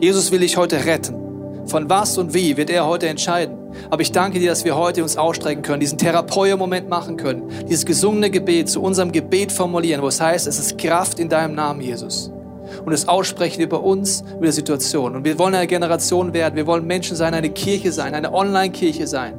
Jesus 0.01 0.33
will 0.33 0.41
dich 0.41 0.57
heute 0.57 0.85
retten. 0.85 1.26
Von 1.67 1.91
was 1.91 2.17
und 2.17 2.33
wie 2.33 2.57
wird 2.57 2.71
er 2.71 2.87
heute 2.87 3.09
entscheiden. 3.09 3.59
Aber 3.91 4.01
ich 4.01 4.13
danke 4.13 4.39
dir, 4.39 4.51
dass 4.51 4.65
wir 4.65 4.77
heute 4.77 5.03
uns 5.03 5.17
ausstrecken 5.17 5.63
können, 5.63 5.81
diesen 5.81 5.99
Therapeut-Moment 5.99 6.89
machen 6.89 7.17
können, 7.17 7.51
dieses 7.69 7.85
gesungene 7.85 8.31
Gebet 8.31 8.69
zu 8.69 8.81
unserem 8.81 9.13
Gebet 9.13 9.53
formulieren, 9.53 10.01
wo 10.03 10.09
es 10.09 10.21
heißt, 10.21 10.47
es 10.47 10.59
ist 10.59 10.79
Kraft 10.79 11.19
in 11.19 11.29
deinem 11.29 11.55
Namen, 11.55 11.81
Jesus. 11.81 12.31
Und 12.85 12.93
es 12.93 13.09
aussprechen 13.09 13.63
über 13.63 13.83
uns, 13.83 14.23
über 14.37 14.47
die 14.47 14.53
Situation. 14.53 15.17
Und 15.17 15.25
wir 15.25 15.39
wollen 15.39 15.55
eine 15.55 15.67
Generation 15.67 16.33
werden, 16.33 16.57
wir 16.57 16.67
wollen 16.67 16.87
Menschen 16.87 17.17
sein, 17.17 17.35
eine 17.35 17.51
Kirche 17.51 17.93
sein, 17.93 18.15
eine 18.15 18.33
Online-Kirche 18.33 19.07
sein, 19.07 19.39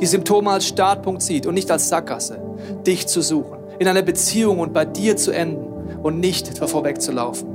die 0.00 0.06
Symptome 0.06 0.50
als 0.50 0.66
Startpunkt 0.66 1.22
sieht 1.22 1.46
und 1.46 1.54
nicht 1.54 1.70
als 1.70 1.88
Sackgasse, 1.88 2.40
dich 2.86 3.06
zu 3.06 3.20
suchen, 3.20 3.58
in 3.78 3.88
einer 3.88 4.02
Beziehung 4.02 4.60
und 4.60 4.72
bei 4.72 4.84
dir 4.84 5.16
zu 5.16 5.30
enden 5.30 5.64
und 6.02 6.20
nicht 6.20 6.58
vorweg 6.58 7.00
zu 7.00 7.12
laufen. 7.12 7.53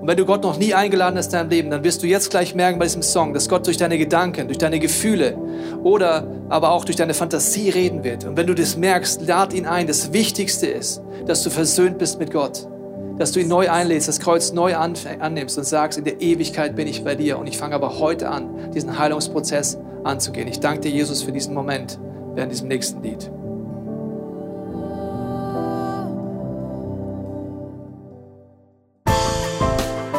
Und 0.00 0.08
wenn 0.08 0.16
du 0.16 0.24
Gott 0.24 0.42
noch 0.42 0.58
nie 0.58 0.72
eingeladen 0.72 1.18
hast 1.18 1.26
in 1.26 1.32
deinem 1.32 1.50
Leben, 1.50 1.70
dann 1.70 1.84
wirst 1.84 2.02
du 2.02 2.06
jetzt 2.06 2.30
gleich 2.30 2.54
merken 2.54 2.78
bei 2.78 2.86
diesem 2.86 3.02
Song, 3.02 3.34
dass 3.34 3.50
Gott 3.50 3.66
durch 3.66 3.76
deine 3.76 3.98
Gedanken, 3.98 4.48
durch 4.48 4.56
deine 4.56 4.78
Gefühle 4.78 5.36
oder 5.82 6.26
aber 6.48 6.70
auch 6.70 6.86
durch 6.86 6.96
deine 6.96 7.12
Fantasie 7.12 7.68
reden 7.68 8.02
wird. 8.02 8.24
Und 8.24 8.36
wenn 8.38 8.46
du 8.46 8.54
das 8.54 8.78
merkst, 8.78 9.26
lad 9.26 9.52
ihn 9.52 9.66
ein. 9.66 9.86
Das 9.86 10.14
Wichtigste 10.14 10.66
ist, 10.66 11.02
dass 11.26 11.42
du 11.42 11.50
versöhnt 11.50 11.98
bist 11.98 12.18
mit 12.18 12.32
Gott. 12.32 12.66
Dass 13.18 13.32
du 13.32 13.40
ihn 13.40 13.48
neu 13.48 13.70
einlädst, 13.70 14.08
das 14.08 14.20
Kreuz 14.20 14.52
neu 14.52 14.74
annimmst 14.74 15.58
und 15.58 15.64
sagst, 15.64 15.98
in 15.98 16.04
der 16.04 16.22
Ewigkeit 16.22 16.74
bin 16.74 16.88
ich 16.88 17.04
bei 17.04 17.14
dir. 17.14 17.38
Und 17.38 17.46
ich 17.46 17.58
fange 17.58 17.74
aber 17.74 17.98
heute 17.98 18.30
an, 18.30 18.72
diesen 18.74 18.98
Heilungsprozess 18.98 19.78
anzugehen. 20.04 20.48
Ich 20.48 20.60
danke 20.60 20.80
dir, 20.80 20.90
Jesus, 20.90 21.22
für 21.22 21.32
diesen 21.32 21.52
Moment 21.52 21.98
während 22.34 22.50
diesem 22.50 22.68
nächsten 22.68 23.02
Lied. 23.02 23.30